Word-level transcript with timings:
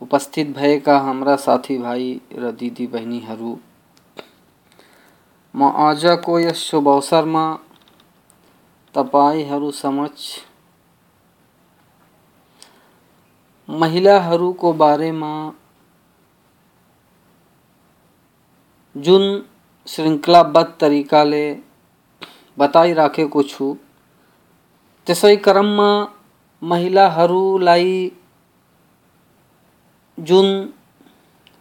उपस्थित 0.00 0.46
भएका 0.56 0.96
हाम्रा 0.98 1.34
साथीभाइ 1.36 2.04
र 2.34 2.50
दिदी 2.54 2.86
बहिनीहरू 2.86 3.54
म 5.54 5.70
आजको 5.84 6.38
यस 6.38 6.62
शुभ 6.64 6.88
अवसरमा 6.88 7.44
तपाईँहरू 8.94 9.70
समक्ष 9.74 10.28
महिलाहरूको 13.68 14.72
बारेमा 14.74 15.32
जुन 18.94 19.24
श्रृङ्खलाबद्ध 19.86 20.70
तरिकाले 20.80 21.44
बताइराखेको 22.57 23.43
छु 23.43 23.67
त्यसै 25.07 25.35
क्रममा 25.45 25.89
महिलाहरूलाई 26.61 27.95
जुन 30.17 30.47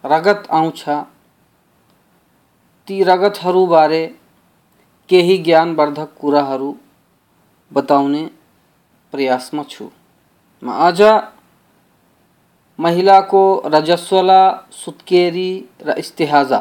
रगत 0.04 0.48
आउँछ, 0.50 0.80
ती 2.88 3.02
रगतहरूबारे 3.04 4.02
केही 5.08 5.36
ज्ञानवर्धक 5.38 6.10
कुराहरू 6.20 6.70
बताउने 7.70 8.22
प्रयासमा 9.12 9.62
छु। 9.70 9.88
म 10.62 10.70
आज 10.86 11.00
महिलाको 12.78 13.42
रजस्वला, 13.66 14.42
सुत्केरी 14.72 15.50
र 15.82 15.94
इस्तेहाजा 15.98 16.60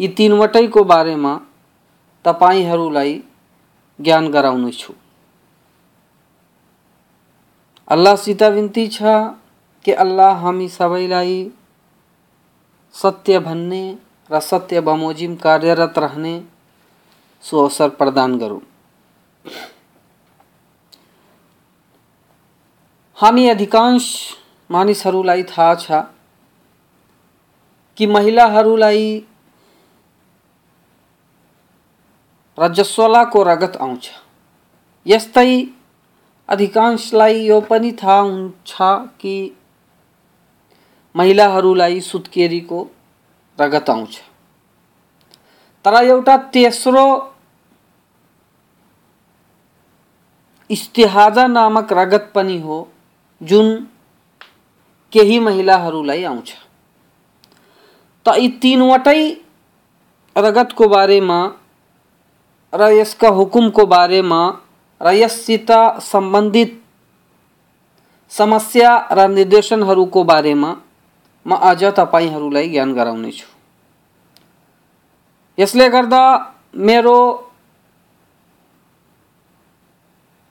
यी 0.00 0.08
तिनवटैको 0.18 0.84
बारेमा 0.84 1.32
तपाईँहरूलाई 2.24 3.12
ज्ञान 3.98 4.30
गराउनेछु 4.30 4.92
अल्लाहसित 7.88 8.42
विन्ती 8.54 8.86
छ 8.88 9.02
कि 9.84 9.92
अल्लाह 10.04 10.40
हामी 10.42 10.68
सबैलाई 10.68 11.36
सत्य 12.94 13.38
भन्ने 13.40 13.84
र 14.30 14.40
सत्य 14.40 14.80
बमोजिम 14.80 15.34
कार्यरत 15.36 15.98
रहने 15.98 16.34
सुअवसर 17.44 17.88
प्रदान 18.00 18.38
गरौँ। 18.38 18.60
हामी 23.18 23.46
अधिकांश 23.48 24.06
मानिसहरूलाई 24.70 25.42
थाहा 25.50 25.74
छ 25.74 26.00
कि 27.98 28.06
महिलाहरूलाई 28.06 29.04
रजस्वलाको 32.58 33.42
रगत 33.42 33.76
आउँछ। 33.76 34.10
यस्तै 35.06 35.66
अधिकांशलाई 36.48 37.46
यो 37.46 37.60
पनि 37.60 37.92
थाहा 37.92 38.18
हुन्छ 38.20 38.76
कि 39.20 39.36
रगत 43.60 43.90
आउँछ। 43.90 44.20
तर 45.84 45.94
एउटा 46.04 46.36
तेस्रो 46.36 47.06
इस्तेहाजा 50.70 51.46
नामक 51.46 51.92
रगत 51.92 52.32
पनि 52.34 52.60
हो, 52.60 52.88
जुन 53.42 53.88
केही 55.12 55.38
महिलाहरूलाई 55.38 56.24
आउँछ। 56.24 56.54
त 58.26 58.28
यी 58.38 58.48
तिनवटै 58.48 59.20
रगतको 60.36 60.88
बारेमा 60.88 61.40
र 62.74 62.90
यसका 62.92 63.28
हुकुमको 63.28 63.86
बारेमा 63.86 64.40
र 65.00 65.12
यससित 65.14 65.70
सम्बन्धित 66.02 66.80
समस्या 68.32 68.90
र 69.12 69.28
निर्देशनहरूको 69.28 70.24
बारेमा 70.24 70.70
म 71.46 71.52
आज 71.62 71.84
तपाईँहरूलाई 71.96 72.68
ज्ञान 72.68 72.94
गराउनेछु। 72.94 73.46
यसले 75.58 75.88
गर्दा 75.88 76.22
मेरो 76.76 77.18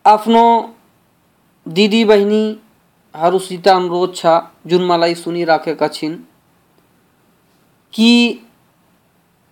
आफ्नो 0.06 0.44
दिदी 1.66 2.04
बहिनीहरूसित 2.06 3.68
अनुरोध 3.68 4.16
छ, 4.16 4.26
जुन 4.68 4.86
मलाई 4.86 5.16
सुनिराखेका 5.16 5.88
छिन्, 5.88 6.16
कि 7.94 8.12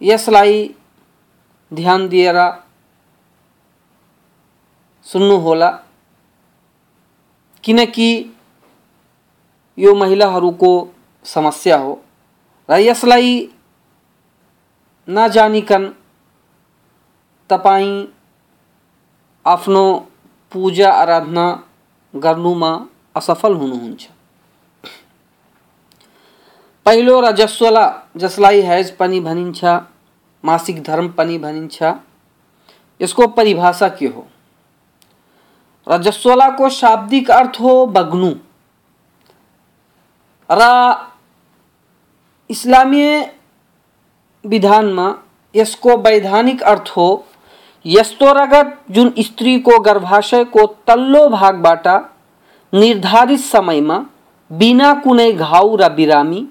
यसलाई 0.01 0.75
ध्यान 1.71 2.07
दिएर 2.07 2.37
सुन्नुहोला 5.05 5.69
किनकि 7.63 8.09
यो 9.77 9.93
महिलाहरूको 9.95 10.71
समस्या 11.25 11.77
हो 11.77 11.93
र 12.69 12.77
यसलाई 12.79 13.49
नजानिकन 15.07 15.83
तपाईँ 17.49 17.91
आफ्नो 19.45 19.83
पूजा 20.51 20.89
आराधना 20.91 21.45
गर्नुमा 22.13 22.71
असफल 23.15 23.53
हुनुहुन्छ। 23.53 24.07
पहिलो 26.85 27.19
रजस्वला 27.21 27.85
जसलाई 28.17 28.61
हैज़ 28.61 28.91
पनि 28.99 29.19
भनिन्छ, 29.19 29.63
मासिक 30.43 30.83
धर्म 30.83 31.07
पनि 31.17 31.37
भनिन्छ, 31.37 31.83
यसको 32.99 33.27
परिभाषा 33.27 33.89
के 33.89 34.07
हो? 34.07 34.27
रजस्वलाको 35.87 36.69
शाब्दिक 36.71 37.31
अर्थ 37.31 37.59
हो 37.59 37.73
बग्नु। 37.87 38.33
र 40.49 40.61
इस्लामीय 42.49 43.09
विधानमा 44.45 45.07
यसको 45.55 45.95
वैधानिक 45.99 46.61
अर्थ 46.63 46.89
हो 46.95 47.07
यस्तो 47.85 48.31
रगत 48.33 48.77
जुन 48.91 49.13
स्त्रीको 49.19 49.79
गर्भाशयको 49.79 50.65
तल्लो 50.87 51.27
भागबाट 51.29 51.87
निर्धारित 52.73 53.39
समयमा 53.41 53.97
बिना 54.51 54.93
कुनै 55.03 55.31
घाउ 55.33 55.75
र 55.75 55.89
बिरामी 55.93 56.41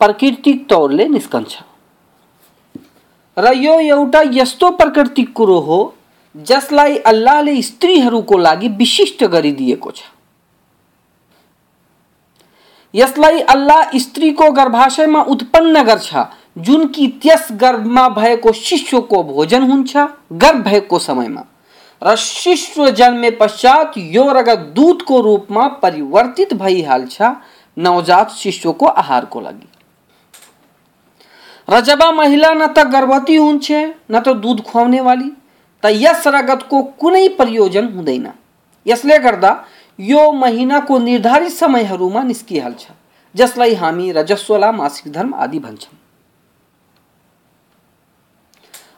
प्राकृतिक 0.00 0.68
तौरले 0.68 1.06
निस्कन्छ। 1.08 1.56
र 3.36 3.52
यो 3.54 3.78
एउटा 3.80 4.22
यस्तो 4.32 4.70
प्राकृतिक 4.76 5.32
कुरो 5.32 5.58
हो 5.60 5.78
जसलाई 6.36 6.96
अल्लाहले 6.96 7.62
स्त्रीहरूको 7.62 8.36
लागि 8.38 8.68
विशिष्ट 8.68 9.24
गरिदिएको 9.24 9.90
छ। 9.90 10.02
यसलाई 12.94 13.40
अल्लाह 13.40 13.98
स्त्रीको 13.98 14.50
गर्भाशयमा 14.50 15.22
उत्पन्न 15.22 15.82
गर्छ, 15.82 16.14
जुन 16.58 16.86
कि 16.86 17.06
त्यस 17.22 17.48
गर्भमा 17.52 18.08
भएको 18.08 18.52
शिशुको 18.52 19.22
भोजन 19.22 19.62
हुन्छ, 19.62 19.96
गर्भ 20.32 20.64
भएको 20.64 20.98
समयमा। 20.98 21.44
र 22.02 22.16
शिशु 22.16 22.90
जन्मे 22.90 23.30
पश्चात 23.30 23.92
यो 23.96 24.32
रगत 24.32 24.58
दुधको 24.74 25.20
रूपमा 25.20 25.66
परिवर्तित 25.68 26.54
भइहाल्छ, 26.54 27.22
नवजात 27.78 28.30
शिशुको 28.30 28.86
आहारको 28.86 29.40
लागि। 29.40 29.68
र 31.68 31.80
जब 31.80 32.02
महिला 32.02 32.52
न 32.54 32.66
त 32.66 32.86
गर्भवती 32.86 33.36
हुन्छ, 33.36 33.70
न 34.10 34.20
त 34.20 34.28
दुध 34.28 34.60
खुवाउने 34.62 35.00
वाली 35.00 35.30
रगतको 35.84 36.82
कुनै 37.00 37.28
प्रयोजन 37.36 37.86
हुँदैन। 37.94 38.26
यसले 38.86 39.18
गर्दा 39.18 39.52
यो 39.98 40.30
महिनाको 40.32 40.98
निर्धारित 40.98 41.52
समयहरूमा 41.52 42.22
निस्किहाल्छ, 42.22 42.86
जसलाई 43.34 43.74
हामी 43.74 44.10
रजस्वला 44.12 44.70
मासिक 44.72 45.12
धर्म 45.12 45.34
आदि 45.34 45.58
भन्छौँ 45.58 45.96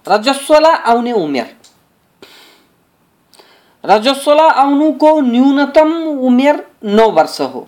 रजस्वला 0.06 0.72
आउने 0.74 1.12
उमेर। 1.12 1.48
रजस्वला 3.84 4.48
आउनुको 4.62 5.20
न्यूनतम 5.20 5.92
उमेर 6.26 6.64
नौ 6.84 7.08
वर्ष 7.10 7.40
हो 7.42 7.66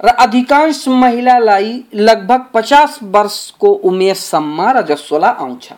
र 0.00 0.08
अधिकांश 0.20 0.86
महिलालाई 0.88 1.72
लगभग 1.94 2.44
पचास 2.54 2.98
वर्षको 3.02 3.68
उमेरसम्म 3.84 4.68
रजस्वला 4.76 5.28
आउँछ। 5.28 5.72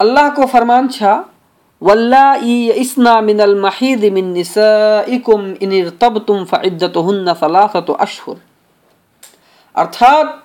अल्लाह 0.00 0.28
को 0.30 0.46
फरमान 0.46 0.88
छा 0.88 1.12
वल्लाई 1.82 2.70
इसना 2.70 3.20
मिनल 3.20 3.54
महीद 3.60 4.04
मिन 4.04 4.32
निसाइकुम 4.32 5.54
इन 5.62 5.72
अर्थात, 9.74 10.42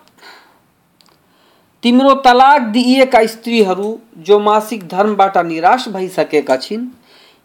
तिम्रो 1.83 2.13
तलाक 2.15 2.61
दिइएका 2.61 3.25
स्त्रीहरू, 3.25 3.99
जो 4.17 4.39
मासिक 4.39 4.87
धर्मबाट 4.87 5.37
निराश 5.37 5.87
भइसकेका 5.89 6.57
छिन्, 6.57 6.87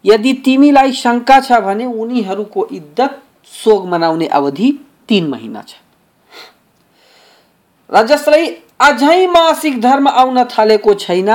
यदि 0.04 0.32
तिमीलाई 0.34 0.92
शङ्का 0.92 1.40
छ 1.40 1.52
भने 1.52 1.84
उनीहरूको 1.84 2.68
इद्दत 2.72 3.22
सोग 3.64 3.88
मनाउने 3.88 4.26
अवधि 4.26 4.72
तिन 5.08 5.28
महिना 5.28 5.62
छ। 5.62 5.74
र 7.90 8.06
जसलाई 8.06 8.46
अझै 8.80 9.26
मासिक 9.26 9.80
धर्म 9.80 10.08
आउन 10.08 10.44
थालेको 10.46 10.94
छैन, 10.96 11.30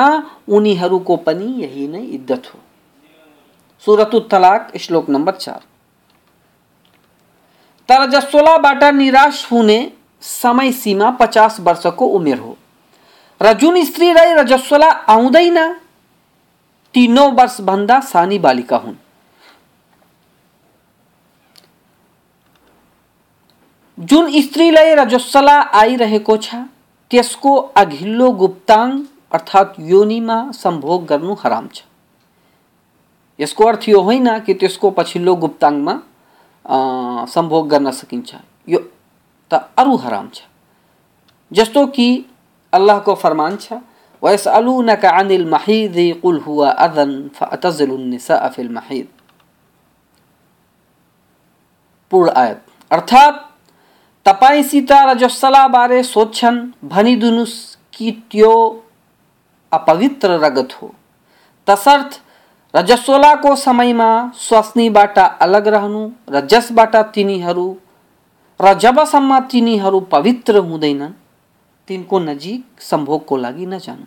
उनीहरूको 0.50 1.15
पनि 1.18 1.47
यही 1.62 1.88
नै 1.88 2.01
इद्दत 2.01 2.44
हो। 2.45 2.59
सुरत 3.83 4.15
तलाक, 4.31 4.71
श्लोक 4.77 5.09
नम्बर 5.09 5.33
चार। 5.36 5.62
तर 7.89 8.06
जसोलाबाट 8.09 8.83
निराश 8.95 9.47
हुने 9.51 9.80
समय 10.21 10.71
सीमा 10.74 11.09
पचास 11.12 11.59
वर्षको 11.59 12.06
उमेर 12.09 12.39
हो 12.39 12.57
र 13.42 13.53
जुन 13.53 13.83
स्त्रीलाई 13.86 14.33
रजस्वला 14.33 14.89
आउँदैन, 15.07 15.57
ती 16.94 17.07
नौ 17.07 17.30
वर्षभन्दा 17.31 18.00
सानी 18.01 18.39
बालिका 18.39 18.77
हुन्। 18.77 18.95
जुन 23.98 24.41
स्त्रीलाई 24.41 24.94
रजस्वला 24.95 25.59
आइरहेको 25.74 26.38
छ 26.38 26.56
त्यसको 27.11 27.55
अघिल्लो 27.77 28.29
गुप्ताङ 28.31 29.01
अर्थात् 29.31 29.79
योनिमा 29.79 30.37
सम्भोग 30.51 31.05
गर्नु 31.05 31.33
हराम 31.43 31.67
छ। 31.67 31.83
यसको 33.39 33.65
अर्थ 33.67 33.89
यो 33.89 34.01
होइन 34.01 34.39
कि 34.39 34.53
त्यसको 34.53 34.89
पछिल्लो 34.91 35.35
गुप्ताङमा 35.35 35.99
सम्भोग 37.29 37.67
गर्न 37.69 37.91
सकिन्छ। 37.91 38.35
यो 38.67 38.79
त 39.51 39.53
अरू 39.77 39.95
हराम 39.95 40.29
छ। 40.33 40.41
जस्तो 41.51 41.85
कि 41.87 42.07
अल्लाहको 42.73 43.15
फरमान 43.15 43.57
छ, 43.57 43.73
वयसअलूनक 44.23 45.05
अनिल 45.05 45.45
महीद 45.49 45.95
कुल 46.21 46.39
हुआ 46.39 46.69
अदन 46.69 47.11
फअतज़िलुन्निसा 47.35 48.47
फिल 48.49 48.69
महीद। 48.69 49.07
पूर्ण 52.11 52.29
आयत। 52.35 52.61
अर्थात 52.91 53.33
तपाईँसित 54.25 54.92
रजस्सलाबारे 54.92 56.01
सोध्छन् 56.04 56.57
भनिदिनुहोस् 56.83 57.75
कि 57.94 58.12
त्यो 58.31 58.54
अपवित्र 59.72 60.38
रगत 60.39 60.74
हो। 60.74 60.88
तसर्थ 61.68 62.19
रजस्वलाको 62.75 63.56
समयमा 63.56 64.10
स्वास्नीबाट 64.38 65.19
अलग 65.19 65.68
रहनु 65.68 66.01
र 66.30 66.42
जसबाट 66.42 66.95
तिनीहरू 66.95 67.68
र 68.62 68.74
जबसम्म 68.74 69.39
तिनीहरू 69.39 70.00
पवित्र 70.00 70.57
हुँदैनन्, 70.57 71.13
तिनको 71.88 72.19
नजिक 72.19 72.81
सम्भोगको 72.81 73.38
लागि 73.38 73.66
नजानु। 73.66 74.06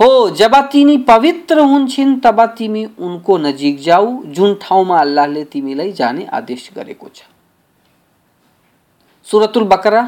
हो, 0.00 0.30
जब 0.30 0.54
तिनी 0.72 0.98
पवित्र 1.04 1.60
हुन्छन्, 1.60 2.20
तब 2.20 2.44
तिमी 2.58 2.84
उनको 2.98 3.38
नजिक 3.38 3.80
जाऊ, 3.80 4.22
जुन 4.26 4.54
ठाउँमा 4.62 5.00
अल्लाहले 5.00 5.44
तिमीलाई 5.44 5.92
जाने 5.92 6.24
आदेश 6.32 6.70
गरेको 6.76 7.08
छ। 7.08 7.35
सुरतुल 9.26 9.64
बकरा 9.64 10.02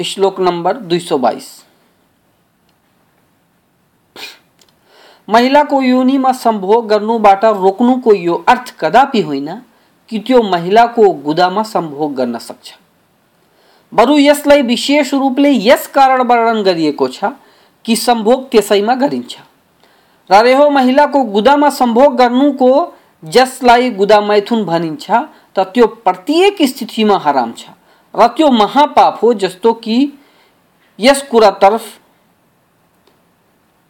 श्लोक 0.00 0.40
सौ 1.00 1.18
बाइस 1.18 1.46
महिलाको 5.28 5.80
योनिमा 5.82 6.32
सम्भोग 6.32 6.88
गर्नुबाट 6.88 7.44
रोक्नुको 7.44 8.14
यो 8.14 8.34
अर्थ 8.48 8.74
कदापि 8.80 9.20
होइन 9.20 9.48
कि 10.10 10.18
त्यो 10.18 10.42
महिलाको 10.42 11.08
गुदामा 11.24 11.62
सम्भोग 11.62 12.14
गर्न 12.14 12.38
सक्छ। 12.38 12.74
बरु 13.92 14.18
यसलाई 14.18 14.62
विशेष 14.62 15.14
रूपले 15.14 15.52
यस 15.52 15.86
कारण 15.86 16.22
वर्णन 16.22 16.62
गरिएको 16.62 17.08
छ 17.08 17.32
कि 17.84 17.96
सम्भोग 17.96 18.48
त्यसैमा 18.50 18.94
गरिन्छ। 18.94 19.36
र 20.30 20.42
रेहो 20.44 20.68
महिलाको 20.70 21.22
गुदामा 21.32 21.70
सम्भोग 21.70 22.16
गर्नुको 22.16 22.70
जसलाई 23.22 23.90
गुदा 23.90 24.20
मैथुन 24.20 24.64
भनिन्छ 24.64 25.10
त्यो 25.58 25.86
प्रत्येक 25.86 26.62
स्थितिमा 26.62 27.16
हराम 27.16 27.52
छ। 27.52 27.68
र 28.14 28.26
त्यो 28.26 28.50
महापाप 28.50 29.18
हो 29.22 29.32
जस्तो 29.34 29.72
कि 29.72 30.12
यस 30.98 31.22
कुरातर्फ 31.22 31.84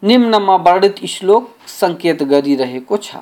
निम्नमा 0.02 0.56
वर्णित 0.56 1.04
श्लोक 1.06 1.48
सङ्केत 1.66 2.22
गरिरहेको 2.22 2.96
छ। 2.96 3.16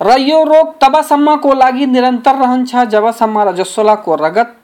र 0.00 0.16
यो 0.18 0.42
रोग 0.44 0.74
तबसम्मको 0.80 1.52
लागि 1.54 1.86
निरन्तर 1.86 2.34
रहन्छ, 2.34 2.76
जबसम्म 2.88 3.38
रजस्वलाको 3.48 4.14
रगत 4.14 4.56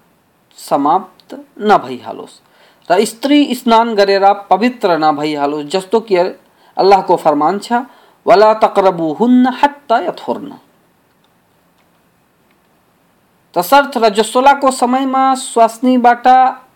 समाप्त 0.58 1.34
नभइहालोस्। 1.60 2.40
र 2.90 3.04
स्त्री 3.04 3.54
स्नान 3.54 3.94
गरेर 3.94 4.32
पवित्र 4.50 4.96
नभइहालोस्, 4.96 5.66
जस्तो 5.66 6.00
कि 6.00 6.16
अल्लाहको 6.76 7.16
फरमान 7.16 7.58
छ, 7.58 7.72
वला 8.26 8.52
तकरबु 8.62 9.12
हुन्न 9.20 9.52
हत्ता 9.62 9.98
यथोर्न 10.06 10.52
तसर्थ 13.54 13.96
रजस्वलाको 13.96 14.70
समयमा 14.70 15.24
स्वास्नीबाट 15.34 16.26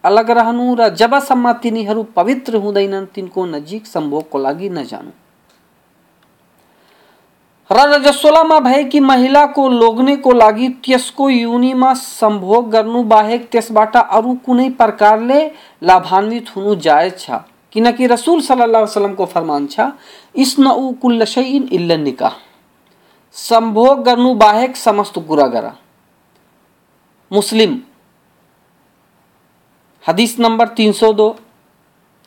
अलग 0.04 0.30
रहनु 0.30 0.74
र 0.74 0.88
जबसम्म 0.96 1.52
तिनीहरू 1.62 2.02
पवित्र 2.16 2.56
हुँदैनन्, 2.56 3.06
तिनको 3.14 3.44
नजिक 3.46 3.86
सम्भोगको 3.86 4.38
लागि 4.38 4.68
नजानु। 4.70 5.12
र 7.70 7.78
रजस्वलामा 7.88 8.58
भएकी 8.60 9.00
महिलाको 9.00 9.68
लोग्नेको 9.68 10.32
लागि 10.32 10.68
त्यसको 10.84 11.28
युनिमा 11.30 11.92
सम्भोग 11.94 12.70
गर्नु 12.70 13.02
बाहेक 13.12 13.48
त्यसबाट 13.52 13.96
अरू 13.96 14.34
कुनै 14.46 14.68
प्रकारले 14.80 15.40
लाभान्वित 15.82 16.56
हुनु 16.56 16.74
जायज़ 16.86 17.14
छ 17.18 17.30
किनकि 17.72 18.06
रसुल 18.06 18.40
सल्लाह 18.42 18.82
वसलमको 18.82 19.26
फरमान 19.26 19.66
छ 19.66 19.80
इस्न 20.36 20.66
उ 20.66 20.92
कुल्ल 21.02 21.24
शैन 21.26 21.68
इल्ल 21.72 21.98
निकाह। 22.00 22.32
सम्भोग 23.36 24.02
गर्नु 24.04 24.34
बाहेक 24.36 24.76
समस्त 24.76 25.18
कुरा 25.28 25.46
गर 25.46 25.70
मुस्लिम। 27.30 27.80
हदीस 30.04 30.38
नंबर 30.38 30.68
तीन 30.70 30.92
सौ 30.92 31.12
दो। 31.12 31.28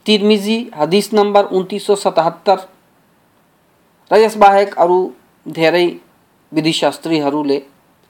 तिरमिजी, 0.06 0.72
हदीस 0.76 1.14
नंबर 1.14 1.46
उन्तिस 1.52 1.86
सौ 1.88 1.96
सतहत्तर। 1.98 2.58
र 4.12 4.18
यस 4.18 4.38
बाहेक 4.38 4.74
अरू 4.78 5.00
धेरै 5.46 5.88
विधिशास्त्रीहरूले 6.52 7.62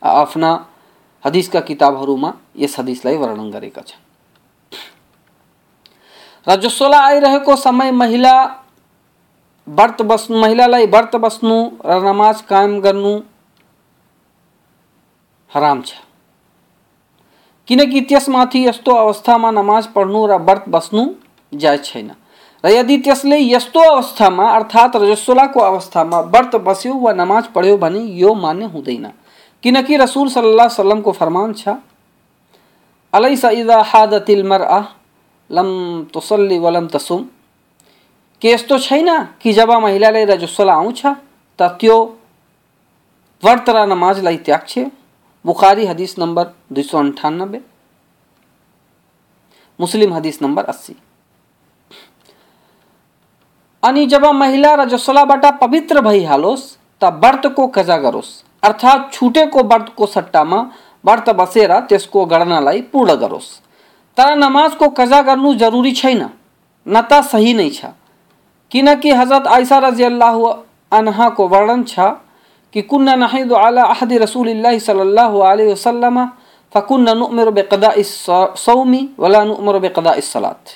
आफ्ना 0.02 0.52
हदिसका 1.26 1.60
किताबहरूमा 1.62 2.34
यस 2.58 2.80
हदिसलाई 2.80 3.18
वर्णन 3.18 3.52
गरेका 3.52 3.82
छन्। 3.82 4.02
र 6.48 6.56
जसोलाई 6.56 7.02
आइरहेको 7.02 7.56
समय 7.56 7.92
महिला, 7.92 8.34
व्रत 9.68 10.02
बस्नु 10.02 10.42
महिलालाई 10.42 10.86
व्रत 10.86 11.16
बस्नु 11.16 11.56
नमाज़ 11.86 12.42
कायम 12.44 12.80
गर्नु 12.82 13.14
हराम 15.52 15.82
छ। 15.82 15.94
किनकि 17.68 18.02
त्यसमाथि 18.02 18.68
यस्तो 18.68 18.92
अवस्थामा 18.92 19.52
नमाज़ 19.52 19.88
पढ्नु 19.96 20.26
र 20.28 20.38
व्रत 20.40 20.66
बस्नु 20.68 21.04
जायज़ 21.54 21.82
छैन। 21.82 22.12
र 22.64 22.70
यदि 22.70 22.98
त्यसले 22.98 23.38
यस्तो 23.40 23.80
अवस्थामा, 23.80 24.50
अर्थात् 24.50 24.96
रजस्वलाको 24.96 25.60
अवस्थामा 25.60 26.20
व्रत 26.20 26.56
बस्यो 26.56 26.94
वा 26.94 27.14
नमाज़ 27.14 27.48
पढ्यो 27.56 27.78
भने 27.78 28.00
यो 28.20 28.34
मान्य 28.34 28.66
हुँदैन। 28.66 29.12
किनकि 29.64 29.98
रसुल 29.98 30.30
सल्लाह 30.30 30.68
सल्लमको 30.68 31.12
फरमान 31.12 31.54
छ, 31.54 31.80
अलैसा 33.14 33.50
इदा 33.50 33.82
हादतिल 33.82 34.44
तुसल्ली 36.14 36.58
वलम 36.60 36.88
तसुम। 36.88 37.26
के 38.42 38.52
यस्तो 38.52 38.78
छैन 38.80 39.10
कि 39.42 39.54
जब 39.54 39.72
महिलाले 39.84 40.24
रजस्वला 40.26 40.74
आउँछ 40.74 41.06
त 41.60 41.62
त्यो 41.80 41.96
व्रत 43.44 43.70
र 43.70 43.86
नमाजलाई 43.88 44.38
त्याग्छ 44.38 44.80
बुखारी 45.46 45.86
हदीस 45.86 46.18
नंबर 46.20 46.46
दुई 46.74 46.84
सौ 46.84 46.98
अन्ठानब्बे 47.00 47.60
मुस्लिम 49.80 50.14
हदीस 50.14 50.42
नंबर 50.42 50.66
अस्सी। 50.66 50.96
अनि 53.84 54.06
जब 54.06 54.26
महिला 54.36 54.74
रजस्वलाबाट 54.76 55.46
पवित्र 55.62 56.02
भइहालोस् 56.02 56.66
त 57.02 57.04
व्रतको 57.24 57.68
कजा 57.68 57.98
करोस 57.98 58.30
अर्थात 58.64 59.12
छूटे 59.14 59.46
को 59.46 59.60
अर्थात् 59.60 59.64
छुटेको 59.64 59.64
व्रतको 59.64 60.06
सट्टामा 60.08 60.60
व्रत 61.06 61.30
बसेर 61.36 61.80
त्यसको 61.90 62.26
गणनालाई 62.26 62.82
पूर्ण 62.92 63.16
तर 64.18 64.36
नमाजको 64.38 64.90
कजा 65.00 65.22
गर्नु 65.30 65.54
जरुरी 65.62 65.92
छैन 66.00 66.22
न 66.22 67.02
त 67.04 67.22
सही 67.26 67.54
नै 67.54 67.70
छ 67.72 67.92
किनकि 68.72 69.12
हज़रत 69.14 69.48
आयसा 69.56 69.78
रज़ी 69.86 70.04
अल्लाह 70.04 70.38
अनहाको 70.92 71.48
वर्णन 71.48 71.84
छ 71.86 72.08
कि 72.74 72.82
कुन्ना 72.84 73.16
नहिदु 73.24 73.56
अला 73.58 73.84
अहद 73.96 74.14
रसूलिल्लाह 74.24 74.78
सल्लल्लाहु 74.86 75.40
अलैहि 75.50 75.72
वसल्लम 75.72 76.26
फ़कुन 76.76 77.10
नुमर 77.18 77.52
बेकदा 77.58 77.92
सौमी 78.58 79.02
वला 79.20 79.44
नुमर 79.46 79.80
बेकदा 79.80 80.14
सलात 80.28 80.74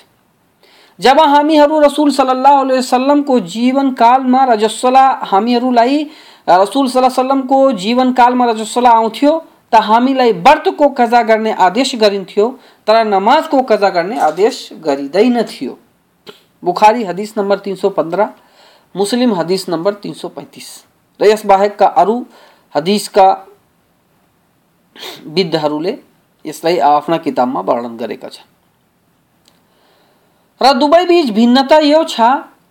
जब 0.98 1.20
हामीहरू 1.32 1.80
रसूल 1.80 2.10
सल्लल्लाहु 2.12 2.60
अलैहि 2.60 2.78
वसल्लम 2.78 3.22
को 3.30 3.38
जीवन 3.54 3.90
काल 4.00 4.22
में 4.34 4.44
रजस्वला 4.46 5.04
हामीहरूलाई 5.32 6.02
रसूल 6.50 6.88
सल्लाह 6.90 7.40
को 7.52 7.60
जीवन 7.84 8.12
काल 8.20 8.34
में 8.34 8.46
रजस्वला 8.46 8.90
आउँथ्यो 8.92 9.32
त 9.72 9.80
हामीलाई 9.84 10.32
व्रतको 10.32 10.88
कजा 10.98 11.22
गर्ने 11.22 11.52
आदेश 11.52 11.94
गरिन्थ्यो 12.00 12.46
तर 12.86 13.04
नमाजको 13.04 13.62
कजा 13.62 13.88
गर्ने 13.90 14.18
आदेश 14.18 14.68
गरिँदैन 14.84 15.42
थियो। 15.42 15.78
बुखारी 16.62 17.04
हदीस 17.04 17.34
नंबर 17.38 17.58
315 17.58 18.28
मुस्लिम 18.94 19.34
हदीस 19.34 19.68
नंबर 19.68 19.94
335 19.94 20.68
र 21.20 21.24
यस 21.26 21.46
बाहेकका 21.46 21.86
अरू 21.86 22.16
हदिसका 22.74 23.26
विद्धहरूले 25.26 25.98
यसलाई 26.44 26.78
आफ्ना 26.78 27.16
किताबमा 27.18 27.60
वर्णन 27.60 27.96
गरेका 27.96 28.28
छन्। 28.28 28.48
र 30.60 30.72
दुवै 30.78 31.04
बीच 31.06 31.30
भिन्नता 31.30 31.78
यो 31.78 32.02
छ 32.04 32.20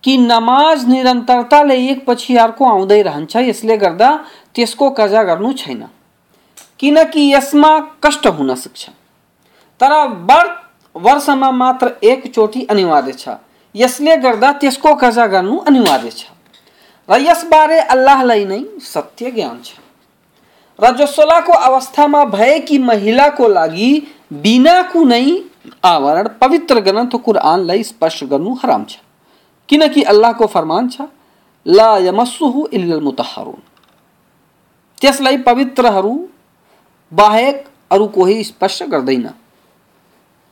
कि 0.04 0.18
नमाज़ 0.18 0.88
निरन्तरताले 0.88 1.78
एकपछि 1.92 2.36
अर्को 2.38 2.66
आउँदै 2.66 3.02
रहन्छ, 3.02 3.36
यसले 3.36 3.78
गर्दा 3.78 4.10
त्यसको 4.56 4.90
कजा 4.90 5.24
गर्नु 5.24 5.54
छैन। 5.54 5.84
किनकि 6.80 7.22
यसमा 7.34 7.80
कष्ट 8.04 8.28
हुन 8.28 8.56
सक्छ 8.56 8.90
तर 9.82 9.94
व्रत 10.08 10.64
वर्षमा 10.96 11.50
मात्र 11.52 11.92
एकचोटि 12.04 12.66
अनिवार्य 12.70 13.14
छ। 13.14 13.30
यसले 13.76 14.16
गर्दा 14.18 14.52
त्यसको 14.54 14.94
कजा 14.96 15.26
गर्नु 15.28 15.58
अनिवार्य 15.68 16.12
छ। 16.12 16.26
र 17.10 17.20
यसबारे 17.22 17.80
अल्लाहलाई 17.94 18.46
नै 18.46 18.64
सत्य 18.84 19.32
ज्ञान 19.32 19.60
छ। 19.64 19.78
र 20.80 20.92
जसोलाको 20.98 21.54
अवस्थामा 21.54 22.24
भएकी 22.26 22.78
महिलाको 22.78 23.48
लागि 23.48 23.92
बिना 24.44 24.82
कुनै 24.94 25.26
आवरण 25.84 26.28
पवित्र 26.42 26.80
ग्रन्थ 26.80 27.16
कुरानलाई 27.26 27.84
स्पर्श 27.84 28.24
गर्नु 28.24 28.54
हराम 28.64 28.84
छ। 28.86 28.98
किनकि 29.70 30.02
अल्लाहको 30.04 30.46
फरमान 30.48 30.90
छ, 30.90 31.02
ला 31.66 31.98
यमस्सुहु 31.98 32.66
इल्लल 32.74 33.02
मुतहरुन। 33.02 33.62
त्यसलाई 35.02 35.38
पवित्रहरू 35.46 36.14
बाहेक 37.12 37.64
अरू 37.92 38.08
कोही 38.08 38.44
स्पर्श 38.44 38.82
गर्दैन 38.84 39.30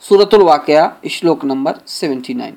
सुरतुल 0.04 0.42
वाक्य, 0.42 0.90
श्लोक 1.12 1.46
नम्बर 1.46 1.80
सेभेन्टी 1.88 2.34
नाइन। 2.34 2.56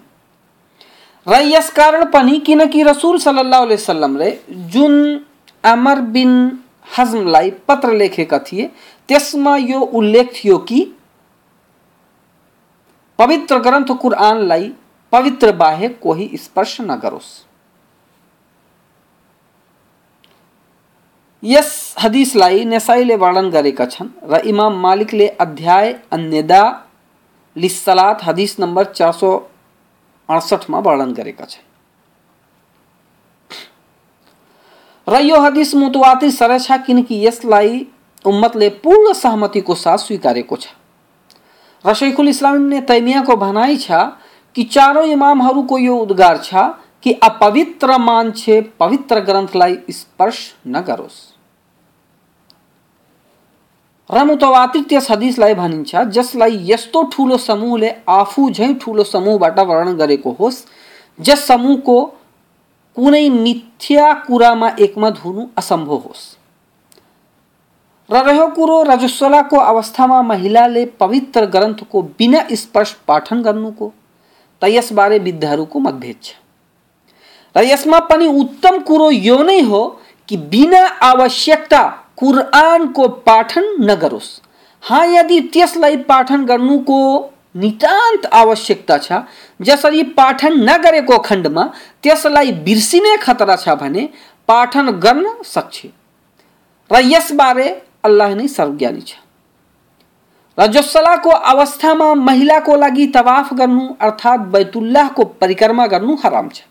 र 1.26 1.60
कारण 1.76 2.04
पनि 2.04 2.38
किनकि 2.38 2.82
रसुल 2.82 3.18
सल्लाह 3.18 3.64
वसल्लमले 3.64 4.30
जुन 4.50 5.24
अमर 5.64 6.00
बिन 6.14 6.30
हजमलाई 6.98 7.50
पत्र 7.68 7.92
लेखेका 7.92 8.38
थिए, 8.38 8.70
त्यसमा 9.08 9.56
यो 9.56 9.80
उल्लेख 9.80 10.32
थियो 10.34 10.58
कि 10.58 10.84
पवित्र 13.18 13.58
ग्रन्थ 13.58 13.92
कुरानलाई 13.92 14.72
पवित्र 15.12 15.52
बाहेक 15.52 15.98
कोही 16.00 16.30
स्पर्श 16.36 16.80
नगरोस् 16.80 17.47
यस 21.42 21.94
हदिसलाई 21.98 22.64
नेसाईले 22.64 23.16
वर्णन 23.16 23.48
गरेका 23.50 23.84
छन् 23.86 24.08
र 24.30 24.40
इमाम 24.44 24.80
मालिकले 24.80 25.26
अध्याय 25.40 25.92
अन्यदा 26.12 26.62
लिसलात 27.56 28.24
हदिस 28.24 28.58
नम्बर 28.58 28.84
चार 28.92 29.12
सौ 29.12 29.30
अडसठमा 30.28 30.78
वर्णन 30.78 31.12
गरेका 31.12 31.44
छन्। 31.44 31.66
र 35.06 35.20
यो 35.22 35.36
हदिस 35.40 35.74
मुतवातिर 35.74 36.30
सर 36.30 36.58
छ, 36.58 36.72
किनकि 36.86 37.26
यसलाई 37.26 37.86
उम्मतले 38.24 38.68
पूर्ण 38.82 39.12
सहमतिको 39.14 39.74
साथ 39.76 39.98
स्वीकारेको 39.98 40.56
छ। 40.56 40.66
र 41.84 41.94
शैखुल 41.94 42.28
इस्लाम 42.28 42.62
ने 42.66 42.80
तैमियाको 42.82 43.36
भनाइ 43.36 43.76
छ 43.78 43.90
कि 44.56 44.64
चारौँ 44.66 45.06
इमामहरूको 45.06 45.78
यो 45.78 45.96
उद्गार 45.96 46.36
छ 46.42 46.54
कि 47.04 47.12
अपवित्र 47.22 47.98
मान्छे 47.98 48.60
पवित्र 48.80 49.20
ग्रन्थलाई 49.20 49.76
स्पर्श 49.90 50.38
नगरोस् 50.66 51.18
र 54.10 54.24
मुतवातिर 54.24 54.82
त्यस 54.88 55.10
हदिसलाई 55.10 55.54
भनिन्छ 55.54 55.96
जसलाई 56.16 56.58
यस्तो 56.64 57.02
ठुलो 57.12 57.36
समूहले 57.38 57.90
आफू 58.08 58.48
झैँ 58.50 58.74
ठुलो 58.74 59.04
समूहबाट 59.04 59.58
वर्णन 59.60 59.96
गरेको 59.96 60.30
होस्, 60.38 60.64
जस 61.18 61.46
समूहको 61.46 62.04
कुनै 62.96 63.28
मिथ्या 63.28 64.12
कुरामा 64.26 64.68
एकमत 64.80 65.18
हुनु 65.24 65.46
असम्भव 65.58 65.96
होस्। 66.06 66.24
र 68.10 68.24
रह्यो 68.26 68.46
कुरो 68.56 68.82
रजस्वलाको 68.82 69.56
अवस्थामा 69.56 70.22
महिलाले 70.22 70.84
पवित्र 71.00 71.44
ग्रन्थको 71.46 72.02
बिना 72.18 72.46
स्पर्श 72.52 72.92
पाठन 73.08 73.42
गर्नुको, 73.42 73.92
त 74.62 74.64
यसबारे 74.68 75.18
विद्याहरूको 75.18 75.78
मतभेद 75.78 76.16
छ। 76.22 76.34
यसमा 77.56 77.98
पनि 78.10 78.26
उत्तम 78.40 78.78
कुरो 78.88 79.10
यो 79.10 79.42
नै 79.42 79.60
हो 79.60 79.80
कि 80.28 80.36
बिना 80.52 80.82
आवश्यकता 81.04 81.82
कुरानको 82.16 83.08
पाठन 83.26 83.64
नगरोस्। 83.80 84.28
हाँ 84.82 85.06
यदि 85.06 85.40
त्यसलाई 85.52 85.96
पाठन 86.08 86.44
गर्नुको 86.44 86.98
नितान्त 87.56 88.26
आवश्यकता 88.34 88.98
छ, 88.98 89.12
जसरी 89.60 90.02
पाठन 90.14 90.52
नगरेको 90.68 91.18
खण्डमा 91.18 91.64
त्यसलाई 92.02 92.52
बिर्सिने 92.66 93.16
खतरा 93.16 93.56
छ 93.56 93.68
भने 93.80 94.08
पाठन 94.48 94.90
गर्न 95.00 95.26
सक्छ। 95.44 95.86
र 96.90 97.00
यसबारे 97.04 97.68
अल्लाह 98.04 98.34
नै 98.34 98.46
सर्वज्ञानी 98.48 99.00
छ। 99.00 99.16
र 100.58 100.66
जोसलाको 100.66 101.30
अवस्थामा 101.30 102.14
महिलाको 102.14 102.76
लागि 102.76 103.06
तवाफ 103.16 103.52
गर्नु 103.54 103.84
अर्थात् 104.00 104.48
बैतुल्लाहको 104.52 105.24
परिक्रमा 105.40 105.86
गर्नु 105.86 106.14
हराम 106.24 106.48
छ। 106.48 106.62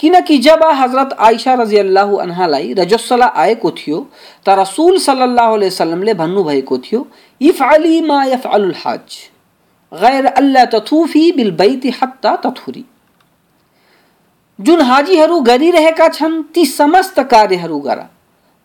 किनकि 0.00 0.36
जब 0.38 0.62
हज़रत 0.74 1.16
आयशा 1.18 1.54
रज़ी 1.54 1.78
अल्लाह 1.78 2.10
अनहालाई 2.22 2.72
रजस्सला 2.78 3.26
आएको 3.36 3.70
थियो, 3.70 3.98
त 4.46 4.48
रसुल 4.50 4.98
सल्लल्लाहु 5.00 5.54
अलैहि 5.54 5.70
वसल्लमले 5.70 6.14
भन्नुभएको 6.14 6.78
थियो 6.78 7.06
इफ़ 7.40 7.62
अली 7.64 8.00
मा 8.02 8.24
यफ 8.24 8.46
अल 8.48 8.72
हज, 8.76 9.16
गैर 9.92 10.26
अल्लाह 10.26 10.64
तथुफी 10.74 11.30
बिल 11.32 11.50
बैती 11.56 11.90
हत्ता 11.96 12.36
तथुरी। 12.44 12.84
जुन 14.58 14.80
हाजीहरू 14.82 15.40
गरिरहेका 15.42 16.08
छन्, 16.08 16.42
ती 16.44 16.64
समस्त 16.66 17.20
कार्यहरू 17.30 17.78
गर, 17.80 18.00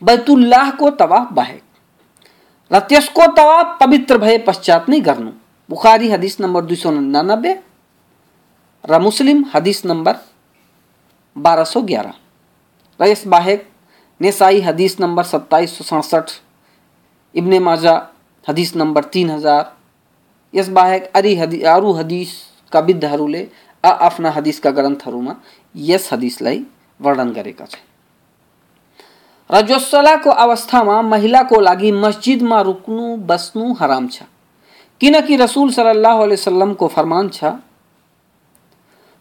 बैतुल्लाहको 0.02 0.90
तवाफ 1.00 1.32
बाहेक। 1.34 1.64
र 2.72 2.80
त्यसको 2.82 3.28
तवाफ 3.36 3.78
पवित्र 3.80 4.18
भए 4.18 4.38
पश्चात 4.48 4.90
नै 4.90 5.00
गर्नु। 5.02 5.32
बुखारी 5.70 6.10
हदिस 6.10 6.40
नम्बर 6.42 6.62
दुई 6.66 6.76
सौ 6.76 6.92
निनानब्बे 6.92 7.52
र 8.84 9.00
मुस्लिम 9.00 9.44
हदिस 9.54 9.86
नम्बर 9.86 10.16
बाह्र 11.36 11.64
सौ 11.66 11.82
ग्यारह। 11.82 12.14
र 13.00 13.08
यस 13.08 13.28
बाहेक, 13.28 13.68
नेसाई 14.22 14.62
हदीस 14.62 15.00
नंबर 15.00 15.24
सत्ताईस 15.24 15.78
सौ 15.78 15.84
सडसठ, 15.84 16.32
इब्ने 17.36 17.60
माजा 17.60 17.96
हदिस 18.46 18.76
नम्बर 18.76 19.04
तिन 19.06 19.30
हज़ार। 19.30 19.72
यसबाहेक 20.54 21.12
अरी 21.16 21.36
हदी 21.36 21.62
अरू 21.64 21.92
हदिसका 21.94 22.80
विद्धहरूले 22.82 23.48
आ 23.84 23.90
आफ्ना 24.08 24.30
हदिसका 24.32 24.72
ग्रन्थहरूमा 24.72 25.36
यस 25.76 26.10
हदिसलाई 26.14 26.60
वर्णन 27.00 27.32
गरेका 27.34 27.66
छन्। 27.66 27.86
र 29.50 29.62
जोसलाको 29.68 30.30
अवस्थामा 30.30 31.02
महिलाको 31.04 31.60
लागि 31.60 31.92
मस्जिदमा 31.92 32.62
रुक्नु, 32.62 33.06
बस्नु 33.26 33.74
हराम 33.74 34.08
छ। 34.08 34.24
किनकि 35.02 35.36
रसुल 35.36 35.72
सल्लाह 35.72 36.18
वसल्लमको 36.24 36.88
फरमान 36.88 37.30
छ 37.30 37.44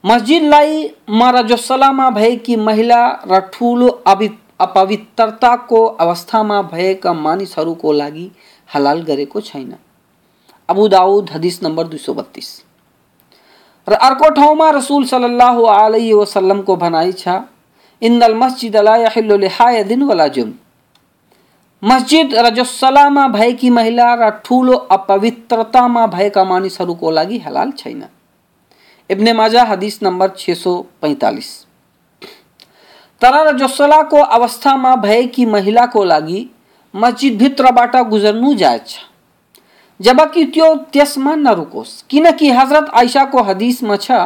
मस्जिदलाई 0.04 0.76
म 1.10 1.22
रजोसलामा 1.36 2.08
भएकी 2.10 2.56
महिला 2.58 3.00
र 3.30 3.38
ठुलो 3.52 3.88
अपवित्रताको 4.60 5.84
अवस्थामा 6.04 6.60
भएका 6.70 7.12
मानिसहरूको 7.14 7.92
लागि 7.92 8.30
हलाल 8.68 9.02
गरेको 9.02 9.40
छैन। 9.40 9.74
अबू 10.68 10.86
दाऊद 10.88 11.30
हदीस 11.30 11.62
नंबर 11.62 11.86
दुई 11.86 11.98
सौ 11.98 12.14
बत्तीस। 12.14 12.48
र 13.88 13.92
अर्को 13.98 14.28
ठाउँमा 14.34 14.70
रसुल 14.70 15.04
सल्लाह 15.06 15.60
अलैहि 15.72 16.12
वसल्लमको 16.12 16.76
भनाइ 16.76 17.12
छ 17.14 17.36
इन्दल 18.02 18.34
मस्जिद 18.34 18.76
लिहायदिन 19.38 20.02
वला 20.02 20.28
जुम 20.28 20.52
मस्जिद 21.82 22.34
रजसलामा 22.46 23.26
भएकी 23.28 23.70
महिला 23.70 24.08
र 24.14 24.30
ठुलो 24.44 24.76
अपवित्रतामा 24.96 26.06
भएका 26.06 26.44
मानिसहरूको 26.44 27.10
लागि 27.10 27.38
हलाल 27.46 27.70
छैन। 27.78 28.02
इब्ने 29.09 29.33
माजा 29.33 29.63
हदिस 29.63 30.01
नम्बर 30.03 30.29
छ 30.37 30.57
सौ 30.57 30.75
पैँतालिस 31.01 31.49
तर 33.21 33.35
रजसलाको 33.47 34.21
अवस्थामा 34.37 34.95
भएकी 35.03 35.45
महिलाको 35.47 36.03
लागि 36.03 36.39
मस्जिदभित्रबाट 36.93 37.95
गुजर्नु 38.09 38.53
जायज 38.55 38.87
छ 38.87 39.03
जबकि 39.99 40.45
त्यो 40.55 40.73
त्यसमा 40.93 41.35
नरुकोस् 41.35 42.01
किनकि 42.09 42.49
हजरत 42.51 42.89
आइसाको 43.01 43.43
हदिसमा 43.43 43.95
छ 43.97 44.25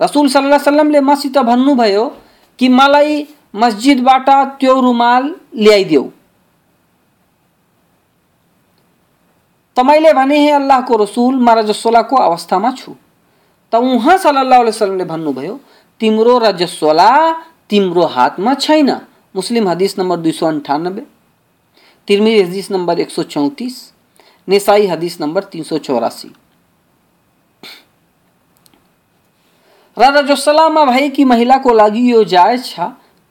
रसूल 0.00 0.28
सल्लाह 0.28 0.56
वसल्लमले 0.56 1.00
मसित 1.02 1.38
भन्नुभयो 1.40 2.04
कि 2.58 2.68
मलाई 2.68 3.24
मस्जिदबाट 3.55 4.29
त्यो 4.59 4.79
रुमाल 4.81 5.23
ल्याइदेऊ 5.55 6.05
त 9.77 9.79
भने, 9.79 10.37
हे 10.39 10.51
अल्लाहको 10.51 10.95
रसुल, 10.95 11.35
म 11.35 11.49
रजस्वलाको 11.49 12.15
अवस्थामा 12.15 12.71
छु। 12.71 12.95
त 13.71 13.75
उहाँ 13.75 14.17
सल्लाह 14.17 14.61
वसलमले 14.61 15.03
भन्नुभयो, 15.03 15.59
तिम्रो 15.99 16.37
रजस्वला 16.37 17.11
तिम्रो 17.69 18.03
हातमा 18.05 18.53
छैन। 18.55 18.89
मुस्लिम 19.35 19.67
हदिस 19.69 19.99
नम्बर 19.99 20.17
दुई 20.17 20.31
सौ 20.31 20.45
अन्ठानब्बे। 20.47 21.03
तिरमिरी 22.07 22.41
हदिस 22.41 22.71
नम्बर 22.71 22.99
एक 22.99 23.09
सौ 23.11 23.23
चौतिस। 23.23 23.75
नेसाई 24.47 24.87
हदिस 24.87 25.19
नम्बर 25.21 25.43
तीन 25.43 25.63
सौ 25.63 25.77
चौरासी। 25.77 26.29
र 29.97 30.03
रजस्वलामा 30.17 30.85
भएकी 30.85 31.23
महिलाको 31.23 31.73
लागि 31.73 32.11
यो 32.11 32.23
जायज़ 32.23 32.63
छ। 32.63 32.79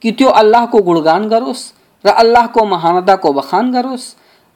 कि 0.05 0.11
त्यो 0.11 0.29
अल्लाहको 0.29 0.81
गुणगान 0.81 1.27
गरोस् 1.29 1.61
र 2.05 2.09
अल्लाहको 2.13 2.65
महानताको 2.65 3.33
बखान 3.33 3.71
गरोस् 3.71 4.03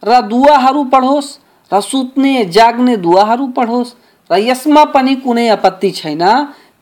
र 0.06 0.22
दुवाहरू 0.22 0.84
पढोस्, 0.84 1.38
र 1.74 1.82
सुत्ने, 1.82 2.46
जाग्ने 2.46 2.98
दुवाहरू 2.98 3.48
पढोस्, 3.48 3.96
र 4.30 4.38
यसमा 4.38 4.84
पनि 4.86 5.16
कुनै 5.16 5.48
आपत्ति 5.50 5.92
छैन 5.92 6.22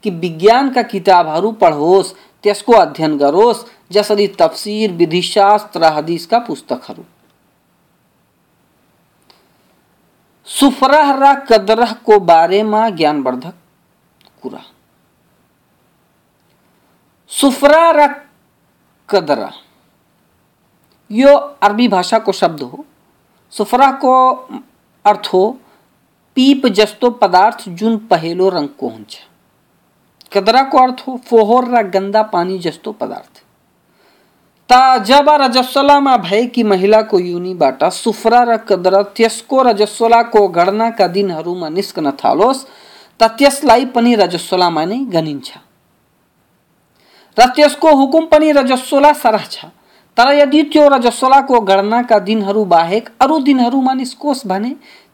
कि 0.04 0.10
विज्ञानका 0.10 0.82
किताबहरू 0.84 1.52
पढोस्, 1.52 2.14
त्यसको 2.44 2.74
अध्ययन 2.74 3.18
गरोस् 3.18 3.66
जसरी 3.92 4.28
तफसिर, 4.28 4.92
विधिशास्त्र 4.92 5.80
र 5.80 5.94
हदिसका 5.94 6.40
पुस्तकहरू। 6.40 7.04
सुफरह 10.48 11.12
र 11.12 11.34
कदरहको 11.48 12.20
बारेमा 12.20 12.90
ज्ञानवर्धक 12.90 13.56
कुरा। 14.44 14.64
सुफरा 17.32 17.92
र 17.92 18.27
कदरा। 19.10 19.52
यो 21.12 21.36
अरबी 21.36 21.88
भाषा 21.88 22.20
को 22.20 22.32
शब्द 22.32 22.62
हो, 22.62 22.86
सुफरा 23.54 23.92
को 23.92 24.14
अर्थ 25.06 25.28
हो, 25.34 25.58
पीप 26.38 26.66
जस्तो 26.68 27.10
पदार्थ 27.12 27.68
जुन 27.70 27.98
पहेलो 28.10 28.50
रङको 28.50 28.90
हुन्छ 28.90 29.18
कदराको 30.34 30.78
अर्थ 30.78 31.04
हो, 31.08 31.18
फोहोर 31.18 31.66
र 31.66 31.82
गन्दा 31.90 32.24
पानी 32.24 32.58
जस्तो 32.60 32.92
पदार्थ। 32.92 33.44
ता 34.70 34.98
जब 35.00 35.30
रजस्वलामा 35.42 36.16
भएकी 36.18 36.64
महिलाको 36.64 37.20
युनिबाट 37.20 37.84
सुफ्रा 37.84 38.42
र 38.44 38.58
कदरा 38.68 39.02
त्यसको 39.16 39.62
रजस्वलाको 39.62 40.48
गणनाका 40.48 41.08
दिनहरूमा 41.08 41.70
निस्कन 41.70 42.12
थालोस्, 42.12 42.66
त 43.20 43.24
त्यसलाई 43.24 43.86
पनि 43.86 44.16
रजस्वलामा 44.16 44.84
नै 44.86 45.00
गनिन्छ। 45.08 45.50
र 47.40 47.92
हुकुम 47.94 48.26
पनि 48.26 48.52
रजस्वला 48.52 49.14
सरह 49.14 49.46
छ। 49.46 49.66
तर 50.18 50.34
यदि 50.34 50.64
त्यो 50.64 50.88
रजस्वलाको 50.88 51.60
गणनाका 51.62 52.20
दिनहरू 52.20 52.64
बाहेक 52.66 53.10
अरू 53.22 53.40
दिनहरूमा 53.40 53.94
निस्कोस् 53.94 54.48
भने, 54.48 54.72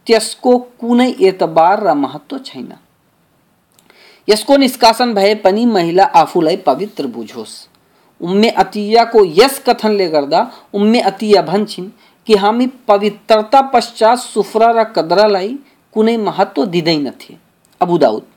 त्यसको 0.08 0.58
कुनै 0.80 1.10
एतबार 1.22 1.84
र 1.84 1.94
महत्व 1.94 2.38
छैन। 2.38 2.72
यसको 4.28 4.58
निष्कासन 4.58 5.14
भए 5.14 5.36
पनि 5.36 5.66
महिला 5.66 6.04
आफूलाई 6.04 6.58
पवित्र 6.58 7.08
बुझोस्। 7.08 7.68
उम्मे 8.22 8.50
अतियाको 8.50 9.24
यस 9.26 9.64
कथनले 9.68 10.08
गर्दा 10.08 10.42
उम्मे 10.74 11.00
अतिया 11.02 11.42
भन्छन् 11.42 11.90
कि 12.28 12.36
हामी 12.36 12.68
पवित्रता 12.88 13.62
पश्चात 13.62 14.18
सुफ्रा 14.18 14.72
र 14.72 14.84
कदरालाई 14.84 15.58
कुनै 15.94 16.18
महत्व 16.18 16.66
दिँदैनथे। 16.66 17.36
Abu 17.82 17.98
Dawud. 17.98 18.33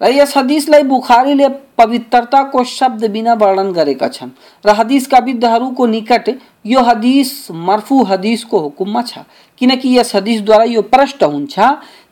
र 0.00 0.10
यस 0.12 0.36
हदिसलाई 0.36 0.82
बुखारीले 0.82 1.48
पवित्रताको 1.78 2.64
शब्द 2.64 3.04
बिना 3.10 3.34
वर्णन 3.34 3.72
गरेका 3.72 4.08
छन्। 4.08 4.30
र 4.64 4.70
हदिसका 4.70 5.18
विद्धहरूको 5.18 5.86
निकट 5.86 6.28
यो 6.66 6.80
हदिस 6.80 7.50
मर्फु 7.50 8.02
हदिसको 8.04 8.58
हुकुममा 8.58 9.02
छ। 9.02 9.24
किनकि 9.60 9.96
यस 9.98 10.14
हदिसद्वारा 10.16 10.64
यो 10.64 10.82
प्रष्ट 10.84 11.22
हुन्छ 11.24 11.54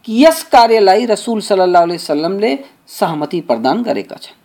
कि 0.05 0.25
यस 0.25 0.43
कार्यलाई 0.53 1.05
रसुल 1.07 1.41
सल्लाह 1.41 1.85
वसलमले 1.85 2.59
सहमति 2.89 3.41
प्रदान 3.41 3.83
गरेका 3.83 4.17
छन्। 4.17 4.37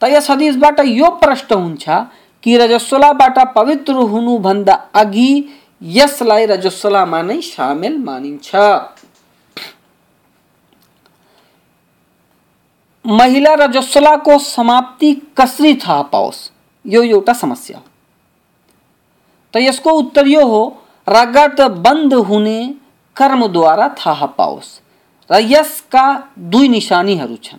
त 0.00 0.08
यस 0.12 0.30
हदिसबाट 0.30 0.80
यो 0.86 1.08
प्रष्ट 1.20 1.52
हुन्छ 1.52 1.84
कि 2.42 2.56
रजस्वलाबाट 2.56 3.38
पवित्र 3.54 3.92
हुनुभन्दा 3.92 4.74
अघि 4.94 5.30
यसलाई 5.82 6.46
रजस्वलामा 6.46 7.22
नै 7.22 7.40
सामेल 7.42 7.96
मानिन्छ। 7.98 8.50
महिला 13.06 13.54
रजस्वलाको 13.54 14.38
समाप्ति 14.38 15.12
कसरी 15.38 15.74
थाहा 15.74 16.02
पाओस् 16.02 16.38
यो 16.86 17.02
एउटा 17.02 17.32
समस्या 17.32 17.78
हो। 17.78 17.84
त 19.54 19.56
यसको 19.56 19.90
उत्तर 19.90 20.26
यो 20.26 20.46
हो, 20.46 20.82
रगत 21.08 21.60
बंद 21.60 22.14
हुने 22.14 22.74
कर्मद्वारा 23.16 23.88
थाहा 23.88 24.26
पाओस् 24.26 24.80
र 25.30 25.38
यसका 25.40 26.32
दुई 26.38 26.68
निशानीहरू 26.68 27.36
छन्। 27.36 27.58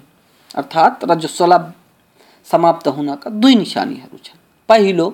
अर्थात् 0.56 1.06
रजस्वला 1.12 1.60
समाप्त 2.48 2.88
हुनका 2.88 3.30
दुई 3.30 3.56
निशानीहरू 3.56 4.18
छन्। 4.18 4.40
पहिलो, 4.70 5.14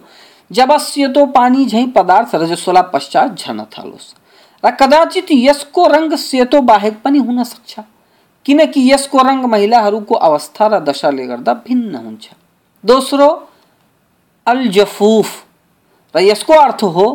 जब 0.52 0.78
सेतो 0.78 1.26
पानी 1.26 1.65
झैँ 1.65 1.88
पदार्थ 1.88 2.36
रजस्वला 2.36 2.82
पश्चात 2.82 3.38
झर्न 3.38 3.63
थालोस्। 3.63 4.13
र 4.65 4.72
कदाचित 4.72 5.28
यसको 5.32 5.88
रङ 5.88 6.15
सेतो 6.15 6.62
बाहेक 6.62 7.02
पनि 7.02 7.19
हुन 7.19 7.43
सक्छ। 7.43 7.80
किनकि 8.45 8.82
यसको 8.91 9.21
रङ 9.21 9.45
महिलाहरूको 9.47 10.15
अवस्था 10.15 10.67
र 10.67 10.79
दशाले 10.84 11.25
गर्दा 11.27 11.53
भिन्न 11.67 11.95
हुन्छ। 11.95 12.29
दोस्रो 12.84 13.27
अल 14.47 14.67
र 16.15 16.19
यसको 16.21 16.53
अर्थ 16.53 16.84
हो 16.95 17.08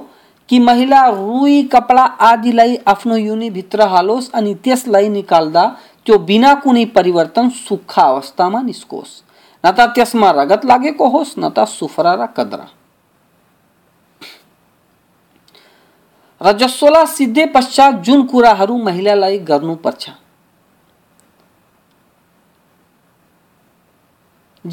कि 0.48 0.58
महिला 0.58 1.00
रुई 1.08 1.62
कपडा 1.72 2.02
आदिलाई 2.24 2.76
आफ्नो 2.86 3.16
युनिभित्र 3.16 3.86
हालोस् 3.88 4.30
अनि 4.34 4.54
त्यसलाई 4.54 5.08
निकाल्दा 5.08 5.64
त्यो 6.06 6.18
बिना 6.18 6.54
कुनै 6.54 6.84
परिवर्तन 6.96 7.48
सुक्खा 7.50 8.02
अवस्थामा 8.02 8.60
निस्कोस्। 8.62 9.12
न 9.64 9.70
त 9.70 9.92
त्यसमा 9.94 10.30
रगत 10.30 10.64
लागेको 10.64 11.08
होस्, 11.08 11.34
न 11.38 11.48
त 11.50 11.64
सुफरा 11.68 12.14
र 12.14 12.26
कदरा। 12.36 12.66
रजस्वला 16.40 17.04
सिद्धे 17.06 17.46
पश्चात 17.46 17.94
जुन 18.00 18.22
कुराहरू 18.26 18.76
महिलालाई 18.78 19.38
गर्नुपर्छ 19.44 20.10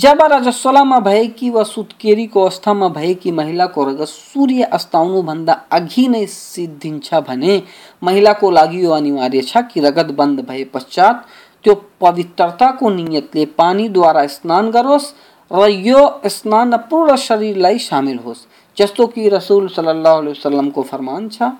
जब 0.01 0.21
रजस्वलामा 0.31 0.99
भएकी 0.99 1.49
वा 1.49 1.63
सुत्केरीको 1.63 2.41
अवस्थामा 2.41 2.88
भएकी 2.89 3.31
महिलाको 3.31 3.84
रगत 3.84 4.08
सूर्य 4.08 4.63
अस्ताउनुभन्दा 4.73 5.53
अघि 5.71 6.08
नै 6.08 6.25
सिद्धिन्छ 6.27 7.13
भने 7.27 7.62
महिलाको 8.03 8.49
लागि 8.51 8.84
यो 8.84 8.91
अनिवार्य 8.91 9.41
छ 9.41 9.62
कि 9.67 9.79
रगत 9.81 10.12
बंद 10.17 10.39
भए 10.49 10.63
पश्चात 10.73 11.25
त्यो 11.65 11.75
पवित्रताको 12.01 12.89
नियतले 12.89 13.45
पानीद्वारा 13.60 14.25
स्नान 14.36 14.71
गरोस् 14.71 15.13
र 15.51 15.69
यो 15.69 16.01
स्नान 16.29 16.77
पूर्ण 16.89 17.15
शरीरलाई 17.17 17.79
सामेल 17.79 18.17
होस्, 18.17 18.45
जस्तो 18.77 19.08
कि 19.08 19.29
रसुल 19.29 19.67
सल्लल्लाहु 19.69 20.17
अलैहि 20.17 20.31
वसल्लमको 20.31 20.81
फरमान 20.84 21.29
छ। 21.29 21.51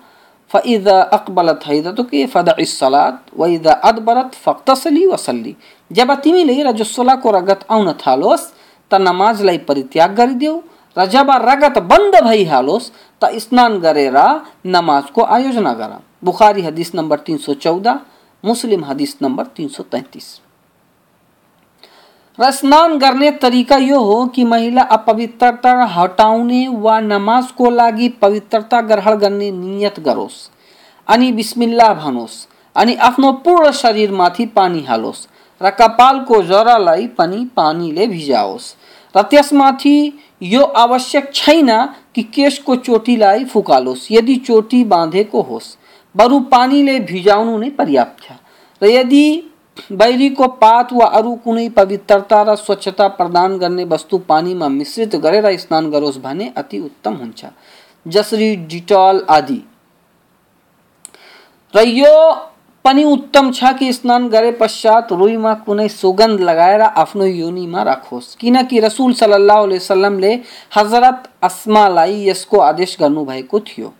फ़ैदा 0.50 1.00
अकबलत 1.12 1.60
हैदतुके 1.66 2.26
फदइस 2.26 2.78
सलात 2.78 3.24
वइदा 3.38 3.72
अदबरत 3.84 4.34
फक्तसली 4.44 5.06
वसल्ली 5.06 5.54
जब 5.90 6.14
तिमीले 6.20 6.62
रजस्वलाको 6.62 7.30
रगत 7.30 7.66
आउन 7.70 7.92
थालोस् 8.02 8.46
त 8.90 9.00
नमाजलाई 9.02 9.58
परित्याग 9.68 10.14
गरिदेऊ 10.16 10.56
र 10.96 11.06
जब 11.08 11.30
रगत 11.42 11.78
बंद 11.90 12.14
भइहालोस् 12.24 12.90
त 13.22 13.30
स्नान 13.40 13.78
गरेर 13.80 14.18
नमाजको 14.70 15.22
आयोजना 15.36 15.72
गर 15.74 15.92
बुखारी 16.24 16.62
हदिस 16.62 16.94
नम्बर 16.94 17.18
तिन 17.26 17.36
सौ 17.38 17.54
चौध 17.60 17.88
मुस्लिम 18.44 18.84
हदिस 18.84 19.16
नम्बर 19.22 19.44
तिन 19.56 19.68
सौ 19.68 19.82
तैतिस 19.90 20.28
स्नान 22.38 22.98
गर्ने 22.98 23.30
तरिका 23.30 23.76
यो 23.76 23.98
हो 23.98 24.24
कि 24.26 24.44
महिला 24.44 24.82
अपवित्रता 24.82 25.70
हटाउने 25.84 26.66
वा 26.68 26.98
नमाजको 27.00 27.70
लागि 27.70 28.08
पवित्रता 28.22 28.80
ग्रहण 28.80 29.14
गर्ने 29.14 29.50
नियत 29.50 30.00
गरोस्। 30.00 30.34
अनि 31.08 31.30
बिस्मिल्लाह 31.32 31.94
भनोस्। 31.94 32.46
अनि 32.76 32.94
आफ्नो 32.94 33.32
पूर्ण 33.44 33.70
शरीरमाथि 33.72 34.46
पानी 34.46 34.82
हालोस् 34.82 35.26
र 35.60 35.70
कपालको 35.70 36.42
जरालाई 36.42 37.06
पनि 37.16 37.44
पानीले 37.56 38.06
भिजाओस्। 38.06 38.74
र 39.14 39.22
त्यसमाथि 39.22 39.96
यो 40.42 40.62
आवश्यक 40.76 41.32
छैन 41.34 41.70
कि 42.14 42.22
केशको 42.22 42.76
चोटीलाई 42.76 43.44
फुकालोस्। 43.44 44.12
यदि 44.12 44.36
चोटी 44.36 44.84
बाँधेको 44.84 45.42
होस्, 45.42 45.76
बरु 46.14 46.40
पानीले 46.52 47.00
भिजाउनु 47.00 47.58
नै 47.58 47.70
पर्याप्त 47.70 48.24
छ। 48.24 48.32
र 48.82 48.86
यदि 48.86 49.24
बैरीको 49.92 50.46
पात 50.48 50.92
वा 50.92 51.06
अरू 51.06 51.34
कुनै 51.34 51.68
पवित्रता 51.68 52.42
र 52.42 52.54
स्वच्छता 52.56 53.08
प्रदान 53.08 53.58
गर्ने 53.58 53.84
वस्तु 53.84 54.18
पानीमा 54.18 54.68
मिश्रित 54.68 55.16
गरेर 55.16 55.56
स्नान 55.58 55.90
गरोस् 55.90 56.18
भने 56.18 56.52
अति 56.56 56.78
उत्तम 56.80 57.14
हुन्छ। 57.14 57.44
जसरी 58.06 58.56
डिटोल 58.56 59.24
आदि। 59.30 59.62
र 61.74 61.82
यो 61.82 62.32
पनि 62.84 63.04
उत्तम 63.04 63.50
छ 63.52 63.72
कि 63.78 63.92
स्नान 63.92 64.28
गरे 64.28 64.52
पश्चात 64.52 65.12
रुईमा 65.12 65.54
कुनै 65.66 65.88
सुगन्ध 65.88 66.40
लगाएर 66.40 66.80
आफ्नो 66.80 67.24
योनिमा 67.24 67.82
राखोस्। 67.82 68.34
किनकि 68.34 68.80
रसुल 68.80 69.12
सल्लाह 69.12 69.60
वसलमले 69.60 70.32
हज़रत 70.76 71.30
अस्मालाई 71.42 72.28
यसको 72.28 72.58
आदेश 72.60 72.96
गर्नुभएको 73.00 73.60
थियो। 73.60 73.92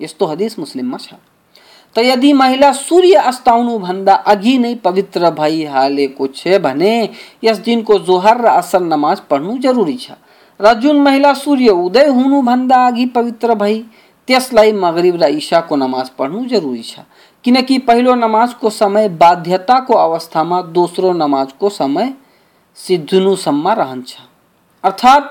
यस्तो 0.00 0.26
हदिस 0.26 0.58
मुस्लिममा 0.58 0.98
छ। 0.98 1.14
त 1.96 1.98
यदि 1.98 2.32
महिला 2.32 2.72
सूर्य 2.72 3.14
अस्ताउनुभन्दा 3.14 4.14
अघि 4.14 4.58
नै 4.58 4.74
पवित्र 4.74 5.30
भइहालेको 5.30 6.26
छ 6.26 6.58
भने, 6.60 7.08
यस 7.44 7.58
दिनको 7.58 7.98
जोहर 7.98 8.40
र 8.40 8.46
असर 8.46 8.80
नमाज़ 8.80 9.20
पढ्नु 9.30 9.58
जरुरी 9.58 9.96
छ। 9.96 10.10
र 10.60 10.74
जुन 10.74 11.00
महिला 11.00 11.32
सूर्य 11.34 11.70
उदय 11.70 12.06
हुनुभन्दा 12.06 12.86
अघि 12.86 13.06
पवित्र 13.06 13.54
भई, 13.54 13.84
त्यसलाई 14.28 14.72
मगरिब 14.72 15.22
र 15.22 15.28
इशाको 15.28 15.76
नमाज़ 15.76 16.10
पढ्नु 16.18 16.44
जरुरी 16.44 16.82
छ। 16.82 16.98
किनकि 17.44 17.78
पहिलो 17.78 18.14
नमाजको 18.14 18.70
समय 18.70 19.08
बाध्यताको 19.08 19.94
अवस्थामा 19.94 20.62
दोस्रो 20.62 21.12
नमाजको 21.12 21.68
समय 21.68 22.12
सिद्धिनुसम्म 22.76 23.68
रहन्छ। 23.68 24.16
अर्थात् 24.84 25.24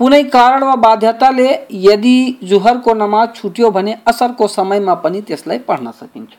कुनै 0.00 0.22
कारण 0.32 0.62
वा 0.64 0.74
बाध्यताले 0.82 1.48
यदि 1.78 2.18
जुहरको 2.42 2.92
नमाज़ 2.94 3.30
छुट्यो 3.30 3.70
भने 3.70 3.94
असरको 4.08 4.46
समयमा 4.48 4.94
पनि 5.02 5.20
त्यसलाई 5.20 5.58
पढ्न 5.66 5.90
सकिन्छ। 5.92 6.32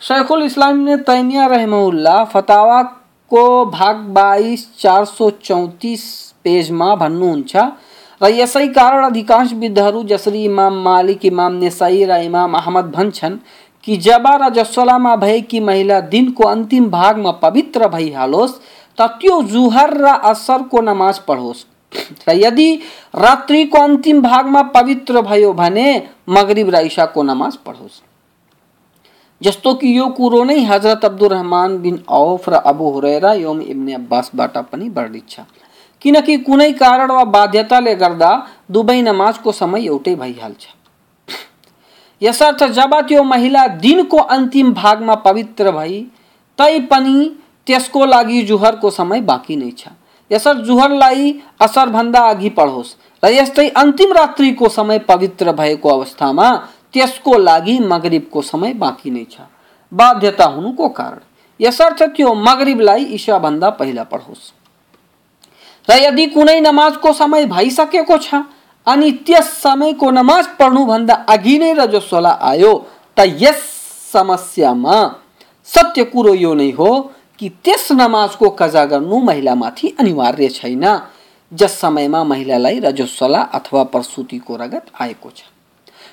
शेखुल 0.00 0.42
इस्लाम 0.42 0.96
तैमिया 1.04 1.46
रहमुल्ला 1.46 2.14
फतावाको 2.24 3.44
भाग 3.66 3.96
बाइस, 4.16 4.66
चार 4.78 5.04
सौ 5.04 5.28
चौतिस 5.44 6.04
पेजमा 6.44 6.94
भन्नुहुन्छ, 6.94 7.56
र 8.20 8.30
यसै 8.32 8.66
कारण 8.68 9.04
अधिकांश 9.04 9.52
विद्धहरू 9.54 10.02
जसरी 10.04 10.44
इमाम 10.44 10.80
मालिक, 10.84 11.24
इमाम 11.24 11.52
नेसाई 11.54 12.04
र 12.04 12.16
इमाम 12.24 12.56
अहमद 12.56 12.90
भन्छन् 12.94 13.36
कि 13.84 13.96
जब 13.98 14.26
र 14.42 14.48
जसोलामा 14.54 15.14
भएकी 15.16 15.60
महिला 15.60 16.00
दिनको 16.08 16.48
अन्तिम 16.48 16.88
भागमा 16.90 17.32
पवित्र 17.44 17.88
भइहालोस्, 17.88 18.58
त 18.98 19.08
त्यो 19.20 19.42
जुहर 19.52 19.96
र 19.98 20.16
असरको 20.32 20.80
नमाज़ 20.80 21.20
पढोस्। 21.28 21.64
यदि 22.28 22.74
रात्रिको 23.16 23.78
अन्तिम 23.78 24.20
भागमा 24.22 24.62
पवित्र 24.74 25.20
भयो 25.22 25.52
भने 25.52 25.86
मगरिब 26.28 26.68
र 26.74 26.80
इशाको 26.86 27.22
नमाज़ 27.22 27.56
पढोस्। 27.66 28.00
जस्तो 29.40 29.74
कि 29.74 29.96
यो 29.98 30.06
कुरो 30.16 30.42
नै 30.44 30.58
हज़रत 30.64 31.04
अब्दुल 31.04 31.28
रहमान 31.28 31.76
बिन 31.78 31.98
औफ 32.08 32.48
र 32.48 32.54
अबु 32.66 32.90
हुरैरा 32.90 33.32
योम 33.34 33.60
इब्ने 33.62 33.94
अब्बासबाट 33.94 34.58
पनि 34.72 34.88
वर्णित 34.88 35.28
छ। 35.28 35.40
किनकि 36.02 36.36
कुनै 36.38 36.72
कारण 36.72 37.10
वा 37.10 37.24
बाध्यताले 37.26 37.94
गर्दा 37.94 38.30
दुवै 38.70 39.00
नमाजको 39.02 39.52
समय 39.52 39.86
एउटै 39.86 40.14
भइहाल्छ। 40.14 40.66
यसर्थ 42.22 42.64
जब 42.72 42.94
त्यो 43.08 43.22
महिला 43.24 43.66
दिनको 43.80 44.16
अन्तिम 44.16 44.72
भागमा 44.74 45.14
पवित्र 45.26 45.70
भई 45.70 46.00
तै 46.58 46.78
पनि 46.90 47.16
त्यसको 47.66 48.04
लागि 48.06 48.42
जुहरको 48.42 48.90
समय 48.90 49.20
बाँकी 49.22 49.56
नै 49.56 49.70
छ। 49.70 49.88
यसर्थ 50.30 50.60
जुहरलाई 50.66 51.32
असरभन्दा 51.60 52.20
अघि 52.28 52.48
पढोस् 52.58 52.94
र 53.22 53.32
यस्तै 53.32 53.68
अन्तिम 53.76 54.12
रात्रिको 54.12 54.68
समय 54.68 54.98
पवित्र 55.08 55.52
भएको 55.52 55.88
अवस्थामा 55.88 56.48
त्यसको 56.92 57.38
लागि 57.38 57.78
मगरिबको 57.82 58.42
समय 58.42 58.72
बाँकी 58.74 59.10
नै 59.10 59.24
छ। 59.30 59.46
बाध्यता 59.92 60.44
हुनुको 60.44 60.88
कारण। 60.88 61.18
यसर्थ 61.60 62.02
त्यो 62.16 62.32
मगरिबलाई 62.36 63.04
ईशाभन्दा 63.14 63.70
पहिला 63.78 64.04
पढोस्। 64.04 64.52
र 65.88 65.98
यदि 65.98 66.26
कुनै 66.26 66.60
नमाजको 66.60 67.12
समय 67.12 67.44
भइसकेको 67.46 68.18
छ 68.18 68.34
अनि 68.86 69.10
त्यस 69.26 69.48
समयको 69.62 70.10
नमाज़ 70.10 70.48
पढ्नुभन्दा 70.58 71.14
अघि 71.28 71.58
नै 71.58 71.72
रजस्वला 71.74 72.30
आयो, 72.42 72.72
त 73.16 73.18
यस 73.38 73.60
समस्यामा 74.12 74.96
सत्य 75.68 76.04
कुरो 76.04 76.34
यो 76.34 76.54
नै 76.54 76.70
हो 76.70 76.90
कि 77.40 77.48
त्यस 77.64 77.92
नमाजको 77.92 78.48
कजा 78.50 78.84
गर्नु 78.84 79.18
महिलामाथि 79.18 79.88
अनिवार्य 80.00 80.48
छैन, 80.48 80.84
जस 81.52 81.80
समयमा 81.80 82.24
महिलालाई 82.24 82.78
रजस्वला 82.78 83.40
अथवा 83.40 83.82
प्रसुतिको 83.82 84.56
रगत 84.56 84.86
आएको 85.00 85.30
छ। 85.30 85.42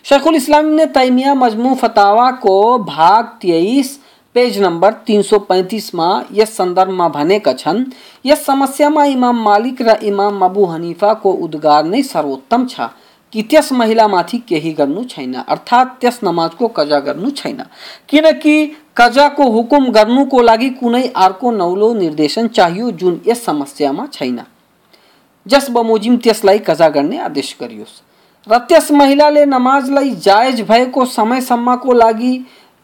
शेखुल 0.06 0.36
इस्लाम 0.36 0.66
ने 0.66 0.86
तैमिया 0.86 1.34
मजमू 1.36 1.74
फतावा 1.76 2.32
को 2.32 2.78
भाग 2.80 3.26
तेईस 3.42 4.00
पेज 4.34 4.60
नंबर 4.60 4.94
335 5.08 5.94
में 5.96 6.26
यस 6.34 6.56
सन्दर्भमा 6.58 7.08
भनेका 7.10 7.54
छन्, 7.54 7.84
यस 8.26 8.46
समस्यामा 8.46 9.04
इमाम 9.06 9.44
मालिक 9.44 9.82
र 9.82 9.98
इमाम 10.04 10.46
अबु 10.46 10.66
हनिफाको 10.66 11.32
उद्गार 11.32 11.84
नै 11.86 12.02
सर्वोत्तम 12.04 12.66
छ, 12.66 12.90
कि 13.34 13.44
त्यस 13.44 13.72
महिलामाथि 13.74 14.38
केही 14.38 14.72
गर्नु 14.74 15.04
छैन, 15.04 15.34
अर्थात् 15.34 16.02
त्यस 16.02 16.20
नमाजको 16.24 16.68
कजा 16.68 17.00
गर्नु 17.00 17.30
छैन। 17.32 17.64
किनकि 18.10 18.56
कजाको 18.98 19.50
हुकुम 19.50 19.90
गर्नुको 19.92 20.42
लागि 20.42 20.70
कुनै 20.70 21.02
अर्को 21.16 21.52
नौलो 21.52 21.94
निर्देशन 21.94 22.48
चाहियो 22.48 22.92
जुन 22.92 23.20
यस 23.28 23.44
समस्यामा 23.46 24.06
छैन। 24.14 24.40
जस 25.46 25.70
बमोजिम 25.70 26.18
त्यसलाई 26.18 26.60
कजा 26.60 26.88
गर्ने 26.90 27.18
आदेश 27.18 27.56
गरियोस्। 27.62 28.02
र 28.48 28.58
त्यस 28.58 28.92
महिलाले 28.92 29.46
नमाजलाई 29.46 30.10
जायज 30.10 30.62
भएको 30.62 31.06
समयसम्मको 31.06 31.94
लागि 31.94 32.34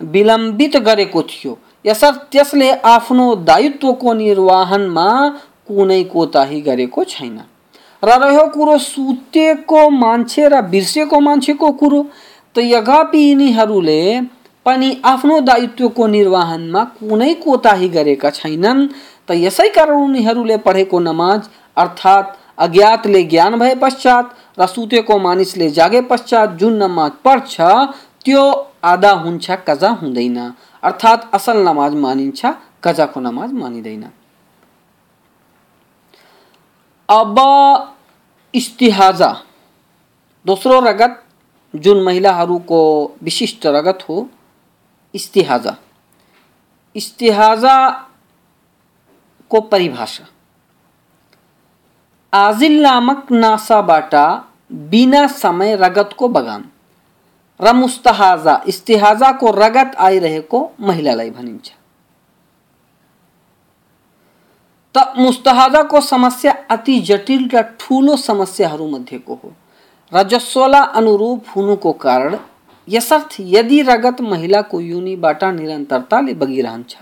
विलम्बित 0.02 0.78
गरेको 0.78 1.22
थियो। 1.24 1.58
यसर्थ 1.86 2.20
त्यसले 2.32 2.70
आफ्नो 2.72 3.26
दायित्वको 3.36 4.14
निर्वाहनमा 4.14 5.10
कुनै 5.68 6.04
कोताही 6.04 6.62
गरेको 6.62 7.04
छैन। 7.04 7.38
र 8.04 8.10
रह्यो 8.20 8.46
कुरो 8.48 8.78
सुतेको 8.78 9.90
मान्छे 9.90 10.48
र 10.48 10.62
बिर्सेको 10.62 11.20
मान्छेको 11.20 11.72
कुरो 11.72 12.06
त 12.56 12.60
यद्यपि 12.60 13.20
यिनीहरूले 13.20 14.02
पनि 14.66 15.02
आफ्नो 15.06 15.40
दायित्वको 15.40 16.08
निर्वाहनमा 16.08 16.84
कुनै 16.84 17.34
कोताही 17.34 17.90
गरेका 17.90 18.30
छैनन्। 18.30 18.88
त 19.28 19.32
यसै 19.32 19.70
कारण 19.70 19.96
उनीहरूले 19.96 20.58
पढेको 20.58 21.00
नमाज़, 21.00 21.44
अर्थात् 21.78 22.28
अज्ञातले 22.58 23.24
ज्ञान 23.24 23.60
भए 23.60 23.76
पश्चात 23.76 24.26
र 24.60 24.66
सुतेको 24.66 25.18
मानिसले 25.18 25.70
जागे 25.70 26.02
पश्चात 26.02 26.50
जुन 26.50 26.74
नमाज़ 26.84 27.14
पढ्छ, 27.26 27.62
त्यो 28.26 28.44
आधा 28.84 29.12
हुन्छ 29.12 29.52
कजा 29.68 29.90
हुँदैन। 29.90 30.38
अर्थात् 30.84 31.36
असल 31.36 31.58
नमाज़ 31.68 31.96
मानिन्छ, 31.96 32.46
कजाको 32.84 33.20
नमाज़ 33.20 33.54
मानिँदैन। 33.54 34.04
अब 37.10 37.38
इस्तिहाजा। 38.54 39.32
दोस्रो 40.46 40.80
रगत 40.80 41.24
जुन 41.74 42.04
महिलाहरूको 42.04 42.80
विशिष्ट 43.24 43.66
रगत 43.66 44.00
हो 44.10 44.30
इस्तिहाजा। 45.14 45.76
इस्तिहाज़ा 46.96 47.76
को 49.52 49.62
परिभाषा। 49.62 50.26
आजिल 52.34 52.82
नामक 52.82 53.32
नासाबाट 53.32 54.16
बिना 54.90 55.26
समय 55.28 55.76
रगतको 55.76 56.28
बगान। 56.28 56.70
र 57.60 57.74
मुस्तहाजा 57.74 58.62
इस्तिहाजाको 58.68 59.52
रगत 59.52 59.96
आइरहेको 60.00 60.60
महिलालाई 60.80 61.30
भनिन्छ। 61.30 61.72
त 64.96 65.14
मुस्तहाजाको 65.18 66.02
समस्या 66.02 66.54
अति 66.72 67.00
जटिल 67.02 67.50
र 67.54 67.62
ठुलो 67.80 68.16
समस्याहरूमध्येको 68.18 69.36
हो। 69.36 69.54
रजस्वला 70.12 70.82
अनुरूप 70.94 71.46
हुनुको 71.56 71.92
कारण 71.94 72.38
यसर्थ 72.90 73.36
यदि 73.40 73.82
रगत 73.82 74.22
महिला 74.22 74.38
महिलाको 74.38 74.80
योनिबाट 74.80 75.44
निरन्तरताले 75.44 76.34
बगिरहन्छ 76.34 76.96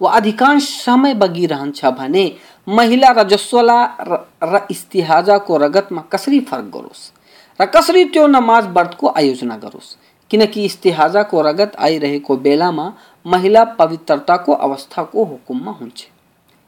वा 0.00 0.12
अधिकांश 0.12 0.68
समय 0.84 1.14
बगिरहन्छ 1.14 1.84
भने 1.84 2.24
महिला 2.68 3.08
रजस्वला 3.08 3.96
र 4.42 4.66
इस्तिहाजाको 4.70 5.56
रगतमा 5.56 6.00
कसरी 6.12 6.40
फरक 6.40 6.64
गरोस्? 6.64 7.12
र 7.60 7.66
कसरी 7.66 8.04
त्यो 8.04 8.26
नमाज़ 8.26 8.66
व्रतको 8.66 9.08
आयोजना 9.08 9.56
गरोस्? 9.56 9.96
किनकि 10.30 10.64
इस्तिहाजाको 10.64 11.42
रगत 11.42 11.72
आइरहेको 11.78 12.36
बेलामा 12.36 12.92
महिला 13.26 13.64
पवित्रताको 13.64 14.52
अवस्थाको 14.52 15.24
हुकुममा 15.24 15.72
हुन्छ। 15.72 16.06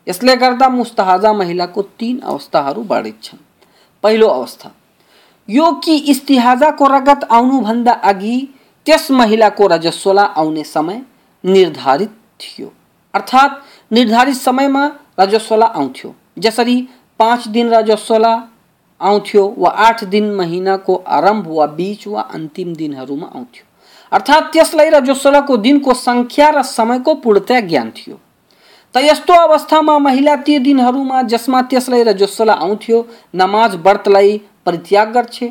यसले 0.08 0.36
गर्दा 0.36 0.68
मुस्तहाजा 0.68 1.32
महिलाको 1.32 1.82
तीन 1.82 2.18
अवस्थाहरू 2.20 2.82
बाँडित 2.82 3.22
छन् 3.22 3.38
पहिलो 4.02 4.26
अवस्था 4.28 4.70
यो 5.48 5.72
कि 5.84 5.96
इस्तिहाजाको 5.96 6.86
रगत 6.86 7.24
आउनुभन्दा 7.30 7.92
अघि 7.92 8.36
त्यस 8.86 9.10
महिलाको 9.10 9.66
रजस्वला 9.66 10.22
आउने 10.22 10.64
समय 10.64 11.00
निर्धारित 11.44 12.10
थियो। 12.40 12.72
अर्थात् 13.14 13.92
निर्धारित 13.92 14.34
समयमा 14.34 14.86
रजस्वला 15.20 15.66
आउँथ्यो। 15.66 16.14
जसरी 16.38 16.76
पाँच 17.18 17.48
दिन 17.48 17.74
रजस्वला 17.74 18.32
आउँथ्यो 19.00 19.54
वा 19.58 19.70
आठ 19.70 20.04
दिन 20.04 20.34
महिनाको 20.34 20.94
आरंभ 21.08 21.46
वा 21.48 21.66
बिच 21.66 22.06
वा 22.06 22.20
अन्तिम 22.20 22.74
दिनहरूमा 22.74 23.26
आउँथ्यो। 23.26 23.64
अर्थात् 24.12 24.52
त्यसलाई 24.52 24.90
र 24.90 25.00
जोसलको 25.00 25.56
दिनको 25.56 25.94
सङ्ख्या 25.94 26.48
र 26.50 26.62
समयको 26.62 27.14
पूर्णतया 27.14 27.60
ज्ञान 27.60 27.90
थियो। 27.90 28.18
त 28.94 28.96
यस्तो 28.96 29.34
अवस्थामा 29.34 29.98
महिला 29.98 30.36
ती 30.36 30.58
दिनहरूमा 30.58 31.22
जसमा 31.22 31.62
त्यसलाई 31.62 32.02
र 32.02 32.12
जोसला 32.12 32.52
आउँथ्यो, 32.52 33.06
नमाज़ 33.34 33.76
व्रतलाई 33.76 34.40
परित्याग 34.66 35.12
गर्छे 35.12 35.48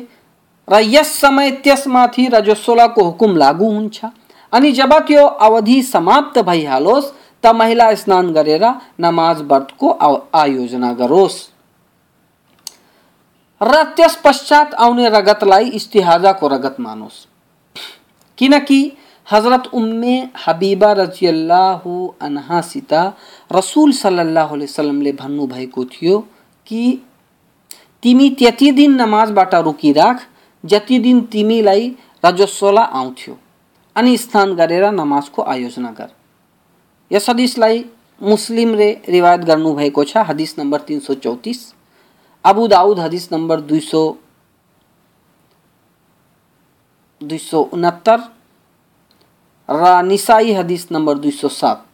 र 0.68 0.80
यस 0.84 1.08
समय 1.20 1.50
त्यसमाथि 1.64 2.26
रजस्वलाको 2.34 3.04
हुकुम 3.04 3.36
लागू 3.36 3.70
हुन्छ। 3.70 4.04
अनि 4.52 4.72
जब 4.72 4.92
त्यो 5.06 5.26
अवधि 5.26 5.82
समाप्त 5.84 6.38
भइहालोस्, 6.40 7.12
त 7.44 7.46
महिला 7.54 7.94
स्नान 7.94 8.32
गरेर 8.32 8.64
नमाज़ 9.00 9.42
व्रतको 9.42 9.88
आयोजना 10.34 10.92
गरोस्। 11.00 11.36
र 13.60 13.82
त्यस 13.96 14.16
पश्चात 14.24 14.74
आउने 14.74 15.08
रगतलाई 15.08 15.68
इस्तिहाजाको 15.70 16.48
रगत 16.48 16.76
मानोस्। 16.80 17.26
किनकि 18.38 18.80
हज़रत 19.26 19.66
उम्मे 19.72 20.16
हबीबा 20.46 20.92
रजियल्लाहु 20.92 21.92
अन्हासित 22.22 22.92
रसुल 23.50 23.92
सल्लल्लाहु 23.92 24.54
अलैहि 24.54 24.70
वसल्लमले 24.70 25.12
भन्नुभएको 25.20 25.84
थियो 25.84 26.18
कि 26.66 26.82
तिमी 28.04 28.28
त्यति 28.30 28.70
दिन 28.70 28.94
नमाजबाट 28.94 29.54
रोकिराख, 29.54 30.26
जति 30.64 30.98
दिन 30.98 31.20
तिमीलाई 31.32 31.88
रजस्वला 32.24 32.82
आउँथ्यो, 32.82 33.36
अनि 33.96 34.16
स्नान 34.18 34.54
गरेर 34.54 34.84
नमाजको 34.92 35.42
आयोजना 35.42 35.90
गर। 35.90 36.10
यस 37.10 37.28
हदिसलाई 37.30 37.84
मुस्लिमले 38.20 38.90
रिवायत 39.08 39.40
गर्नुभएको 39.40 40.04
छ, 40.04 40.16
हदिस 40.28 40.58
नम्बर 40.58 40.80
तिन 40.80 41.00
सौ 41.00 41.14
चौतिस, 41.16 41.60
अबु 42.44 42.66
दाउद 42.68 42.98
हदिस 43.00 43.32
नम्बर 43.32 43.60
दुई 43.62 43.80
सौ 43.80 44.02
दुई 47.20 47.38
सौ 47.38 47.62
उनहत्तर, 47.72 48.18
र 49.68 50.02
निसाई 50.04 50.52
हदिस 50.52 50.92
नम्बर 50.92 51.18
दुई 51.18 51.30
सौ 51.30 51.48
सात। 51.48 51.84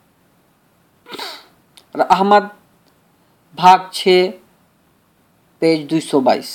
र 1.94 2.01
अहमद 2.03 2.51
भाग 3.59 3.90
छ 3.94 4.09
पेज 5.62 5.86
दुई 5.89 5.99
सौ 6.01 6.19
बाईस 6.21 6.53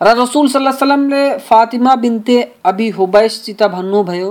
र 0.00 0.14
रसुल 0.18 0.48
सल्लाहले 0.50 1.24
फातिमा 1.40 1.94
बिन्ते 1.96 2.40
अबी 2.64 2.88
हुबैससित 2.92 3.62
भन्नुभयो 3.70 4.30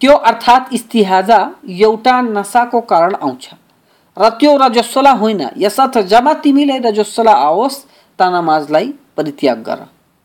त्यो 0.00 0.14
अर्थात् 0.22 0.72
इस्तिहाजा 0.74 1.38
एउटा 1.70 2.20
नसाको 2.22 2.80
कारण 2.82 3.14
आउँछ 3.16 3.48
र 4.16 4.28
त्यो 4.40 4.56
रजस्वला 4.58 5.12
होइन 5.14 5.42
यसर्थ 5.56 5.98
जब 6.06 6.28
तिमीलाई 6.44 6.78
रजस्वला 6.80 7.32
आओस् 7.42 7.78
त 8.18 8.28
नमाजलाई 8.34 8.90
परित्याग 9.16 9.62
गर 9.62 9.84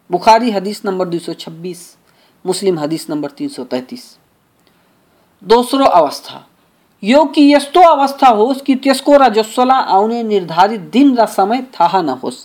बुखारी 0.09 0.51
हदिस 0.51 0.81
नम्बर 0.85 1.07
दुई 1.07 1.19
सौ 1.19 1.33
छब्बिस 1.39 1.85
मुस्लिम 2.44 2.78
हदिस 2.78 3.08
नम्बर 3.10 3.30
तिन 3.30 3.48
सौ 3.48 3.64
तैतिस। 3.64 4.02
दोस्रो 5.42 5.84
अवस्था। 5.84 6.44
यो 7.02 7.24
कि 7.24 7.42
यस्तो 7.54 7.80
अवस्था 7.82 8.28
होस् 8.28 8.60
कि 8.62 8.74
त्यसको 8.74 9.16
रजस्वला 9.16 9.74
आउने 9.74 10.22
निर्धारित 10.22 10.80
दिन 10.92 11.14
र 11.16 11.26
समय 11.26 11.62
थाहा 11.74 12.00
नहोस्। 12.02 12.44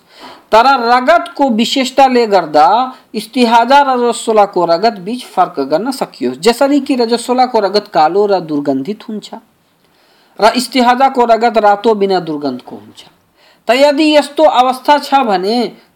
तर 0.52 0.66
रगतको 0.84 1.50
विशेषताले 1.50 2.26
गर्दा 2.28 2.68
इस्तिहाजा 3.14 3.82
र 3.82 3.98
रजस्वलाको 4.00 4.66
रगत 4.66 5.00
बीच 5.00 5.26
फ़र्क 5.26 5.60
गर्न 5.72 5.92
सकियोस्। 5.92 6.38
जसरी 6.40 6.80
कि 6.80 6.96
रजस्वलाको 6.96 7.60
रगत 7.60 7.88
कालो 7.94 8.26
र 8.26 8.40
दुर्गन्धित 8.42 9.08
हुन्छ 9.10 9.34
र 10.40 10.52
इस्तिहाजाको 10.56 11.26
रगत 11.26 11.58
रातो 11.58 11.94
बिना 11.96 12.20
दुर्गन्धको 12.22 12.76
हुन्छ। 12.76 13.06
त 13.68 13.72
यदि 13.72 14.16
यस्तो 14.16 14.44
अवस्था 14.44 14.98
छ 15.00 15.24
भने 15.24 15.56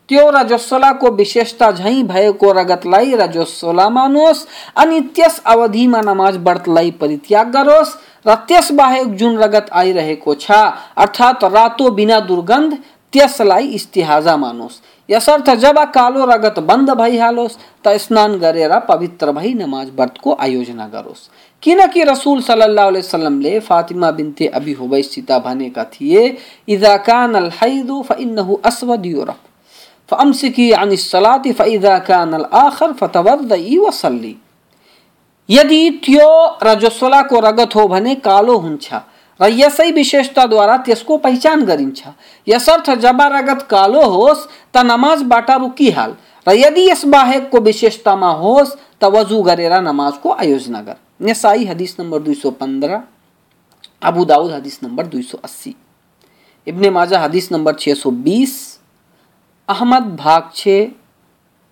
त्यो 0.09 0.29
रजस्वलाको 0.29 1.09
विशेषता 1.11 1.71
झैँ 1.71 2.03
भएको 2.03 2.51
रगतलाई 2.51 3.13
रजस्वला 3.15 3.87
मानोस् 3.89 4.45
अनि 4.77 4.99
त्यस 5.15 5.41
अवधिमा 5.45 6.01
नमाज़ 6.01 6.37
व्रतलाई 6.37 6.91
परित्याग 6.91 7.51
गरोस्, 7.51 7.95
र 8.27 8.35
त्यसबाहेक 8.47 9.15
जुन 9.15 9.37
रगत 9.37 9.69
आइरहेको 9.73 10.33
छ, 10.35 10.51
अर्थात् 10.97 11.43
रातो 11.43 11.89
बिना 11.89 12.19
दुर्गन्ध, 12.19 12.73
त्यसलाई 13.13 13.67
इस्तिहाजा 13.69 14.35
मानोस्। 14.37 14.81
यसर्थ 15.09 15.49
जब 15.55 15.79
कालो 15.93 16.25
रगत 16.25 16.59
बंद 16.59 16.89
भइहालोस्, 16.91 17.57
त 17.83 17.95
स्नान 17.97 18.37
गरेर 18.39 18.77
पवित्र 18.89 19.31
भई 19.31 19.53
नमाज़ 19.53 19.91
व्रतको 19.91 20.37
आयोजना 20.39 20.87
गरोस्। 20.87 21.29
किनकि 21.63 22.03
रसुल 22.03 22.41
सल्लल्लाहु 22.41 22.89
अलैहि 22.89 23.05
वसल्लमले 23.05 23.59
फातिमा 23.59 24.11
बिन्ते 24.11 24.47
अबी 24.47 24.73
हुबैसित 24.73 25.31
भनेका 25.31 25.83
थिए, 25.83 26.37
इजा 26.67 26.95
कान 26.97 27.35
अल 27.35 27.49
हैदु 27.61 28.01
फइन्नहु 28.01 28.59
अस्वद 28.65 29.05
युरफ 29.05 29.52
फअमसिकी 30.13 30.71
अन 30.71 30.95
सलाति 30.95 31.51
फइजा 31.51 31.97
कान 31.99 32.33
आखर 32.33 32.93
फतवद्दई 32.93 33.77
वसल्ली 33.77 34.35
यदि 35.49 35.89
त्यो 36.05 36.29
रजस्वलाको 36.63 37.39
रगत 37.39 37.75
हो 37.75 37.87
भने 37.87 38.15
कालो 38.15 38.57
हुन्छ। 38.57 38.93
र 39.39 39.47
यसै 39.49 39.91
विशेषताद्वारा 39.91 40.77
त्यसको 40.77 41.17
पहिचान 41.17 41.63
गरिन्छ। 41.65 42.01
यसर्थ 42.47 42.89
जब 42.95 43.21
रगत 43.21 43.61
कालो 43.69 44.03
होस्, 44.05 44.47
त 44.73 44.77
नमाजबाट 44.77 45.49
रुकिहाल 45.51 46.15
र 46.47 46.51
यदि 46.53 46.89
यस 46.89 47.05
बाहेकको 47.05 47.59
विशेषतामा 47.59 48.29
होस्, 48.29 48.75
त 49.01 49.03
वजु 49.03 49.41
गरेर 49.41 49.73
नमाजको 49.81 50.29
आयोजना 50.31 50.81
गर। 50.81 50.95
नेसाई 51.21 51.65
हदिस 51.65 51.99
नम्बर 51.99 52.19
दुई 52.19 52.35
सौ 52.35 52.51
पन्ध्र, 52.51 53.01
अबू 54.01 54.25
दाऊद 54.25 54.51
हदिस 54.51 54.83
नम्बर 54.83 55.05
दुई 55.07 55.21
सौ 55.21 55.37
अस्सी। 55.43 55.75
इब्ने 56.67 56.89
माजा 56.89 57.19
हदिस 57.19 57.51
नम्बर 57.51 57.73
छः 57.73 57.93
सौ 57.93 58.11
बीस। 58.11 58.72
अहमद 59.69 60.15
भाग 60.19 60.49
छ, 60.55 60.67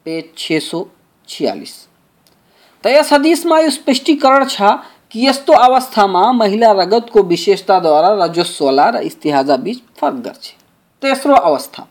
पेज 0.06 0.26
छः 0.38 0.60
सौ 0.60 0.86
छियालीस। 1.28 1.74
त 2.84 2.88
यस 2.88 3.14
हदिसमा 3.14 3.60
यो 3.60 3.70
स्पष्टीकरण 3.70 4.46
छ 4.46 4.62
कि 5.12 5.28
यस्तो 5.28 5.54
अवस्थामा 5.54 6.32
महिला 6.32 6.72
रगतको 6.72 7.24
विशेषताद्वारा 7.24 8.12
रजस्वला 8.24 8.90
र 8.90 9.02
इस्तिहाजा 9.06 9.56
बीच 9.58 9.82
फरक 10.00 10.24
गर्छ 10.26 10.46
तेस्रो 11.02 11.36
अवस्था। 11.36 11.88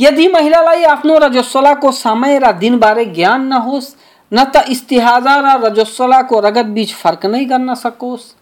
यदि 0.00 0.28
महिलालाई 0.28 0.82
आफ्नो 0.90 1.18
रजस्वलाको 1.18 1.90
समय 1.92 2.38
र 2.38 2.52
दिनबारे 2.58 3.04
ज्ञान 3.12 3.46
नहोस् 3.46 3.94
न 4.32 4.44
त 4.46 4.64
इस्तिहाजा 4.68 5.34
र 5.40 5.58
रजस्वलाको 5.64 6.40
रगत 6.40 6.66
बीच 6.74 6.94
फ़र्क 6.94 7.26
नै 7.26 7.44
गर्न 7.44 7.74
सकोस्। 7.76 8.32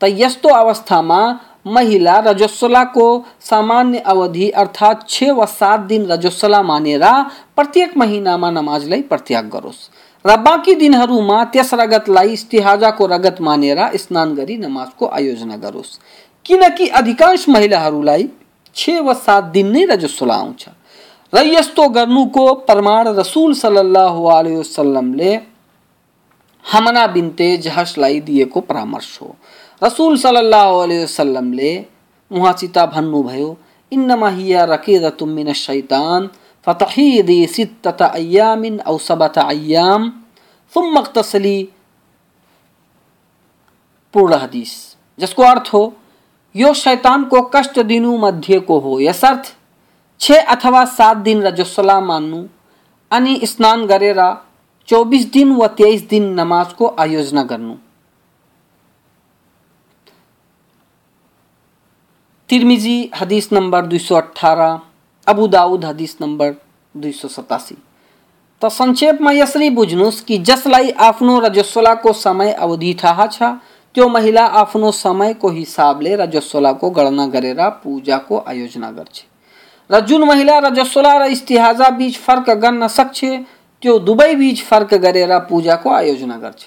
त 0.00 0.04
यस्तो 0.22 0.48
अवस्थामा 0.54 1.20
महिला 1.66 2.18
रजस्वलाको 2.20 3.06
सामान्य 3.40 3.98
अवधि 4.06 4.48
अर्थात् 4.52 5.08
छ 5.08 5.30
वा 5.30 5.44
सात 5.46 5.80
दिन 5.90 6.06
रजस्वला 6.06 6.62
मानेर, 6.62 7.04
प्रत्येक 7.56 7.96
महिनामा 7.96 8.50
नमाजलाई 8.50 9.02
प्रत्याग 9.02 9.48
गरोस् 9.50 9.88
र 10.24 10.36
बाँकी 10.38 10.74
दिनहरूमा 10.74 11.44
त्यस 11.52 11.72
रगतलाई 11.74 12.32
इस्तिहाजाको 12.32 13.06
रगत 13.06 13.40
मानेर 13.40 13.78
स्नान 13.96 14.34
गरी 14.34 14.56
नमाजको 14.56 15.06
आयोजना 15.08 15.56
गरोस् 15.56 15.98
किनकि 16.46 16.88
अधिकांश 17.00 17.48
महिलाहरूलाई 17.48 18.28
छ 18.76 18.90
वा 19.00 19.14
सात 19.14 19.44
दिन 19.54 19.70
नै 19.72 19.84
रजस्वला 19.84 20.34
आउँछ। 20.34 20.68
र 21.32 21.46
यस्तो 21.46 21.88
गर्नुको 21.88 22.44
प्रमाण 22.68 23.08
रसुल 23.18 23.52
सल्लल्लाहु 23.54 24.24
अलैहि 24.28 24.56
वसल्लमले 24.56 25.32
हमना 26.64 27.06
बिन्ते 27.06 27.56
जहसलाई 27.56 28.20
दिएको 28.20 28.60
परामर्श 28.60 29.18
हो। 29.22 29.34
रसुल 29.82 30.16
सल्लल्लाहु 30.16 30.78
अलैहि 30.78 31.04
वसल्लमले 31.04 31.86
उहाँसित 32.30 32.78
भन्नुभयो, 32.78 33.56
इन्नमा 33.92 34.28
हिया 34.28 34.64
रकेदतुम 34.64 35.28
मिन 35.28 35.52
शैतान, 35.52 36.30
फ़तहीदी 36.66 37.46
सित्तत 37.46 38.02
अय्यामिन 38.02 38.80
औ 38.80 38.98
सबत 38.98 39.38
अय्याम 39.38 40.08
तुम 40.74 40.92
मख्तसली 40.92 41.68
पूर्ण 44.14 44.34
हदीस। 44.34 44.96
जिसको 45.18 45.42
अर्थ 45.42 45.70
हो, 45.72 45.92
यो 46.56 46.74
शैतान 46.74 47.24
को 47.24 47.42
कष्ट 47.54 47.78
दिनु 47.80 48.16
मध्य 48.18 48.60
को 48.60 48.78
हो। 48.78 49.00
यसर्थ 49.00 49.54
छ 50.20 50.32
अथवा 50.32 50.84
सात 50.84 51.16
दिन 51.16 51.42
रजस्वला 51.42 52.00
मान्नु 52.00 52.46
अनि 53.10 53.40
स्नान 53.44 53.86
गरेर 53.86 54.20
चौबिस 54.88 55.32
दिन 55.32 55.52
व 55.52 55.66
तेइस 55.66 56.02
दिन 56.08 56.32
नमाजको 56.40 56.96
आयोजना 56.98 57.42
गर्नु। 57.42 57.74
तिर्मिजी 62.52 63.10
हदीस 63.16 63.48
नंबर 63.52 63.86
दुई 63.86 63.98
सौ 63.98 64.14
अठारह 64.14 64.80
अबू 65.26 65.46
दाऊद 65.48 65.84
हदीस 65.84 66.16
नंबर 66.20 66.50
दुई 66.94 67.12
सौ 67.12 67.28
सतासी। 67.28 67.76
त 68.62 68.68
संक्षेपमा 68.70 69.32
यसरी 69.32 69.68
बुझ्नुहोस् 69.70 70.20
कि 70.20 70.36
जसलाई 70.40 70.90
आफ्नो 71.00 71.38
रजस्वलाको 71.40 72.12
समय 72.12 72.52
अवधि 72.52 72.92
थाहा 73.04 73.26
छ, 73.26 73.42
त्यो 73.94 74.08
महिला 74.08 74.44
आफ्नो 74.62 74.90
समयको 74.92 75.48
हिसाबले 75.50 76.14
रजस्वलाको 76.16 76.90
गणना 76.90 77.26
गरेर 77.32 77.68
पूजाको 77.84 78.44
आयोजना 78.48 78.90
गर्छ। 78.90 79.16
जुन 80.04 80.28
महिला 80.28 80.58
रजस्वला 80.58 81.16
र 81.18 81.30
इस्तिहाजा 81.32 81.88
बीच 81.96 82.18
फ़र्क 82.18 82.50
गर्न 82.60 82.88
सक्छ, 82.88 83.24
त्यो 83.82 83.98
दुवै 84.00 84.34
बीच 84.36 84.62
फ़र्क 84.64 84.94
गरेर 85.00 85.38
पूजाको 85.48 85.90
आयोजना 85.90 86.36
गर्छ। 86.36 86.62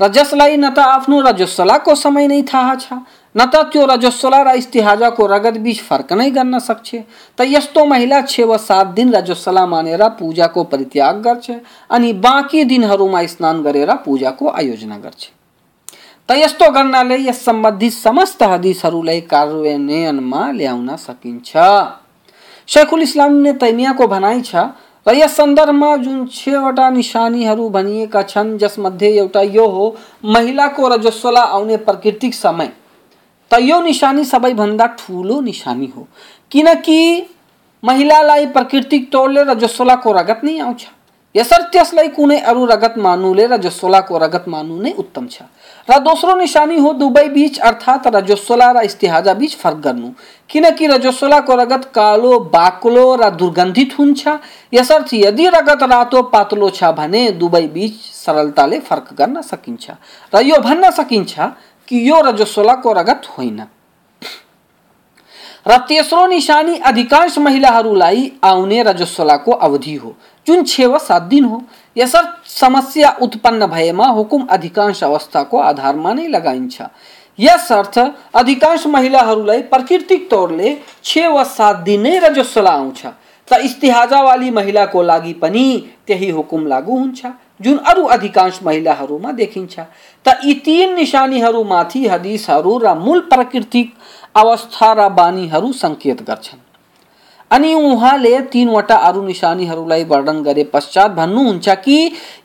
र 0.00 0.08
जसलाई 0.14 0.56
न 0.56 0.70
त 0.70 0.78
आफ्नो 0.78 1.20
रजस्वलाको 1.20 1.94
समय 1.94 2.26
नै 2.28 2.42
थाहा 2.42 2.74
न 3.36 3.44
त 3.44 3.56
त्यो 3.72 3.84
रजस्वला 3.86 4.42
र 4.42 4.54
इस्तिहाजाको 4.56 5.26
रगत 5.26 5.56
बीच 5.58 5.78
फ़र्क 5.82 6.12
नै 6.12 6.30
गर्न 6.30 6.58
सक्छ। 6.58 6.88
त 7.38 7.40
यस्तो 7.46 7.84
महिला 7.84 8.20
छ 8.22 8.40
वा 8.46 8.56
सात 8.58 8.86
दिन 8.96 9.14
रजस्वला 9.14 9.64
मानेर 9.66 10.02
पूजाको 10.18 10.64
परित्याग 10.64 11.22
गर्छ 11.22 11.50
अनि 11.90 12.12
बाँकी 12.26 12.64
दिनहरूमा 12.64 13.24
स्नान 13.26 13.62
गरेर 13.62 13.90
पूजाको 14.04 14.44
आयोजना 14.50 14.98
गर्छ 14.98 15.22
त 16.28 16.30
यस्तो 16.38 16.70
गर्नाले 16.70 17.16
यस 17.20 17.44
सम्बन्धी 17.44 17.90
समस्त 17.90 18.42
हदिसहरूलाई 18.42 19.20
कार्यान्वयनमा 19.32 20.42
ल्याउन 20.52 20.96
सकिन्छ। 20.96 21.50
शेखुल 22.68 23.02
इस्लामले 23.02 23.52
तैमियाको 23.60 24.06
भनाइ 24.06 24.40
छ, 24.40 24.54
र 25.06 25.12
यस 25.14 25.36
सन्दर्भमा 25.36 25.96
जुन 25.96 26.24
छवटा 26.32 26.88
निशानीहरू 26.90 27.68
भनिएका 27.68 28.22
छन्, 28.22 28.56
जसमध्ये 28.58 29.10
एउटा 29.18 29.42
यो 29.52 29.66
हो, 29.68 29.84
महिलाको 30.24 30.88
रजस्वला 30.88 31.40
आउने 31.52 31.76
प्राकृतिक 31.84 32.34
समय। 32.34 32.72
त 33.50 33.60
यो 33.60 33.80
निशानी 33.80 34.24
सबैभन्दा 34.24 34.86
ठुलो 34.98 35.40
निशानी 35.40 35.92
हो। 35.96 36.06
किनकि 36.50 37.00
महिलालाई 37.82 38.46
प्राकृतिक 38.46 39.10
तौरले 39.12 39.42
रजस्वलाको 39.44 40.12
रगत 40.12 40.40
नै 40.44 40.58
आउँछ। 40.58 40.86
यसर्थ 41.34 41.66
त्यसलाई 41.72 42.08
कुनै 42.14 42.38
अरू 42.46 42.64
रगत 42.64 42.94
मान्नुले 42.98 43.46
रजस्वलाको 43.46 44.18
रगत 44.18 44.44
मान्नु 44.48 44.76
नै 44.82 44.92
उत्तम 44.94 45.26
छ। 45.26 45.42
र 45.90 45.98
दोस्रो 45.98 46.34
निशानी 46.38 46.78
हो 46.78 46.92
दुवै 46.94 47.28
बीच 47.28 47.58
अर्थात् 47.58 48.06
रजस्वला 48.06 48.70
र 48.70 48.84
इस्तिहाजा 48.86 49.34
बीच 49.34 49.56
फरक 49.58 49.78
गर्नु। 49.82 50.10
किनकि 50.50 50.86
रजस्वलाको 50.86 51.54
रगत 51.54 51.84
कालो, 51.90 52.38
बाक्लो 52.54 53.06
र 53.18 53.30
दुर्गन्धित 53.34 53.98
हुन्छ। 53.98 54.22
यसर्थ 54.72 55.08
यदि 55.14 55.48
रगत 55.48 55.82
रातो, 55.82 56.22
पातलो 56.30 56.70
छ 56.70 56.94
भने 56.94 57.30
दुवै 57.34 57.66
बीच 57.66 57.94
सरलताले 58.14 58.78
फरक 58.80 59.08
गर्न 59.18 59.42
सकिन्छ। 59.42 59.90
र 60.32 60.40
यो 60.40 60.56
भन्न 60.62 60.90
सकिन्छ 60.90 61.34
कि 61.88 62.08
यो 62.10 62.20
रजस्वलाको 62.20 62.92
रगत 62.92 63.22
होइन। 63.38 63.60
र 65.66 65.76
तेस्रो 65.88 66.26
निशानी 66.26 66.76
अधिकांश 66.78 67.38
महिलाहरूलाई 67.38 68.30
आउने 68.44 68.82
रजस्वलाको 68.82 69.52
अवधि 69.52 69.94
हो। 69.94 70.14
जुन 70.46 70.64
छ 70.64 70.80
वा 70.82 70.98
सात 70.98 71.22
दिन 71.22 71.44
हो। 71.44 71.62
यसर्थ 71.96 72.48
समस्या 72.50 73.16
उत्पन्न 73.22 73.66
भएमा 73.66 74.06
हुकुम 74.06 74.46
अधिकांश 74.50 75.02
अवस्थाको 75.04 75.58
आधारमा 75.58 76.12
नै 76.12 76.26
लगाइन्छ। 76.28 76.82
यसर्थ 77.38 77.98
अधिकांश 78.34 78.86
महिलाहरूलाई 78.86 79.62
प्राकृतिक 79.62 80.28
तौरले 80.30 80.76
छ 81.04 81.26
वा 81.32 81.44
सात 81.44 81.76
दिन 81.76 82.00
नै 82.00 82.18
रजस्वला 82.18 82.70
आउँछ। 82.70 83.06
त 83.48 83.60
इस्तिहाजावाली 83.64 84.50
महिलाको 84.50 85.02
लागि 85.02 85.32
पनि 85.32 85.64
त्यही 86.06 86.30
हुकुम 86.30 86.66
लागू 86.66 86.98
हुन्छ। 86.98 87.26
जुन 87.60 87.76
अरू 87.78 88.04
अधिकांश 88.06 88.58
महिलाहरूमा 88.62 89.32
देखिन्छ। 89.32 89.78
त 90.26 90.38
यी 90.44 90.54
तीन 90.64 90.94
निशानीहरूमाथि 90.94 92.06
हदिसहरू 92.08 92.78
र 92.78 92.94
मूल 92.94 93.20
प्राकृतिक 93.30 93.92
अवस्था 94.34 94.92
र 94.92 95.08
बानीहरू 95.10 95.72
सङ्केत 95.72 96.22
गर्छन्। 96.22 96.60
अनि 97.50 97.74
उहाँले 97.74 98.40
तिनवटा 98.50 98.96
अरू 99.08 99.22
निशानीहरूलाई 99.22 100.04
वर्णन 100.04 100.42
गरे 100.42 100.64
पश्चात 100.64 101.10
भन्नुहुन्छ 101.10 101.68
कि 101.84 101.98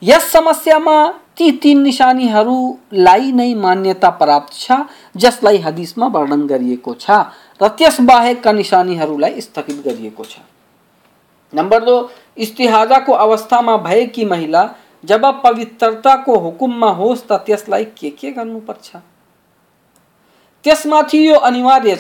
यस 0.04 0.32
समस्यामा 0.32 0.96
ती 1.38 1.52
तीन 1.52 1.82
निशानीहरूलाई 1.82 3.32
नै 3.32 3.54
मान्यता 3.56 4.10
प्राप्त 4.10 4.54
छ, 4.54 4.72
जसलाई 5.16 5.58
हदिसमा 5.58 6.08
वर्णन 6.08 6.46
गरिएको 6.48 6.94
छ 6.94 7.10
र 7.62 7.68
त्यस 7.70 8.00
बाहेकका 8.02 8.52
निशानीहरूलाई 8.52 9.42
स्थगित 9.42 9.82
गरिएको 9.86 10.24
छ। 10.24 10.40
नम्बर 11.54 11.84
दो, 11.84 11.96
इस्तिहाजाको 12.38 13.14
अवस्थामा 13.16 13.78
भएकी 13.80 14.26
महिला 14.26 14.64
जब 15.04 15.26
पवित्रताको 15.44 16.38
हुकुममा 16.38 16.90
होस् 16.92 17.28
त 17.28 17.42
त्यसलाई 17.46 17.86
के 18.00 18.10
के 18.10 18.32
गर्नुपर्छ 18.32 18.96
त्यसमाथि 20.66 21.28
यो 21.30 21.36
अनिवार्य 21.36 21.96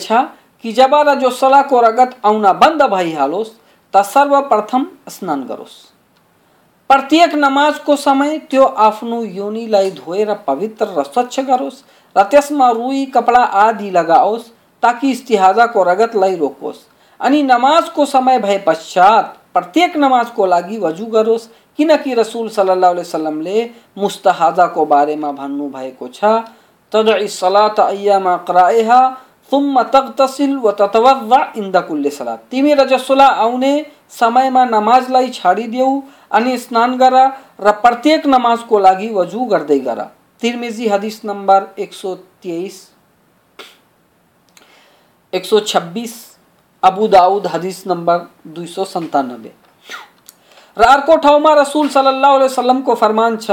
कि 0.63 0.71
जब 0.71 0.95
रजोसलाको 1.07 1.81
रगत 1.81 2.17
आउन 2.25 2.51
बंद 2.59 2.83
भइहालोस् 2.91 3.55
त 3.93 4.01
सर्वप्रथम 4.05 4.87
स्नान 5.09 5.43
गरोस् 5.43 5.77
प्रत्येक 6.89 7.35
नमाजको 7.35 7.95
समय 7.95 8.37
त्यो 8.39 8.63
आफ्नो 8.63 9.23
योनिलाई 9.23 9.91
धोएर 9.91 10.33
पवित्र 10.47 10.85
र 10.97 11.03
स्वच्छ 11.03 11.39
गरोस् 11.39 11.83
र 12.15 12.23
रुई, 12.73 13.05
कपडा 13.05 13.39
आदि 13.39 13.89
लगाओस्, 13.91 14.47
ताकि 14.83 15.11
इस्तिहाजाको 15.11 15.83
रगतलाई 15.83 16.35
रोकोस्। 16.35 16.85
अनि 17.19 17.41
नमाजको 17.43 18.05
समय 18.05 18.39
भए 18.39 18.57
पश्चात 18.57 19.37
प्रत्येक 19.53 19.97
नमाजको 19.97 20.45
लागि 20.45 20.77
वजु 20.77 21.05
गरोस् 21.05 21.47
किनकि 21.79 22.13
रसुल 22.13 22.49
सल्लाह 22.51 22.91
वसलमले 22.93 23.57
मुस्तहाजाको 23.97 24.85
बारेमा 24.85 25.31
भन्नुभएको 25.33 26.07
छ 26.13 26.31
तदई 26.91 27.27
सलात 27.29 27.79
अय्यामा 27.79 28.35
कराएहा 28.47 28.99
तुम 29.51 29.81
तगतसिल 29.93 30.55
व 30.57 30.71
ततवद्दा 30.79 31.39
इंद 31.57 31.77
कुल्ले 31.87 32.09
सलात। 32.09 32.39
तिमी 32.51 32.73
रजस्वला 32.73 33.27
आउने 33.45 33.73
समयमा 34.11 34.63
नमाजलाई 34.65 35.29
छाडिदेऊ 35.29 36.01
अनि 36.31 36.57
स्नान 36.57 36.97
गर 36.97 37.15
र 37.61 37.71
प्रत्येक 37.81 38.27
नमाजको 38.27 38.79
लागि 38.79 39.09
वजु 39.09 39.45
गर्दै 39.45 39.79
गर। 39.79 39.99
तिर्मिजी 40.41 40.87
हदिस 40.87 41.17
नम्बर 41.25 41.67
एक 41.79 41.93
सौ 41.93 42.15
तेइस। 42.43 42.75
एक 45.33 45.45
सौ 45.45 45.59
छब्बिस। 45.71 46.13
अबू 46.83 47.07
दाऊद 47.07 47.47
हदिस 47.47 47.79
नम्बर 47.87 48.17
दुई 48.47 48.67
सौ 48.67 48.85
सन्तानब्बे। 48.87 49.49
र 49.49 49.58
अर्को 50.87 51.15
ठाउँमा 51.17 51.53
रसुल 51.53 51.87
सल्लाह 51.89 52.35
वसलमको 52.37 52.95
फरमान 52.95 53.37
छ, 53.37 53.51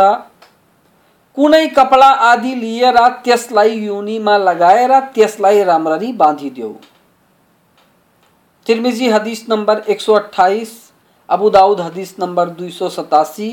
कुनै 1.36 1.66
कपडा 1.68 2.10
आदि 2.26 2.54
लिएर 2.54 2.98
त्यसलाई 3.24 3.78
योनीमा 3.78 4.36
लगाएर 4.38 4.98
त्यसलाई 5.14 5.62
राम्ररी 5.64 6.12
बाँधिदेऊ 6.14 6.72
तिर्मिजी 8.66 9.08
हदिस 9.08 9.44
नम्बर 9.48 9.82
एक 9.88 10.00
सौ 10.00 10.14
अट्ठाइस, 10.14 10.70
अबू 11.28 11.50
दाऊद 11.50 11.80
हदिस 11.80 12.14
नम्बर 12.20 12.48
दुई 12.50 12.70
सौ 12.70 12.88
सतासी, 12.90 13.50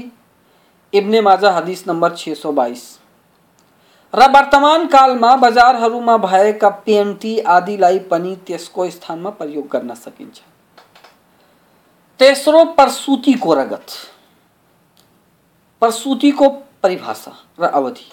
इब्ने 0.93 1.21
माजा 1.21 1.51
हदिस 1.51 1.87
नम्बर 1.87 2.15
छ 2.15 2.37
सौ 2.37 2.51
बाइस 2.53 2.87
र 4.13 4.29
वर्तमान 4.31 4.87
कालमा 4.87 5.35
बजारहरूमा 5.37 6.17
भएका 6.23 6.69
पेन्टी 6.85 7.37
आदिलाई 7.51 7.99
पनि 8.09 8.35
त्यसको 8.47 8.89
स्थानमा 8.89 9.29
प्रयोग 9.37 9.67
गर्न 9.71 9.93
सकिन्छ। 9.95 10.41
तेस्रो 12.19 12.65
प्रसुतिको 12.65 13.53
रगत। 13.53 13.85
प्रसूति 15.79 16.31
को 16.31 16.49
परिभाषा 16.83 17.31
र 17.59 17.63
अवधि। 17.63 18.11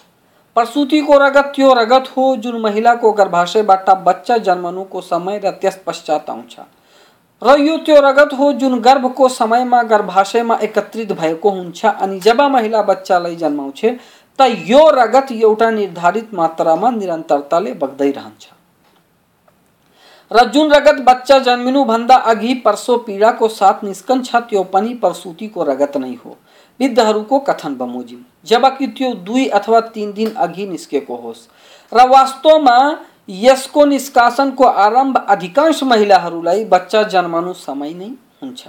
प्रसूति 0.54 1.00
को 1.00 1.18
रगत 1.18 1.52
त्यो 1.56 1.74
रगत 1.74 2.04
हो, 2.16 2.36
जुन 2.36 2.60
महिलाको 2.60 3.12
गर्भाशयबाट 3.12 3.90
बच्चा 3.90 4.38
जन्मनुको 4.38 5.00
समय 5.00 5.40
र 5.44 5.50
त्यस 5.50 5.82
पश्चात 5.86 6.30
आउँछ। 6.30 6.56
र 7.42 7.60
यो 7.60 7.76
त्यो 7.76 8.00
रगत 8.00 8.30
हो, 8.38 8.52
जुन 8.52 8.80
गर्भको 8.80 9.28
समयमा, 9.28 9.82
गर्भाशयमा 9.82 10.56
एकत्रित 10.56 11.12
भएको 11.12 11.50
हुन्छ, 11.50 11.86
अनि 11.86 12.20
जब 12.20 12.40
महिला 12.40 12.82
बच्चालाई 12.82 13.36
जन्माउँछ, 13.36 13.84
त 14.38 14.42
यो 14.42 14.90
रगत 14.90 15.32
एउटा 15.32 15.70
निर्धारित 15.70 16.34
मात्रा 16.34 16.74
मात्रामा 16.74 16.98
निरन्तरताले 16.98 17.72
बग्दै 17.72 18.10
रहन्छ। 18.10 18.48
र 20.32 20.44
जुन 20.44 20.70
रगत 20.70 21.00
बच्चा 21.00 21.38
जन्मिनुभन्दा 21.38 22.14
अघि 22.14 22.54
पर्सो 22.54 22.96
पीडाको 22.96 23.48
साथ 23.48 23.84
निस्कन्छ 23.84 24.36
त्यो 24.36 24.62
पनि 24.62 25.00
को 25.48 25.62
रगत 25.62 25.96
नै 25.96 26.14
हो। 26.24 26.36
वृद्धहरूको 26.80 27.38
कथन 27.38 27.74
बमोजिम। 27.74 28.24
जबकि 28.44 28.86
त्यो 28.86 29.14
दुई 29.14 29.46
अथवा 29.46 29.80
तिन 29.80 30.12
दिन 30.12 30.34
अघि 30.34 30.66
निस्केको 30.66 31.16
होस्। 31.16 31.48
र 31.92 32.08
वास्तवमा 32.08 32.98
यसको 33.28 33.84
निष्कासनको 33.84 34.64
आरंभ 34.64 35.26
अधिकांश 35.28 35.82
महिलाहरूलाई 35.82 36.64
बच्चा 36.64 37.02
जन्मनु 37.02 37.52
समय 37.52 37.92
नै 37.94 38.10
हुन्छ। 38.42 38.66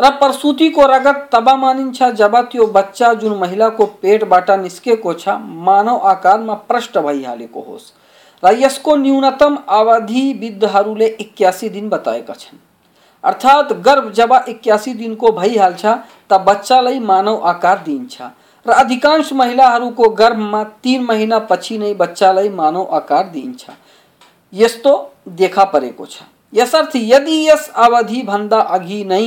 र 0.00 0.10
प्रसुतिको 0.10 0.86
रगत 0.86 1.28
तब 1.32 1.48
मानिन्छ 1.48 2.02
जब 2.02 2.36
त्यो 2.36 2.66
बच्चा 2.66 3.14
जुन 3.14 3.38
महिलाको 3.38 3.86
पेटबाट 3.86 4.50
निस्केको 4.50 5.12
छ, 5.12 5.28
मानव 5.28 5.96
आकार 5.96 6.10
आकारमा 6.10 6.54
प्रष्ट 6.54 6.98
भइहालेको 6.98 7.60
होस्। 7.60 7.92
यसको 8.42 8.96
न्यूनतम 8.96 9.56
अवधि 9.68 10.32
वृद्धहरूले 10.32 11.06
एक्कासी 11.20 11.68
दिन 11.68 11.88
बताएका 11.88 12.34
छन्। 12.34 12.58
अर्थात् 13.24 13.72
गर्भ 13.82 14.10
जब 14.12 14.32
एक्कासी 14.48 14.94
दिनको 14.94 15.30
भइहाल्छ 15.32 15.86
त 16.30 16.38
बच्चालाई 16.46 16.98
मानव 17.00 17.46
आकार 17.46 17.78
दिइन्छ 17.78 18.22
र 18.66 18.72
अधिकांश 18.74 19.32
महिलाहरूको 19.32 20.08
गर्भमा 20.12 20.62
तिन 20.82 21.02
महिना 21.04 21.38
पछि 21.50 21.78
नै 21.78 21.92
बच्चालाई 21.94 22.48
मानव 22.52 22.88
आकार 22.92 23.28
दिइन्छ। 23.28 23.70
यस्तो 24.52 24.92
देखा 25.28 25.64
परेको 25.64 26.06
छ। 26.06 26.22
यसर्थ 26.52 26.96
यदि 26.96 27.36
यस 27.48 27.68
अवधिभन्दा 27.76 28.60
अघि 28.60 29.04
नै 29.04 29.26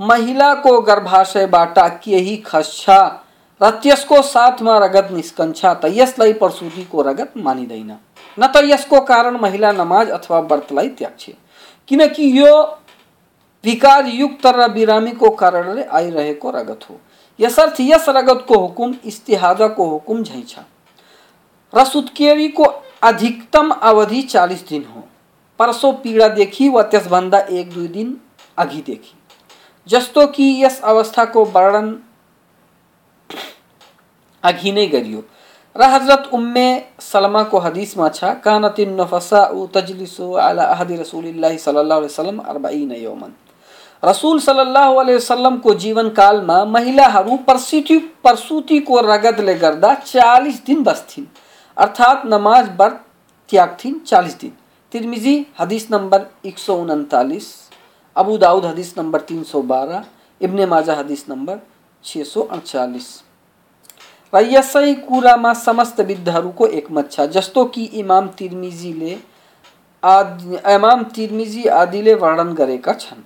महिलाको 0.00 0.80
गर्भाशयबाट 0.80 1.78
केही 2.04 2.36
खस्छ 2.46 2.90
र 3.62 3.70
त्यसको 3.82 4.20
साथमा 4.24 4.76
रगत 4.78 5.08
निस्कन्छ 5.12 5.64
त 5.64 5.90
यसलाई 5.94 6.32
प्रसुतिको 6.40 7.02
रगत 7.02 7.32
मानिँदैन 7.38 7.90
न 8.38 8.46
त 8.46 8.64
यसको 8.64 9.00
कारण 9.06 9.36
महिला 9.40 9.72
नमाज़ 9.72 10.10
अथवा 10.10 10.38
व्रतलाई 10.40 10.88
त्याग्छ। 10.98 11.30
किनकि 11.88 12.26
यो 12.38 12.52
विकारयुक्त 13.64 14.46
र 14.46 14.68
बिरामीको 14.72 15.30
कारणले 15.30 15.84
आइरहेको 15.84 16.50
रगत 16.50 16.88
हो। 16.90 16.98
यसर्थ 17.38 17.80
यस 17.80 18.08
रगतको 18.08 18.58
हुकुम 18.58 18.94
इस्तिहाजाको 19.04 19.84
हुकुम 19.86 20.22
झैँ 20.22 20.44
छ 20.48 20.58
र 21.72 21.84
सुत्केरीको 21.84 22.64
अधिकतम 23.02 23.70
अवधि 23.70 24.22
चालिस 24.22 24.68
दिन 24.68 24.84
हो। 24.84 25.02
परसो 25.60 25.92
पीडादेखि 26.02 26.68
वा 26.68 26.82
त्यसभन्दा 26.82 27.38
एक 27.50 27.72
दुई 27.72 27.88
दिन 27.88 28.16
अघिदेखि 28.58 29.14
जस्तो 29.88 30.26
कि 30.26 30.44
यस 30.64 30.80
अवस्थाको 30.84 31.44
वर्णन 31.54 31.88
अघि 34.44 34.72
नै 34.72 34.86
गरियो 34.86 35.22
र 35.76 35.82
हज़रत 35.84 36.28
उम्मे 36.32 36.66
सलमा 37.00 37.42
को 37.42 37.58
हदीस 37.58 37.96
में 37.96 38.04
अच्छा 38.04 38.32
कानतिन 38.44 38.90
नफसा 39.00 39.44
तजलिसु 39.74 40.30
अला 40.40 40.64
अहदी 40.64 40.96
रसूलिल्लाह 40.96 41.56
सल्लल्लाहु 41.58 42.00
अलैहि 42.00 42.12
वसल्लम 42.12 42.40
40 42.48 42.98
यौमन। 43.02 43.32
रसूल 44.02 44.40
सल्लल्लाहु 44.40 44.96
अलैहि 44.96 45.16
वसल्लम 45.16 45.56
को 45.58 45.74
जीवन 45.76 46.08
काल 46.10 46.40
में 46.40 46.72
महिलाहरू 46.72 47.36
प्रसूति 47.48 47.98
प्रसूतिको 48.22 49.00
रगतले 49.02 49.54
गर्दा 49.54 49.94
40 50.06 50.64
दिन 50.66 50.82
बस्थिन्। 50.82 51.26
अर्थात 51.76 52.22
नमाज़ 52.26 52.70
व्रत 52.70 53.00
त्याग्थिन् 53.50 53.98
40 54.06 54.40
दिन। 54.40 54.52
तिरमिजी 54.92 55.36
हदीस 55.60 55.90
नंबर 55.90 56.26
एक 56.46 56.58
सौ 56.58 56.76
उनतालीस, 56.76 57.46
अबू 58.16 58.36
दाऊद 58.38 58.64
हदीस 58.64 58.94
नंबर 58.98 59.20
तीन 59.22 59.42
सौ 59.44 59.62
बारह, 59.64 60.04
इब्ने 60.40 60.66
माजा 60.66 60.94
हदीस 60.94 61.24
नंबर 61.28 61.60
छ 62.04 62.22
सौ 62.26 62.40
अड़चालीस। 62.42 63.08
र 64.32 64.40
यसै 64.52 64.94
कुरामा 64.94 65.52
समस्त 65.54 66.00
विद्धहरूको 66.00 66.66
एकमत 66.66 67.10
छ 67.12 67.20
जस्तो 67.30 67.64
कि 67.64 67.84
इमाम 67.84 68.28
तिर्मिजीले 68.28 69.16
आदि, 70.02 70.56
इमाम 70.74 71.02
तिर्मिजी 71.04 71.64
आदिले 71.64 72.14
वर्णन 72.14 72.52
गरेका 72.54 72.92
छन्। 72.92 73.22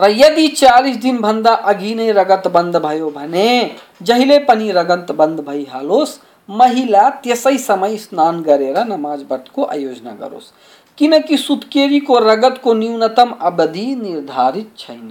र 0.00 0.10
यदि 0.10 0.48
चालिस 0.48 0.96
दिनभन्दा 0.96 1.54
अघि 1.70 1.94
नै 1.94 2.10
रगत 2.12 2.48
बंद 2.48 2.76
भयो 2.76 3.10
भने, 3.10 3.76
जहिले 4.02 4.38
पनि 4.38 4.70
रगत 4.72 5.12
बंद 5.12 5.40
भइहालोस् 5.40 6.18
महिला 6.48 7.08
त्यसै 7.10 7.56
समय 7.58 7.96
स्नान 7.96 8.42
गरेर 8.42 8.78
नमाज़ 8.84 9.24
व्रतको 9.24 9.64
आयोजना 9.64 10.12
गरोस्। 10.12 10.52
किनकि 10.98 11.36
सुत्केरीको 11.36 12.18
रगतको 12.18 12.74
न्यूनतम 12.74 13.30
अवधि 13.40 13.86
निर्धारित 13.94 14.70
छैन। 14.78 15.10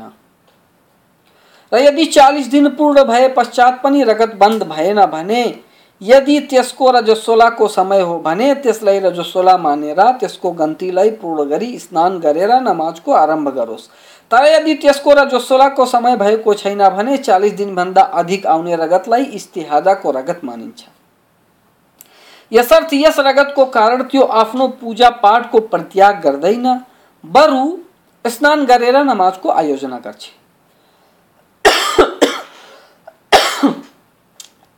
र 1.72 1.78
यदि 1.78 2.06
चालिस 2.06 2.48
दिन 2.48 2.70
पूर्ण 2.70 3.04
भए 3.04 3.28
पश्चात 3.28 3.82
पनि 3.84 4.04
रगत 4.04 4.36
बंद 4.36 4.64
भएन 4.64 5.06
भने 5.06 5.44
यदि 6.02 6.40
त्यसको 6.40 6.92
रजस्वलाको 6.92 7.68
समय 7.68 8.02
हो 8.02 8.18
भने 8.20 8.54
त्यसलाई 8.56 9.00
रजस्वला 9.00 9.58
मानेर, 9.58 10.02
त्यसको 10.12 10.52
गन्तीलाई 10.52 11.10
पूर्ण 11.12 11.50
गरी 11.50 11.78
स्नान 11.80 12.20
गरेर 12.20 12.52
नमाजको 12.62 13.12
आरंभ 13.12 13.50
गरोस्। 13.50 13.88
तर 14.32 14.46
यदि 14.46 14.74
त्यसको 14.76 15.14
रजस्वलाको 15.14 15.86
समय 15.86 16.16
भएको 16.16 16.54
छैन 16.54 16.88
भने, 16.90 17.18
चालिस 17.18 17.54
दिनभन्दा 17.54 18.02
अधिक 18.02 18.46
आउने 18.46 18.76
रगतलाई 18.76 19.24
इस्तिहादाको 19.24 20.12
रगत 20.12 20.42
मानिन्छ। 20.44 20.86
यसर्थ 22.52 22.94
यस 22.94 23.20
रगतको 23.20 23.66
कारण 23.66 24.04
त्यो 24.04 24.22
आफ्नो 24.22 24.68
पूजा 24.82 25.10
पाठको 25.10 25.60
परित्याग 25.60 26.22
गर्दैन, 26.22 26.68
बरु 27.24 27.78
स्नान 28.26 28.66
गरेर 28.66 28.98
नमाजको 29.04 29.50
आयोजना 29.50 29.98
गर्छ। 29.98 30.30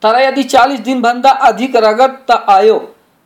तर 0.04 0.20
यदि 0.20 0.44
चालिस 0.44 0.80
दिनभन्दा 0.80 1.32
अधिक 1.32 1.76
रगत 1.76 2.26
त 2.32 2.44
आयो, 2.50 2.78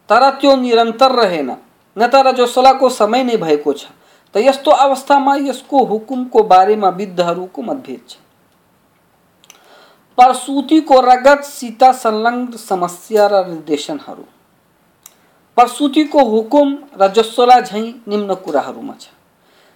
तर 0.09 0.29
त्यो 0.31 0.55
निरन्तर 0.55 1.11
रहेन। 1.11 1.49
न 1.97 2.07
त 2.07 2.15
रजस्वलाको 2.27 2.89
समय 2.89 3.23
नै 3.23 3.37
भएको 3.37 3.73
छ। 3.73 3.85
त 4.35 4.37
यस्तो 4.37 4.71
अवस्थामा 4.71 5.35
यसको 5.35 5.83
हुकुमको 5.85 6.43
बारेमा 6.43 6.89
विद्धहरूको 6.89 7.61
मतभेद 7.61 8.01
छ। 8.09 8.17
प्रसुतिको 10.17 10.99
रगतसित 11.01 11.83
संलग्न 11.83 12.57
समस्या 12.57 13.27
र 13.27 13.45
निर्देशनहरू। 13.47 14.25
प्रसुतिको 15.57 16.23
हुकुम 16.23 16.77
रजस्वला 17.01 17.59
झैँ 17.59 17.87
निम्न 18.07 18.33
कुराहरूमा 18.33 18.93
छ। 18.99 19.09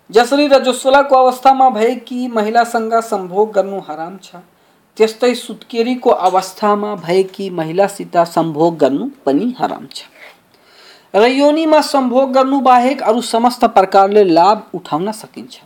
जसरी 0.09 0.47
रजस्वलाको 0.47 1.15
अवस्थामा 1.15 1.69
भएकी 1.69 2.27
महिलासँग 2.27 2.93
सम्भोग 3.01 3.51
गर्नु 3.53 3.79
हराम 3.79 4.17
छ। 4.17 4.35
त्यस्तै 4.97 5.33
सुत्केरीको 5.35 6.09
अवस्थामा 6.09 6.95
भएकी 6.95 7.49
महिलासित 7.49 8.17
सम्भोग 8.17 8.77
गर्नु 8.77 9.05
पनि 9.25 9.53
हराम 9.59 9.85
छ। 9.93 10.03
र 11.15 11.27
योनिमा 11.27 11.81
सम्भोग 11.81 12.31
गर्नु 12.31 12.59
बाहेक 12.59 13.01
अरू 13.01 13.21
समस्त 13.21 13.65
प्रकारले 13.65 14.23
लाभ 14.23 14.63
उठाउन 14.73 15.11
सकिन्छ। 15.11 15.59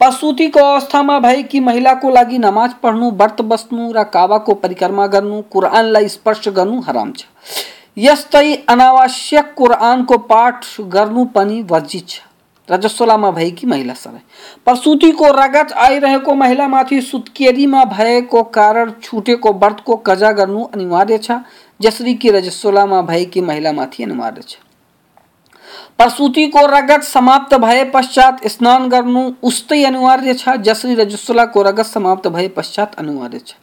प्रसुतिको 0.00 0.60
अवस्थामा 0.60 1.18
भएकी 1.18 1.60
महिलाको 1.60 2.10
लागि 2.10 2.38
नमाज़ 2.38 2.74
पढ्नु, 2.82 3.10
व्रत 3.10 3.40
बस्नु 3.42 3.92
र 3.92 4.04
काबाको 4.04 4.54
परिक्रमा 4.54 5.06
गर्नु, 5.06 5.40
कुरानलाई 5.42 6.08
स्पर्श 6.08 6.48
गर्नु 6.48 6.80
हराम 6.80 7.12
छ। 7.12 7.24
यस्तै 7.96 8.54
अनावश्यक 8.68 9.54
कुरानको 9.54 10.18
पाठ 10.18 10.66
गर्नु 10.80 11.24
पनि 11.24 11.62
वर्जित 11.62 12.08
छ। 12.08 12.20
रजस्वलामा 12.68 13.30
भएकी 13.30 13.66
महिला 13.66 13.94
सबै। 13.94 14.18
प्रसुतिको 14.64 15.30
रगत 15.32 15.72
आइरहेको 15.78 16.34
महिलामाथि 16.34 17.00
सुत्केरीमा 17.02 17.84
भएको 17.84 18.42
कारण 18.50 18.92
छुटेको 19.02 19.52
व्रतको 19.52 19.96
कजा 19.96 20.30
गर्नु 20.32 20.64
अनिवार्य 20.64 21.18
छ। 21.18 21.30
जसरी 21.80 22.14
कि 22.14 22.30
रजस्वलामा 22.30 23.00
भएकी 23.02 23.40
महिलामाथि 23.40 24.04
अनिवार्य 24.04 24.42
छ। 24.42 24.56
प्रसूति 25.98 26.46
को 26.48 26.64
रगत 26.66 27.02
समाप्त 27.02 27.54
भए 27.54 27.84
पश्चात 27.84 28.46
स्नान 28.46 28.88
गर्नु 28.88 29.30
उस्तै 29.42 29.82
अनिवार्य 29.84 30.34
छ। 30.34 30.56
जसरी 30.60 30.94
रजस्वला 30.94 31.44
को 31.44 31.62
रगत 31.62 31.86
समाप्त 31.86 32.28
भए 32.28 32.48
पश्चात 32.48 32.94
अनिवार्य 32.94 33.38
छ। 33.38 33.54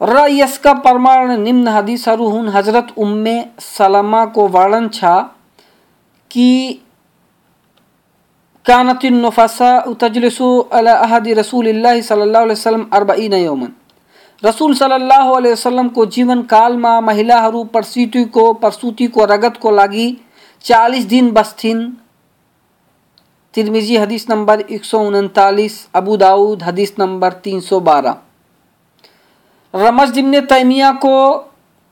र 0.00 0.26
यसका 0.30 0.72
प्रमाण 0.74 1.36
निम्न 1.40 1.68
हदीसहरू 1.68 2.28
हुन्। 2.28 2.48
हज़रत 2.48 2.94
उम्मे 2.96 3.36
सलमाको 3.58 4.46
वर्णन 4.48 4.88
छ 4.88 5.04
कि 6.30 6.80
कानत 8.66 9.04
नुफसा 9.12 9.70
तजलिसु 10.02 10.46
अहद 10.72 11.26
रसूलिल्लाह 11.38 12.00
सल्लल्लाहु 12.02 12.44
अलैहि 12.44 12.60
वसल्लम 12.60 12.84
40 12.92 13.40
यौमन 13.40 13.72
रसूल 14.42 14.74
सल्लल्लाहु 14.76 15.32
अलैहि 15.32 15.52
वसल्लम 15.52 15.88
को 15.98 16.06
जीवन 16.14 16.42
कालमा 16.52 16.92
महिलाहरू 17.08 17.64
प्रसूतिको 17.74 18.52
प्रसूतिको 18.62 19.24
रगतको 19.32 19.70
लागि 19.72 20.06
चालीस 20.64 21.04
दिन 21.12 21.30
बस्थिन 21.32 21.84
तिरमिजी 23.54 23.96
हदीस 23.96 24.28
नंबर 24.30 24.60
एक 24.70 24.84
सौ 24.84 25.00
उनतालीस 25.08 25.76
अबू 25.94 26.16
दाऊद 26.24 26.62
हदीस 26.62 26.94
नंबर 26.98 27.32
तीन 27.44 27.60
सौ 27.62 27.80
बारह 27.90 28.16
रमज 29.74 30.10
दिमने 30.14 30.40
तैमिया 30.48 30.90
को 31.04 31.14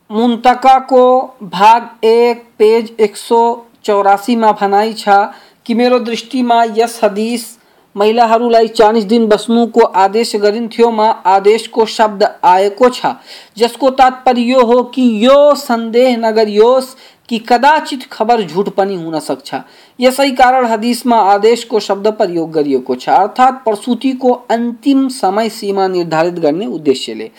मुंतका 0.09 0.77
को 0.89 1.05
भाग 1.53 2.05
एक 2.07 2.43
पेज 2.59 2.91
एक 3.01 3.17
सौ 3.19 3.39
चौरासी 3.85 4.35
में 4.35 4.51
भनाई 4.59 4.93
छा 4.97 5.17
कि 5.65 5.73
मेरो 5.73 5.99
दृष्टिमा 5.99 6.63
यस 6.77 6.99
हदीस 7.03 7.57
महिलाहरूलाई 7.95 8.67
चालिस 8.67 9.03
दिन 9.03 9.25
बस्नुको 9.27 9.81
आदेश 9.81 10.35
गरिन्थ्यो 10.35 10.89
मा 10.91 11.07
आदेशको 11.29 11.85
शब्द 11.85 12.23
आएको 12.43 12.89
छ। 12.89 13.13
जसको 13.57 13.89
तात्पर्य 13.89 14.41
यो 14.41 14.63
हो 14.65 14.81
कि 14.83 15.03
यो 15.25 15.55
सन्देह 15.55 16.17
नगरियोस् 16.17 16.95
कि 17.29 17.37
कदाचित 17.39 18.07
खबर 18.11 18.41
झूठ 18.41 18.69
पनि 18.69 18.95
हुन 18.95 19.19
सक्छ। 19.19 19.55
यसै 19.99 20.29
कारण 20.31 20.65
हदिसमा 20.65 21.17
आदेशको 21.33 21.79
शब्द 21.79 22.07
प्रयोग 22.07 22.51
गरिएको 22.51 22.95
छ, 22.95 23.09
अर्थात् 23.09 23.63
प्रसुतिको 23.65 24.31
अन्तिम 24.51 25.07
समय 25.09 25.49
सीमा 25.49 25.87
निर्धारित 25.87 26.39
गर्ने 26.39 26.65
उद्देश्यले। 26.65 27.29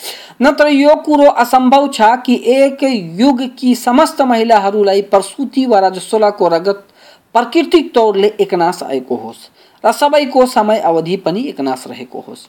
नत्र 0.42 0.68
यो 0.68 0.94
कुरो 1.04 1.28
असम्भव 1.36 1.88
छ 1.88 2.14
कि 2.26 2.40
एक 2.46 2.78
युगकी 3.20 3.74
समस्त 3.74 4.22
महिलाहरूलाई 4.22 5.02
प्रसुति 5.02 5.66
वा 5.66 5.78
रजस्वलाको 5.78 6.48
रगत 6.48 6.86
प्राकृतिक 7.35 7.93
तौरले 7.95 8.31
एकनाश 8.39 8.83
आएको 8.83 9.15
होस् 9.17 9.47
र 9.83 9.91
सबैको 9.93 10.45
समय 10.47 10.79
अवधि 10.85 11.17
पनि 11.25 11.41
एकनाश 11.49 11.85
रहेको 11.87 12.23
होस् 12.27 12.47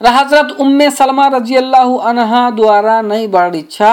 र 0.00 0.14
हजरत 0.16 0.56
उम्मे 0.60 0.90
सलमा 0.92 1.26
रजियल्लाहु 1.36 1.98
अनहाद्वारा 2.10 3.00
नै 3.02 3.26
वर्णित 3.28 3.70
छ 3.70 3.92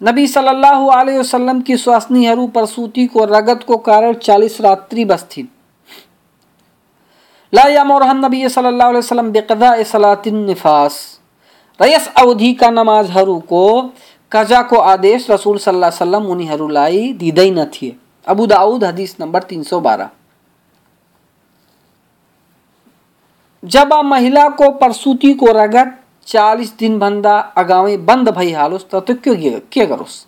नबी 0.00 0.26
सल्लल्लाहु 0.28 0.88
अलैहि 0.90 1.18
वसल्लम 1.18 1.60
की 1.60 1.76
स्वास्नीहरू 1.76 2.46
प्रसूति 2.46 3.06
को 3.06 3.24
रगत 3.24 3.62
को 3.66 3.76
कारण 3.82 4.14
40 4.22 4.60
रात्रि 4.60 5.04
बस 5.04 5.24
थी 5.30 5.48
ला 7.53 7.63
यमरहन 7.69 8.25
नबी 8.25 8.47
सल्लल्लाहु 8.49 9.21
बिकदा 9.31 9.71
सलातिन 9.83 10.35
निफास। 10.45 10.95
रयस 11.79 12.07
अवधि 12.17 12.53
का 12.53 12.69
नमाजहरूको 12.71 13.63
कजाको 14.31 14.77
आदेश 14.87 15.29
रसूल 15.31 15.57
सल्लल्लाहु 15.57 15.91
अलैहि 15.91 16.01
वसल्लम 16.01 16.31
उनीहरूलाई 16.31 17.13
दिँदैन 17.19 17.63
थिए। 17.73 17.95
अबू 18.27 18.45
दाऊद 18.47 18.83
हदीस 18.83 19.15
नंबर 19.19 19.43
312 19.43 20.09
जब 23.63 23.93
आ 23.93 24.01
महिला 24.01 24.47
को 24.51 24.69
प्रसूति 24.77 25.33
को 25.33 25.51
रगत 25.53 25.97
चालीस 26.27 26.73
दिन 26.79 26.97
भन्दा 26.99 27.33
बंद 27.57 27.99
बंद 28.07 28.29
भइहालोस् 28.37 28.85
त 28.85 29.03
त्यो 29.07 29.15
के 29.25 29.59
के 29.71 29.85
गरोस् 29.85 30.25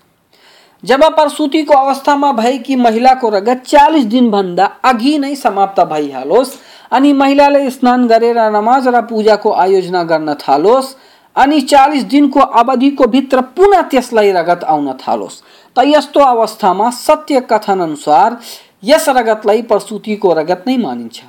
जब 0.83 1.03
प्रसूतिको 1.15 1.73
अवस्थामा 1.75 2.31
भएकी 2.33 2.75
महिलाको 2.75 3.29
रगत 3.29 3.63
चालिस 3.67 4.05
दिनभन्दा 4.05 4.65
अघि 4.85 5.17
नै 5.19 5.35
समाप्त 5.37 5.79
भइहालोस् 5.91 6.55
अनि 6.93 7.13
महिलाले 7.13 7.69
स्नान 7.69 8.07
गरेर 8.07 8.37
नमाज़ 8.51 8.89
र 8.89 9.01
पूजाको 9.09 9.51
आयोजना 9.53 10.03
गर्न 10.03 10.33
थालोस्, 10.39 10.95
अनि 11.35 11.61
चालिस 11.63 12.03
दिनको 12.05 12.39
अवधिको 12.39 13.05
भित्र 13.07 13.41
पुनः 13.57 13.81
त्यसलाई 13.89 14.31
रगत 14.31 14.63
आउन 14.63 14.93
थालोस्। 15.01 15.41
त 15.75 15.85
यस्तो 15.85 16.19
अवस्थामा 16.21 16.89
सत्य 16.91 17.41
कथन 17.49 17.79
अनुसार 17.81 18.37
यस 18.83 19.09
रगतलाई 19.09 19.61
प्रसुतिको 19.63 20.33
रगत 20.33 20.63
नै 20.67 20.77
मानिन्छ। 20.77 21.21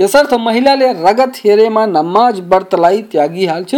यसर्थ 0.00 0.32
महिलाले 0.36 0.92
रगत 0.94 1.32
हेरेमा 1.44 1.84
नमाज़ 1.88 2.40
व्रतलाई 2.44 3.02
त्यागिहाल्छ 3.12 3.74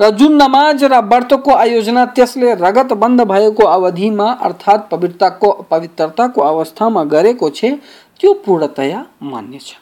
र 0.00 0.10
जुन 0.14 0.32
नमाज़ 0.42 0.84
र 0.84 1.00
व्रतको 1.02 1.52
आयोजना 1.56 2.04
त्यसले 2.14 2.54
रगत 2.60 2.92
बंद 3.02 3.20
भएको 3.26 3.64
अवधिमा 3.66 4.30
अर्थात् 4.46 4.90
पवित्रताको 4.90 5.52
पवित्रताको 5.70 6.40
अवस्थामा 6.42 7.04
गरेको 7.14 7.50
छ, 7.50 7.64
त्यो 8.20 8.32
पूर्णतया 8.44 9.04
मान्य 9.22 9.58
छ 9.58 9.81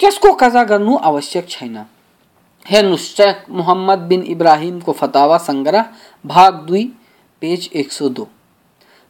त्यसको 0.00 0.32
कजा 0.36 0.62
गर्नु 0.64 0.96
आवश्यक 1.04 1.48
छैन 1.48 1.76
हेर्नुहोस् 2.66 3.08
शेख 3.10 3.44
मोहम्मद 3.52 3.98
बिन 4.08 4.22
इब्राहिमको 4.28 4.92
फतावा 4.94 5.38
सङ्ग्रह 5.40 5.84
भाग 6.24 6.54
दुई 6.66 6.84
पेज 7.42 7.68
एक 7.74 7.92
सौ 7.92 8.08
दो 8.10 8.28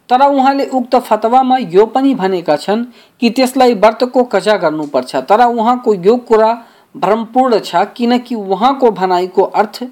तर 0.08 0.26
उहाँले 0.26 0.66
उक्त 0.72 0.94
फतवामा 1.02 1.58
यो 1.70 1.86
पनि 1.88 2.14
भनेका 2.16 2.56
छन् 2.58 2.84
कि 3.22 3.30
त्यसलाई 3.30 3.74
व्रतको 3.76 4.24
कजा 4.32 4.56
गर्नुपर्छ 4.58 5.22
तर 5.26 5.44
उहाँको 5.46 5.94
यो 6.02 6.16
कुरा 6.26 6.52
भ्रमपूर्ण 6.94 7.58
छ 7.62 7.84
किनकि 7.96 8.34
उहाँको 8.34 8.90
भनाइको 8.92 9.42
अर्थ 9.56 9.82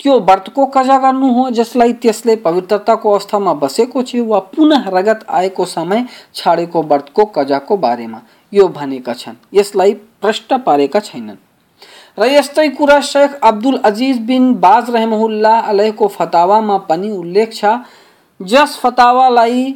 त्यो 0.00 0.18
व्रतको 0.20 0.66
कजा 0.68 0.98
गर्नु 0.98 1.32
हो 1.32 1.48
जसलाई 1.52 1.92
त्यसले 2.00 2.36
पवित्रताको 2.42 3.10
अवस्थामा 3.10 3.52
बसेको 3.56 4.02
छ 4.04 4.28
वा 4.28 4.38
पुनः 4.50 4.88
रगत 4.90 5.24
आएको 5.32 5.64
समय 5.68 6.06
छाडेको 6.34 6.82
व्रतको 6.84 7.24
कजाको 7.34 7.76
बारेमा 7.78 8.22
यो 8.52 8.68
भनेका 8.68 9.14
छन्। 9.14 9.36
यसलाई 9.54 9.94
प्रष्ट 9.94 10.52
पारेका 10.66 11.00
छैनन्। 11.00 11.36
र 12.18 12.26
यस्तै 12.26 12.68
कुरा 12.68 13.00
शेख 13.02 13.38
अब्दुल 13.42 13.78
अजिज 13.84 14.18
बिन 14.20 14.52
बाज 14.60 14.90
रहमहुल्ला 14.90 15.58
अलैको 15.60 16.08
फतावामा 16.08 16.76
पनि 16.88 17.10
उल्लेख 17.12 17.52
छ, 17.52 17.64
जस 18.40 18.78
फतावालाई 18.82 19.74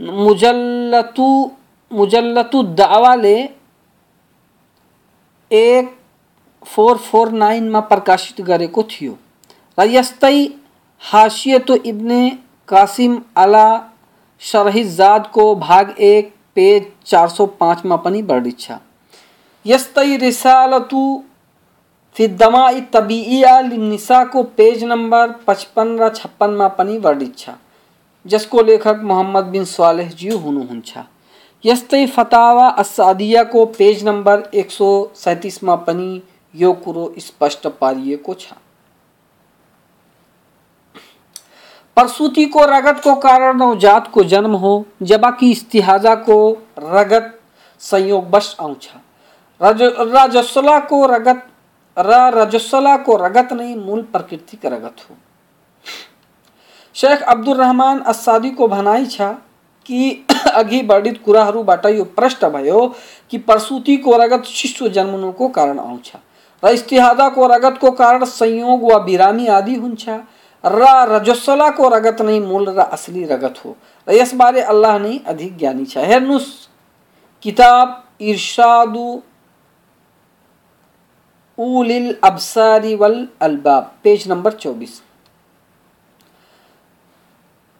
मुजल्लतु 0.00 1.28
मुजल्लतु 1.90 2.62
दावाले 2.74 3.36
एक 5.50 5.90
फोर 6.66 6.96
फोर 6.98 7.30
नाइनमा 7.32 7.80
प्रकाशित 7.82 8.40
गरेको 8.40 8.82
थियो। 8.84 9.16
र 9.78 9.86
यस्तै 9.88 10.38
इब्ने 11.84 12.22
कासिम 12.68 13.20
अला 13.36 13.68
शरहिजादको 14.42 15.54
भाग 15.56 15.94
एक 16.00 16.33
पेज 16.56 16.86
चार 17.06 17.28
सौ 17.28 17.46
पाँचमा 17.60 17.96
पनि 17.96 18.22
वर्णित 18.22 18.58
छ। 18.60 18.78
यस्तै 19.66 20.16
रिसालतु 20.16 21.02
फिद्दमा 22.16 22.70
तबिया 22.94 23.60
लिनिसाको 23.60 24.42
पेज 24.56 24.84
नम्बर 24.84 25.30
पचपन 25.46 25.96
र 26.00 26.08
पनि 26.78 26.98
वर्णित 26.98 27.34
जसको 28.26 28.62
लेखक 28.62 29.00
मोहम्मद 29.04 29.44
बिन 29.52 29.64
स्वालेहज्यू 29.70 30.38
हुनुहुन्छ 30.38 30.98
यस्तै 31.64 32.04
फतावा 32.06 32.68
असादियाको 32.78 33.64
पेज 33.78 34.04
नम्बर 34.04 34.42
एक 34.54 34.70
सौ 34.70 34.90
सैतिसमा 35.14 35.74
पनि 35.86 36.10
यो 36.54 36.72
कुरो 36.84 37.12
स्पष्ट 37.18 37.66
पारिएको 37.80 38.34
छ। 38.34 38.63
प्रसूतिको 41.96 42.64
रगतको 42.64 43.14
कारण 43.14 43.58
नवजात 43.58 44.10
को 44.12 44.24
जन्म 44.24 44.54
हो 44.56 44.72
जबकि 45.02 45.50
इस्तिहाजाको 45.50 46.36
रगत 46.78 47.38
संयोगवश 47.80 48.56
आउँछ 48.60 48.88
रज 49.60 49.82
रजस्वलाको 49.82 51.06
रगत, 51.06 51.42
र 51.96 52.10
रजस्वलाको 52.34 53.16
रगत 53.16 53.52
नै 53.52 53.74
मूल 53.74 54.02
प्राकृतिक 54.02 54.66
रगत 54.66 55.06
हो। 55.10 55.16
शेख 56.96 57.22
अब्दुल 57.22 57.56
रहमान 57.56 58.00
असादीको 58.06 58.68
भनाइ 58.68 59.06
छ 59.06 59.30
कि 59.88 60.26
अघि 60.54 60.80
वर्णित 60.82 61.22
कुराहरूबाट 61.24 61.86
यो 61.86 62.04
प्रष्ट 62.18 62.44
भयो 62.44 62.86
कि 63.30 63.38
प्रसुतिको 63.38 64.16
रगत 64.16 64.44
शिशु 64.48 64.88
जन्मनुको 64.88 65.48
कारण 65.48 65.78
आउँछ 65.78 66.12
र 66.62 66.72
इस्तिहादाको 66.72 67.46
रगतको 67.46 67.90
कारण 67.92 68.24
संयोग 68.24 68.92
वा 68.92 68.98
बिरामी 68.98 69.46
आदि 69.54 69.74
हुन्छ 69.74 70.08
र 70.64 70.84
रजस्वलाको 71.08 71.88
रगत 71.88 72.20
नै 72.22 72.38
मूल 72.40 72.68
र 72.68 72.80
असली 72.92 73.24
रगत 73.26 73.58
हो। 73.64 73.76
र 74.08 74.12
यसबारे 74.14 74.60
अल्लाह 74.72 74.98
नै 74.98 75.18
अधिक 75.26 75.56
ज्ञानी 75.58 75.84
छ 75.86 76.04
हेर्नुहोस् 76.10 76.50
किताब 77.42 77.88
इर्शादु 78.22 79.06
उलिल 81.58 82.16
अब्सारी 82.24 82.94
वल 82.94 83.16
अलबाब, 83.40 83.92
पेज 84.02 84.28
नंबर 84.28 84.52
चौबीस। 84.54 85.00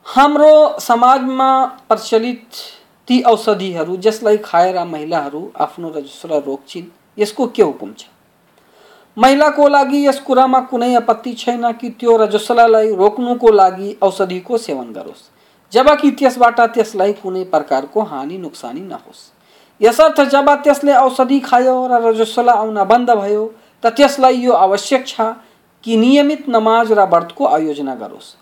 हाम्रो 0.06 0.78
समाजमा 0.80 1.50
प्रचलित 1.88 2.46
ती 3.08 3.20
औषधिहरू, 3.22 3.96
जसलाई 3.96 4.36
खाएर 4.44 4.76
आफ्नो 4.76 5.90
रजस्वला 5.90 6.38
रोक्छिन् 6.46 6.86
यसको 7.18 7.46
के 7.46 7.62
हुकुम 7.62 7.92
छ? 7.92 8.13
महिलाको 9.16 9.68
लागि 9.68 10.06
यस 10.06 10.18
कुरामा 10.20 10.60
कुनै 10.60 10.94
आपत्ति 10.94 11.32
छैन 11.34 11.72
कि 11.72 11.90
त्यो 11.90 12.16
रजस्वलालाई 12.16 12.94
रोक्नुको 12.94 13.50
लागि 13.52 13.96
औषधिको 14.02 14.58
सेवन 14.58 14.92
गरोस्। 14.92 15.22
जबकि 15.72 16.10
त्यसबाट 16.10 16.60
त्यसलाई 16.74 17.12
कुनै 17.22 17.44
हानि 18.10 18.38
नोक्सानी 18.38 18.80
नहोस्। 18.80 19.20
यसर्थ 19.80 20.20
जब 20.30 20.50
त्यसले 20.64 20.94
औषधि 20.94 21.38
खायो 21.40 21.76
र 21.86 22.02
रजस्वला 22.06 22.52
आउन 22.52 22.84
बंद 22.84 23.10
भयो, 23.10 23.44
त 23.82 23.86
त्यसलाई 23.86 24.36
यो 24.36 24.52
आवश्यक 24.52 25.06
छ 25.06 25.20
कि 25.84 25.96
नियमित 25.96 26.48
नमाज़ 26.48 26.92
र 26.92 27.06
व्रतको 27.06 27.46
आयोजना 27.46 27.94
गरोस् 27.94 28.34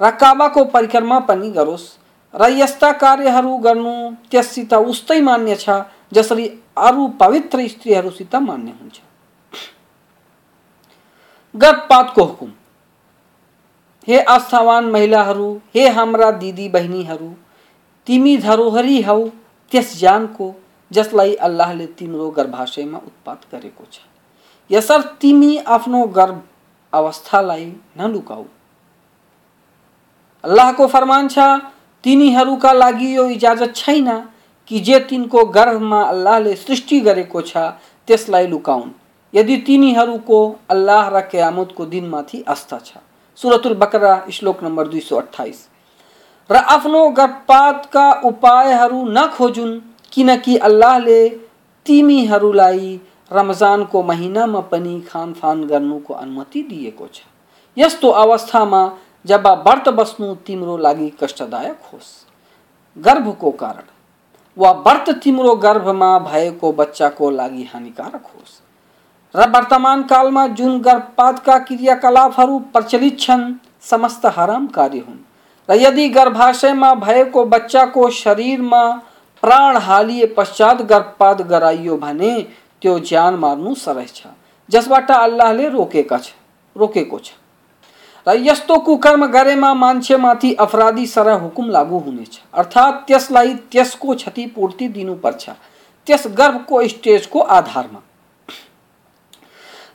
र 0.00 0.10
काबाको 0.12 0.64
परिक्रमा 0.76 1.18
पनि 1.24 1.50
गरोस् 1.50 1.88
र 2.34 2.52
यस्ता 2.52 2.92
कार्यहरू 2.92 3.56
गर्नु 3.56 3.94
त्यससित 4.30 4.74
उस्तै 4.74 5.20
मान्य 5.20 5.56
छ, 5.56 5.82
जसरी 6.12 6.46
अरू 6.76 7.08
पवित्र 7.20 7.68
स्त्रीहरूसित 7.68 8.36
मान्य 8.36 8.70
हुन्छ। 8.70 9.07
गर्भपातको 11.56 12.22
हुकुम। 12.24 12.52
हे 14.08 14.20
आस्थावान 14.20 14.84
महिलाहरू, 14.84 15.60
हे 15.74 15.88
हाम्रा 15.88 16.30
दिदी 16.30 16.68
बहिनीहरू, 16.68 17.34
तिमी 18.06 18.36
धरोहरी 18.36 19.00
हौ 19.02 19.28
त्यस 19.70 19.98
ज्यानको 19.98 20.54
जसलाई 20.90 21.34
अल्लाहले 21.34 21.86
तिम्रो 21.86 22.30
गर्भाशयमा 22.30 22.98
उत्पाद 22.98 23.38
गरेको 23.52 23.84
छ। 23.92 24.00
यसर्थ 24.70 25.06
तिमी 25.20 25.56
आफ्नो 25.58 26.04
गर्भ 26.06 26.42
अवस्थालाई 26.92 27.66
नलुकाऊ। 27.96 28.44
अल्लाहको 30.44 30.86
फरमान 30.86 31.28
छ, 31.28 31.38
तिनीहरूका 32.02 32.72
लागि 32.72 33.16
यो 33.16 33.28
इजाज़त 33.28 33.74
छैन 33.76 34.08
कि 34.66 34.80
जे 34.80 35.00
तिनको 35.00 35.44
गर्भमा 35.44 36.02
अल्लाहले 36.02 36.56
सृष्टि 36.56 37.00
गरेको 37.00 37.40
छ, 37.40 37.56
त्यसलाई 38.06 38.46
लुकाउन्। 38.46 38.90
यदि 39.34 39.56
तिनीहरूको 39.66 40.38
अल्लाह 40.70 41.08
र 41.08 41.20
क्यामतको 41.30 41.86
दिनमाथि 41.86 42.42
आस्था 42.48 42.78
छ। 42.78 42.90
सुरतुल 43.38 43.74
बकरा, 43.74 44.12
श्लोक 44.32 44.62
नम्बर 44.64 44.88
दुई 44.88 45.00
सौ 45.00 45.16
अठाइस 45.16 45.66
र 46.50 46.56
आफ्नो 46.68 47.08
गर्भपातका 47.10 48.06
उपायहरू 48.24 49.04
नखोजुन् 49.08 49.80
किनकि 50.12 50.56
अल्लाहले 50.58 51.28
तिमीहरूलाई 51.86 53.00
रमजानको 53.30 54.02
महिनामा 54.02 54.60
पनि 54.70 55.00
खानफान 55.08 55.64
गर्नुको 55.64 56.14
अनुमति 56.14 56.62
दिएको 56.62 57.06
छ। 57.06 57.20
यस्तो 57.76 58.08
अवस्थामा 58.22 58.80
जब 59.24 59.46
व्रत 59.66 59.88
बस्नु 59.94 60.34
तिम्रो 60.46 60.76
लागि 60.76 61.08
कष्टदायक 61.20 61.80
होस्। 61.92 62.08
गर्भको 62.96 63.50
कारण 63.60 63.86
वा 64.56 64.70
व्रत 64.86 65.10
तिम्रो 65.22 65.54
गर्भमा 65.56 66.18
भएको 66.20 66.72
बच्चाको 66.72 67.30
लागि 67.30 67.68
हानिकारक 67.72 68.24
होस्। 68.26 68.60
र 69.34 69.48
वर्तमान 69.48 70.02
कालमा 70.02 70.46
जुन 70.48 70.78
गर्भपातका 70.80 71.58
क्रियाकलापहरू 71.58 72.58
प्रचलित 72.72 73.18
छन्, 73.20 73.52
समस्त 73.82 74.26
हराम 74.26 74.66
कार्य 74.66 74.98
हुन्। 74.98 75.18
र 75.68 75.74
यदि 75.74 76.08
गर्भाशयमा 76.08 76.94
भएको 76.94 77.44
बच्चाको 77.44 78.08
शरीरमा 78.10 78.84
प्राण 79.42 79.76
हालिए 79.76 80.26
पश्चात 80.26 80.82
गर्भपात 80.82 81.42
गराइयो 81.42 81.96
भने 81.96 82.32
त्यो 82.82 82.98
ज्यान 82.98 83.34
मार्नु 83.34 83.74
सरह 83.74 84.06
छ, 84.06 84.26
जसबाट 84.68 85.10
अल्लाहले 85.10 85.68
रोकेका 85.68 86.18
छ, 86.18 86.32
रोकेको 86.76 87.18
छ। 87.18 87.32
र 88.26 88.36
यस्तो 88.40 88.78
कुकर्म 88.78 89.26
गरेमा 89.26 89.74
मान्छेमाथि 89.74 90.54
अपराधी 90.54 91.06
सरह 91.06 91.34
हुकुम 91.34 91.70
लागू 91.70 91.98
हुनेछ। 91.98 92.40
अर्थात् 92.54 93.06
त्यसलाई 93.06 93.54
त्यसको 93.72 94.14
क्षतिपूर्ति 94.14 94.88
दिनुपर्छ, 94.88 95.48
त्यस 96.06 96.26
गर्भको 96.38 96.86
स्टेजको 96.88 97.40
आधारमा। 97.40 98.02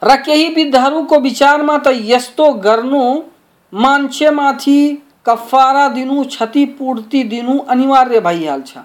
र 0.03 0.15
केही 0.15 0.47
विद्धहरूको 0.55 1.19
विचारमा 1.19 1.77
त 1.77 1.87
यस्तो 2.05 2.51
गर्नु 2.63 3.03
मान्छेमाथि 3.73 4.79
कफारा 5.25 5.87
दिनु, 5.89 6.23
क्षतिपूर्ति 6.23 7.23
दिनु 7.23 7.57
अनिवार्य 7.69 8.19
भइहाल्छ 8.19 8.77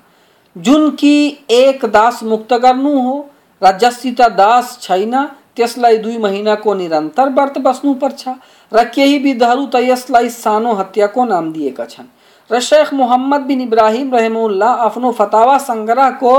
जुन 0.56 0.90
कि 0.90 1.38
एक 1.50 1.84
दास 1.84 2.22
मुक्त 2.22 2.52
गर्नु 2.54 2.94
हो 3.00 3.16
र 3.62 3.76
जससित 3.78 4.20
दास 4.36 4.78
छैन, 4.82 5.14
त्यसलाई 5.56 5.96
दुई 5.98 6.18
महिनाको 6.18 6.74
निरन्तर 6.74 7.28
व्रत 7.28 7.58
बस्नुपर्छ 7.58 8.28
र 8.72 8.84
केही 8.84 9.18
विधहरू 9.18 9.66
त 9.66 9.82
यसलाई 9.82 10.28
सानो 10.28 10.72
हत्याको 10.72 11.24
नाम 11.24 11.52
दिएका 11.52 11.84
छन्। 11.84 12.06
र 12.50 12.60
शेख 12.60 12.92
मोहम्मद 12.94 13.40
बिन 13.40 13.60
इब्राहिम 13.60 14.14
रहमुल्ला 14.14 14.70
आफ्नो 14.86 15.10
फतावा 15.12 15.58
संग्रह 15.58 16.10
को 16.22 16.34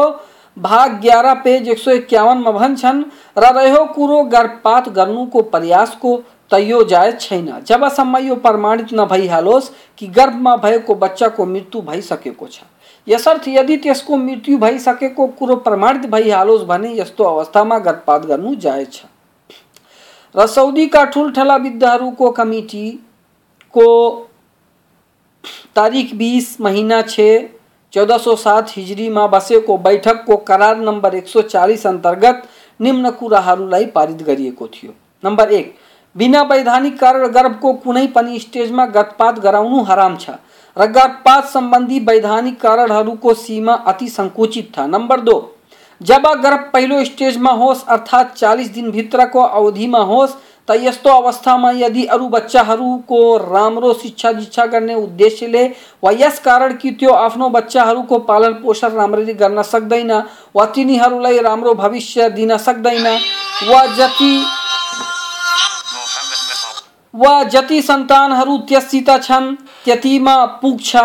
भाग 0.58 1.00
ग्यारह, 1.02 1.34
पेज 1.34 1.70
एक 1.70 1.80
सौ 1.80 1.92
इक्यावन 1.92 2.38
में 2.38 2.54
भन्छन् 2.54 3.04
र 3.38 3.54
रह्यो 3.58 3.86
कुरो 3.86 4.24
गर्भपात 4.24 4.90
गर्नु 4.90 5.26
को 5.26 5.42
प्रयास 5.42 5.96
को 5.96 6.18
तैयो 6.52 6.84
जायज़ 6.84 7.16
छैन। 7.16 7.62
जबसम्म 7.68 8.18
यो 8.18 8.36
प्रमाणित 8.36 8.88
नभइहालोस् 8.94 9.70
कि 9.98 10.08
गर्भ 10.08 10.34
में 10.34 10.44
गर्भमा 10.44 10.56
भएको 10.58 10.96
बच्चाको 10.96 11.46
मृत्यु 11.46 11.82
भइसकेको 11.82 12.48
छ। 12.48 12.62
यसर्थ 13.08 13.48
यदि 13.48 13.78
त्यसको 13.78 14.18
मृत्यु 14.18 14.58
भई 14.58 14.72
भइसकेको 14.72 15.28
कुरो 15.28 15.56
प्रमाणित 15.56 16.06
भइहालोस् 16.06 16.64
भने 16.64 16.94
यस्तो 17.00 17.24
अवस्थामा 17.24 17.80
गर्भपात 17.80 18.26
गर्नु 18.26 18.56
जायज़ 18.56 18.90
छ। 18.90 19.06
र 20.36 20.48
सौदीका 20.48 21.04
ठुल्ठला 21.06 21.56
विद्धहरूको 21.56 22.32
कमिटीको 22.32 23.88
तारिक 25.76 26.18
बिस, 26.18 26.62
महीना 26.62 27.02
छ 27.02 27.20
चौदह 27.94 28.66
हिजरीमा 28.70 29.26
बसेको 29.28 29.78
बैठकको 29.80 30.38
करार 30.48 30.78
नम्बर 30.80 31.16
एक 31.16 31.28
सौ 31.28 31.42
चालिस 31.44 31.86
अंतर्गत 31.88 32.44
निम्न 32.80 33.10
कुराहरूलाई 33.12 33.86
पारित 33.86 34.22
गरिएको 34.24 34.68
थियो। 34.68 34.92
एक, 35.48 35.76
बिना 36.16 36.42
वैधानिक 36.42 37.00
कारण 37.00 37.28
गर्भको 37.30 37.74
कुनै 37.76 38.06
पनि 38.08 38.40
स्टेजमा 38.40 38.86
गतपात 38.88 39.40
गराउनु 39.40 39.82
हराम 39.84 40.18
छ 40.18 40.30
र 40.78 40.86
गर्भपात 40.88 41.46
सम्बन्धी 41.48 42.00
वैधानिक 42.06 42.60
कारणहरूको 42.62 43.34
सीमा 43.36 43.74
अति 43.88 44.08
सङ्कुचित 44.10 44.72
था 44.78 44.86
नम्बर 44.88 45.20
दो, 45.22 45.38
जब 46.02 46.28
गर्भ 46.44 46.70
पहिलो 46.74 47.04
स्टेजमा 47.06 47.52
होस् 47.54 47.86
अर्थात् 47.88 48.38
चालिस 48.38 48.70
दिनभित्रको 48.74 49.42
अवधिमा 49.42 50.00
होस् 50.06 50.36
त 50.70 50.76
यस्तो 50.82 51.10
अवस्थामा 51.10 51.72
यदि 51.72 52.06
अरू 52.06 52.28
बच्चाहरूको 52.30 53.22
राम्रो 53.38 53.94
शिक्षा 53.94 54.32
दीक्षा 54.32 54.66
गर्ने 54.66 54.96
उद्देश्यले 54.96 55.66
वा 56.04 56.12
यस 56.12 56.40
कारण 56.40 56.76
कि 56.78 56.92
त्यो 56.92 57.14
आफ्नो 57.14 57.50
बच्चाहरूको 57.50 58.20
पालन 58.30 58.54
पोषण 58.54 58.92
राम्ररी 58.94 59.34
गर्न 59.34 59.62
सक्दैन 59.64 60.12
वा 60.56 60.66
तिनीहरूलाई 60.66 61.40
राम्रो 61.40 61.74
भविष्य 61.74 62.30
दिन 62.30 62.58
सक्दैन 62.58 63.08
वा 63.70 63.86
जति 63.96 64.34
वा 67.14 67.44
जति 67.44 67.82
सन्तानहरू 67.82 68.58
त्यससित 68.58 69.10
छन्, 69.24 69.56
त्यतिमा 69.86 70.36
पुग्छ, 70.62 70.96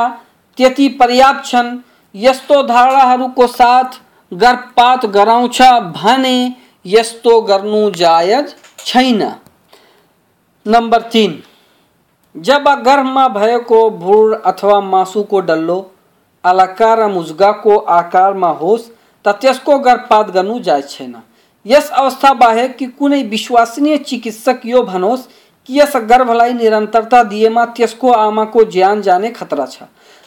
त्यति 0.58 0.88
पर्याप्त 1.00 1.46
छन्, 1.46 1.78
यस्तो 2.14 2.62
धारणाहरूको 2.62 3.46
साथ 3.46 3.98
गर्भपात 4.32 5.06
गराउँछ 5.06 5.62
भने 5.96 6.36
यस्तो 6.86 7.40
गर्नु 7.40 7.90
जायज़ 7.90 8.54
छैन। 8.86 9.24
नंबर 10.66 11.02
तीन, 11.12 11.32
जब 12.34 12.64
गर्भमा 12.84 13.26
भएको 13.28 13.78
भ्रूण 13.90 14.34
अथवा 14.36 14.80
मासु 14.80 15.22
को 15.22 15.40
डल्लो 15.40 15.76
अलका 16.44 16.92
र 16.94 17.08
मुजगाको 17.08 17.76
आकारमा 17.76 18.48
होस् 18.52 18.88
त 19.24 19.34
त्यसको 19.40 19.78
गर्भपात 19.78 20.30
गर्नु 20.30 20.58
जायज़ 20.60 20.86
छैन। 20.86 21.16
यस 21.66 21.90
अवस्था 21.90 22.32
बाहेक 22.34 22.76
कि 22.76 22.86
कुनै 22.88 23.22
विश्वसनीय 23.24 23.96
चिकित्सक 23.98 24.60
यो 24.64 24.82
भनोस् 24.84 25.26
कि 25.68 25.78
यस 25.80 25.96
गर्भलाई 26.06 26.52
निरन्तरता 26.54 27.22
दिएमा 27.24 27.64
त्यसको 27.76 28.12
आमाको 28.12 28.64
ज्यान 28.64 29.02
जाने 29.02 29.30
खतरा 29.32 29.66
छ। 29.66 29.82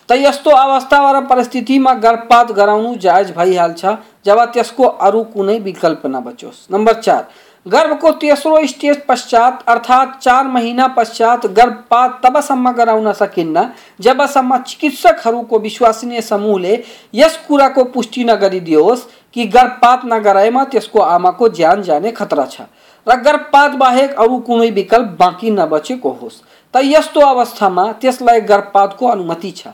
त 0.10 0.12
यस्तो 0.14 0.52
अवस्था 0.52 1.02
वा 1.02 1.20
परिस्थितिमा 1.26 1.94
गर्भपात 1.96 2.52
गराउनु 2.52 2.96
जायज़ 2.98 3.34
भइहाल्छ, 3.34 3.86
जब 4.26 4.46
त्यसको 4.54 4.84
अरू 4.84 5.24
कुनै 5.34 5.60
विकल्प 5.60 6.06
नबचोस्। 6.06 6.68
नम्बर 6.72 7.02
चार 7.02 7.28
गर्भ 7.68 7.98
को 8.00 8.12
तेसरो 8.12 8.66
स्टेज 8.68 9.00
पश्चात, 9.06 9.64
अर्थात 9.68 10.18
चार 10.22 10.48
महीना 10.48 10.88
पश्चात 10.88 11.46
गर्भपात 11.48 12.20
तबसम्म 12.24 12.72
गराउन 12.72 13.12
सकिन्न 13.14 13.66
जबसम्म 14.00 14.58
चिकित्सकहरूको 14.58 15.60
विश्वसनीय 15.60 16.22
समूहले 16.22 16.84
यस 17.14 17.38
कुराको 17.48 17.84
पुष्टि 17.94 18.24
नगरिदियोस् 18.24 19.04
कि 19.36 19.46
गर्भपात 19.48 20.06
नगराएमा 20.06 20.64
त्यसको 20.64 21.00
आमाको 21.00 21.50
ज्यान 21.50 21.82
जाने 21.84 22.12
खतरा 22.12 22.46
छ 22.46 22.62
गर्भपात 23.08 23.76
बाहेक 23.78 24.16
अरू 24.20 24.38
कुनै 24.48 24.70
विकल्प 24.72 25.16
बाँकी 25.20 25.52
नबचेको 25.52 26.10
होस्। 26.22 26.42
त 26.74 26.82
यस्तो 26.84 27.22
अवस्थामा 27.26 27.92
त्यसलाई 28.02 28.42
गर्भपातको 28.44 29.08
अनुमति 29.08 29.52
छ। 29.52 29.68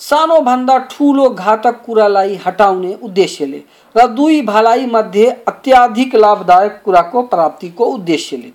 सानोभन्दा 0.00 0.76
ठुलो 0.90 1.28
घातक 1.30 1.82
कुरालाई 1.86 2.34
हटाउने 2.46 2.92
उद्देश्यले 3.02 3.62
र 3.94 4.06
दुई 4.06 4.40
भलाइ 4.42 4.86
मध्ये 4.86 5.30
अत्याधिक 5.48 6.14
लाभदायक 6.14 6.80
कुराको 6.84 7.22
प्राप्तिको 7.22 7.84
उद्देश्यले। 7.86 8.50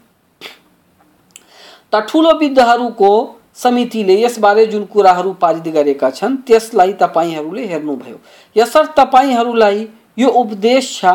त 1.94 2.06
ठुलो 2.10 2.34
विद्धहरूको 2.40 3.12
समितिले 3.56 4.22
यसबारे 4.22 4.66
जुन 4.66 4.84
कुराहरू 4.86 5.32
पारित 5.34 5.68
गरेका 5.74 6.10
छन्, 6.10 6.36
त्यसलाई 6.48 6.94
तपाईँहरूले 6.94 7.66
हेर्नुभयो। 7.66 8.18
यसर्थ 8.56 8.94
तपाईँहरूलाई 9.00 9.88
यो 10.18 10.30
उपदेश 10.30 11.00
छ 11.00 11.06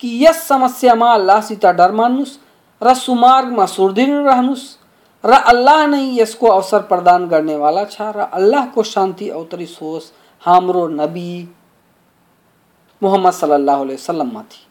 कि 0.00 0.08
यस 0.26 0.46
समस्यामा 0.48 1.12
अल्लाहसित 1.14 1.66
डर 1.66 1.92
मान्नुहोस् 1.92 2.38
र 2.82 2.94
सुमार्गमा 2.96 3.66
सुदृढ 3.66 4.26
रहनुहोस् 4.26 4.64
र 5.24 5.32
अल्लाह 5.52 5.86
नै 5.86 6.04
यसको 6.16 6.48
अवसर 6.48 6.82
प्रदान 6.90 7.26
गर्नेवाला 7.28 7.84
छ। 7.84 8.00
र 8.16 8.28
अल्लाहको 8.32 8.82
शान्ति 8.84 9.28
अवतरित 9.30 9.76
होस् 9.80 10.12
हाम्रो 10.42 10.86
नबी 10.90 11.32
मोहम्मद 13.02 13.50
अलैहि 13.50 13.94
वसल्लममाथि 13.94 14.62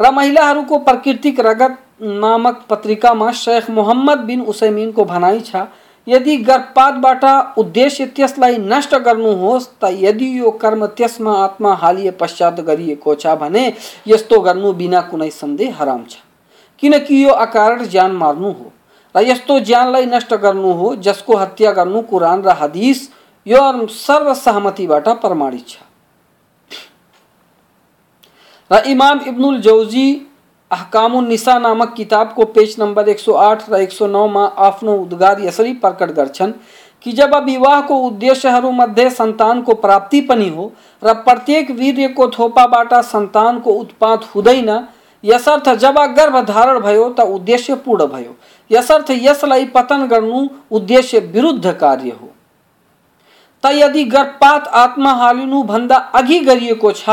र 0.00 0.10
महिलाहरूको 0.10 0.78
प्राकृतिक 0.88 1.40
रगत 1.46 1.78
नामक 2.02 2.64
पत्रिकामा 2.68 3.30
शेख 3.38 3.70
मोहम्मद 3.70 4.18
बिन 4.26 4.40
उसैमिनको 4.52 5.04
भनाइ 5.04 5.40
छ, 5.42 5.66
यदि 6.06 6.36
गर्भपातबाट 6.38 7.24
उद्देश्य 7.58 8.06
त्यसलाई 8.16 8.56
नष्ट 8.58 8.94
गर्नुहोस् 9.04 9.68
त 9.80 9.90
यदि 9.98 10.28
यो 10.38 10.50
कर्म 10.62 10.86
त्यसमा 10.98 11.34
आत्मा 11.44 11.74
हालिए 11.82 12.10
पश्चात 12.20 12.60
गरिएको 12.60 13.14
छ 13.14 13.38
भने 13.38 13.64
यस्तो 14.08 14.40
गर्नु 14.40 14.72
बिना 14.74 15.00
कुनै 15.10 15.30
सन्देह 15.32 15.76
हराम 15.78 16.04
छ। 16.10 16.16
किनकि 16.82 17.24
यो 17.24 17.30
अकारण 17.40 17.86
ज्यान 17.86 18.12
मार्नु 18.18 18.50
हो। 18.50 18.71
र 19.14 19.20
यस्तो 19.20 19.58
ज्यानलाई 19.60 20.06
नष्ट 20.06 20.34
गर्नु 20.34 20.72
हो, 20.72 20.94
जसको 20.96 21.36
हत्या 21.36 21.72
गर्नु 21.72 22.00
कुरान 22.02 22.42
र 22.42 22.56
हदिस 22.60 23.08
यो 23.46 23.86
सर्वसहमतिबाट 23.88 25.08
प्रमाणित 25.20 25.68
छ। 25.68 25.76
र 28.70 28.82
इमाम 28.88 29.20
इब्नुल 29.28 29.60
जौजी 29.60 30.06
अहकामुन 30.70 31.26
निसा 31.28 31.58
नामक 31.58 31.92
किताबको 31.96 32.44
पेज 32.52 32.76
नम्बर 32.78 33.08
एक 33.08 33.18
सौ 33.20 33.32
आठ 33.46 33.68
र 33.70 33.80
एक 33.82 33.92
सौ 33.92 34.06
नौमा 34.08 34.44
आफ्नो 34.66 34.94
उद्गार 34.96 35.40
यसरी 35.40 35.72
प्रकट 35.82 36.10
गर्छन् 36.12 36.52
कि 37.06 37.12
जब 37.12 37.34
विवाहको 37.44 37.96
उद्देश्यहरूमध्ये 37.98 39.08
सन्तानको 39.10 39.74
प्राप्ति 39.74 40.20
पनि 40.22 40.48
हो 40.48 40.72
र 41.02 41.14
प्रत्येक 41.24 41.70
वीर्यको 41.70 42.28
थोपाबाट 42.28 42.94
सन्तानको 43.04 43.70
उत्पाद 43.74 44.24
हुँदैन, 44.34 44.70
यसर्थ 45.24 45.68
जब 45.78 45.98
गर्भधारण 46.16 46.78
भयो 46.80 47.08
त 47.10 47.20
उद्देश्य 47.30 47.74
पूर्ण 47.84 48.06
भयो। 48.06 48.34
यसर्थ 48.72 49.10
यसलाई 49.10 49.64
पतन 49.64 50.06
गर्नु 50.06 50.48
उद्देश्य 50.70 51.18
विरुद्ध 51.18 51.72
कार्य 51.72 52.10
हो। 52.10 52.28
त 53.64 53.72
यदि 53.72 54.04
गर्भपात 54.04 54.68
आत्मा 54.68 55.12
हालिनु 55.12 55.62
भन्दा 55.62 55.96
अघि 55.96 56.38
गरिएको 56.40 56.92
छ, 56.92 57.08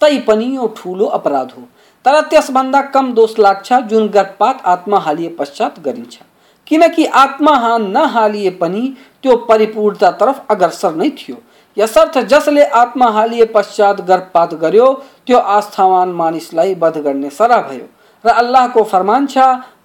तै 0.00 0.18
पनि 0.18 0.56
यो 0.56 0.66
ठुलो 0.76 1.06
अपराध 1.06 1.50
हो। 1.56 1.62
तर 2.04 2.20
त्यसभन्दा 2.20 2.80
कम 2.82 3.12
दोष 3.12 3.38
लाग्छ 3.38 3.72
जुन 3.72 4.08
गर्भपात 4.08 4.62
आत्मा 4.66 4.98
हालिए 4.98 5.28
पश्चात 5.28 5.80
गरिन्छ। 5.80 6.18
किनकि 6.66 7.04
आत्मा 7.06 7.54
हान 7.56 7.90
नहालिए 7.90 8.50
पनि 8.50 8.94
त्यो 9.22 9.36
परिपूर्णतातर्फ 9.36 10.44
अग्रसर 10.50 10.94
नै 10.94 11.10
थियो। 11.10 11.36
यसर्थ 11.76 12.18
जसले 12.18 12.64
आत्मा 12.64 13.06
हालिए 13.10 13.44
पश्चात 13.44 14.00
गर्भपात 14.00 14.54
गर्यो, 14.54 14.92
त्यो 15.26 15.38
आस्थावान 15.38 16.08
मानिसलाई 16.12 16.74
वध 16.74 16.98
गर्ने 16.98 17.30
सरा 17.30 17.60
भयो। 17.60 17.86
र 18.24 18.28
अल्लाहको 18.30 18.82
फरमान 18.84 19.26
छ 19.26 19.38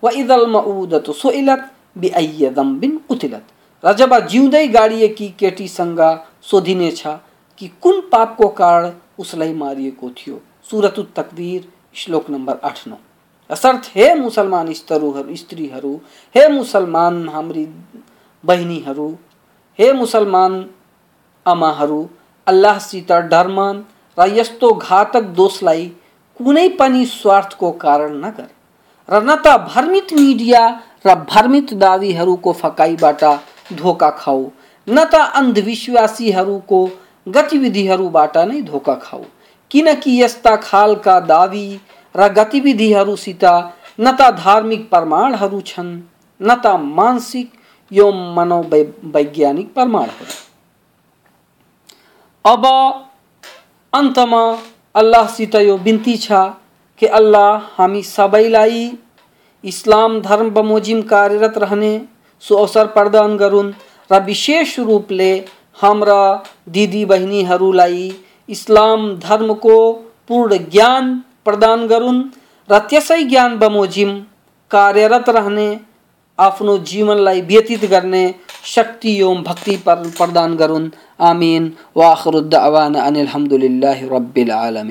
व 0.04 0.10
इदल 0.16 0.46
मऊदत 0.48 1.10
सोइलत 1.14 1.70
बिअय 1.98 2.54
उतिलत। 3.10 3.46
र 3.84 3.94
जब 3.94 4.20
जिउँदै 4.28 4.68
गाडिएकी 4.68 5.28
केटीसँग 5.40 6.00
सोधिनेछ 6.42 7.04
कि 7.60 7.68
कुन 7.82 8.02
पापको 8.12 8.48
कारण 8.50 8.92
उसलाई 9.20 9.54
मारिएको 9.54 10.10
थियो? 10.10 10.40
सुरत 10.70 11.00
तकदीर, 11.16 11.68
श्लोक 11.96 12.30
नम्बर 12.30 12.60
आठ 12.64 12.88
नौ। 12.88 12.98
असर्थ, 13.50 13.92
हे 13.96 14.14
मुसलमान 14.16 14.74
स्तरुहरू 14.74 15.36
स्त्रीहरू 15.36 15.94
हे 16.36 16.48
मुसलमान 16.48 17.28
हाम्री 17.30 17.66
बहिनीहरू 18.44 19.10
हे 19.80 19.92
मुसलमान 19.94 20.54
आमाहरू 21.46 22.08
अल्लाहसित 22.48 23.12
डरमान 23.12 23.84
र 24.18 24.28
यस्तो 24.30 24.72
घातक 24.74 25.24
दोषलाई 25.38 25.92
कुनै 26.40 26.68
पनि 26.70 27.06
स्वार्थको 27.06 27.72
कारण 27.72 28.14
नगर। 28.26 28.50
र 29.10 29.22
न 29.24 29.36
त 29.36 29.48
भ्रमित 29.68 30.14
मिडिया 30.14 30.62
र 31.06 31.16
भ्रमित 31.32 31.74
दावीहरूको 31.76 32.52
फकाइबाट 32.54 33.24
धोका 33.74 34.10
खाऊ, 34.10 34.44
न 34.88 35.04
त 35.06 35.16
अन्धविश्वासीहरूको 35.36 36.80
गतिविधिहरूबाट 37.28 38.38
नै 38.38 38.62
धोका 38.62 38.96
खाऊ। 38.96 39.24
किनकि 39.72 40.22
यस्ता 40.22 40.56
खालका 40.56 41.20
दावी 41.20 41.68
र 42.16 42.28
गतिविधिहरूसित 42.34 43.44
न 44.00 44.12
त 44.12 44.22
धार्मिक 44.38 44.90
प्रमाणहरू 44.90 45.62
छन्, 45.62 45.92
न 46.42 46.56
त 46.56 46.66
मानसिक 46.98 47.52
यो 47.92 48.12
मनोवैज्ञानिक 48.36 49.74
प्रमाणहरू। 49.74 50.34
अब 52.46 52.66
अन्तमा 53.94 54.44
अल्लाहसित 54.96 55.56
यो 55.58 55.78
बिन्ती 55.78 56.16
छ 56.18 56.40
कि 57.02 57.06
अल्लाह 57.20 57.70
हामी 57.78 58.02
सबैलाई 58.04 58.82
इस्लाम 59.64 60.20
धर्म 60.22 60.50
बमोजिम 60.50 61.02
कार्यरत 61.12 61.58
रहने, 61.58 62.02
सो 62.44 62.56
अवसर 62.56 62.88
प्रदान 62.98 63.38
गरून् 63.38 63.72
र 64.10 64.20
विशेष 64.26 64.78
रूपले 64.82 65.32
हाम्रा 65.82 66.22
दिदी 66.70 67.04
बहिनीहरूलाई 67.06 68.06
इस्लाम 68.50 69.10
धर्मको 69.20 69.78
पूर्ण 70.30 70.58
ज्ञान 70.70 71.10
प्रदान 71.46 71.88
गरून् 71.88 72.22
र 72.70 72.80
त्यसै 72.90 73.24
ज्ञान 73.24 73.58
बमोजिम 73.60 74.14
कार्यरत 74.72 75.30
रहने, 75.30 75.68
आफ्नो 76.40 76.78
जीवनलाई 76.90 77.42
व्यतीत 77.50 77.84
गर्ने 77.90 78.24
शक्ति 78.66 79.12
एवं 79.18 79.42
भक्ति 79.44 79.76
प्रदान 79.88 80.56
गरून् 80.56 80.90
आमीन। 81.22 81.64
वाखरुद्दावान 81.98 82.96
अनिल 82.98 83.28
रब्बिल 84.14 84.52
आलमीन। 84.54 84.82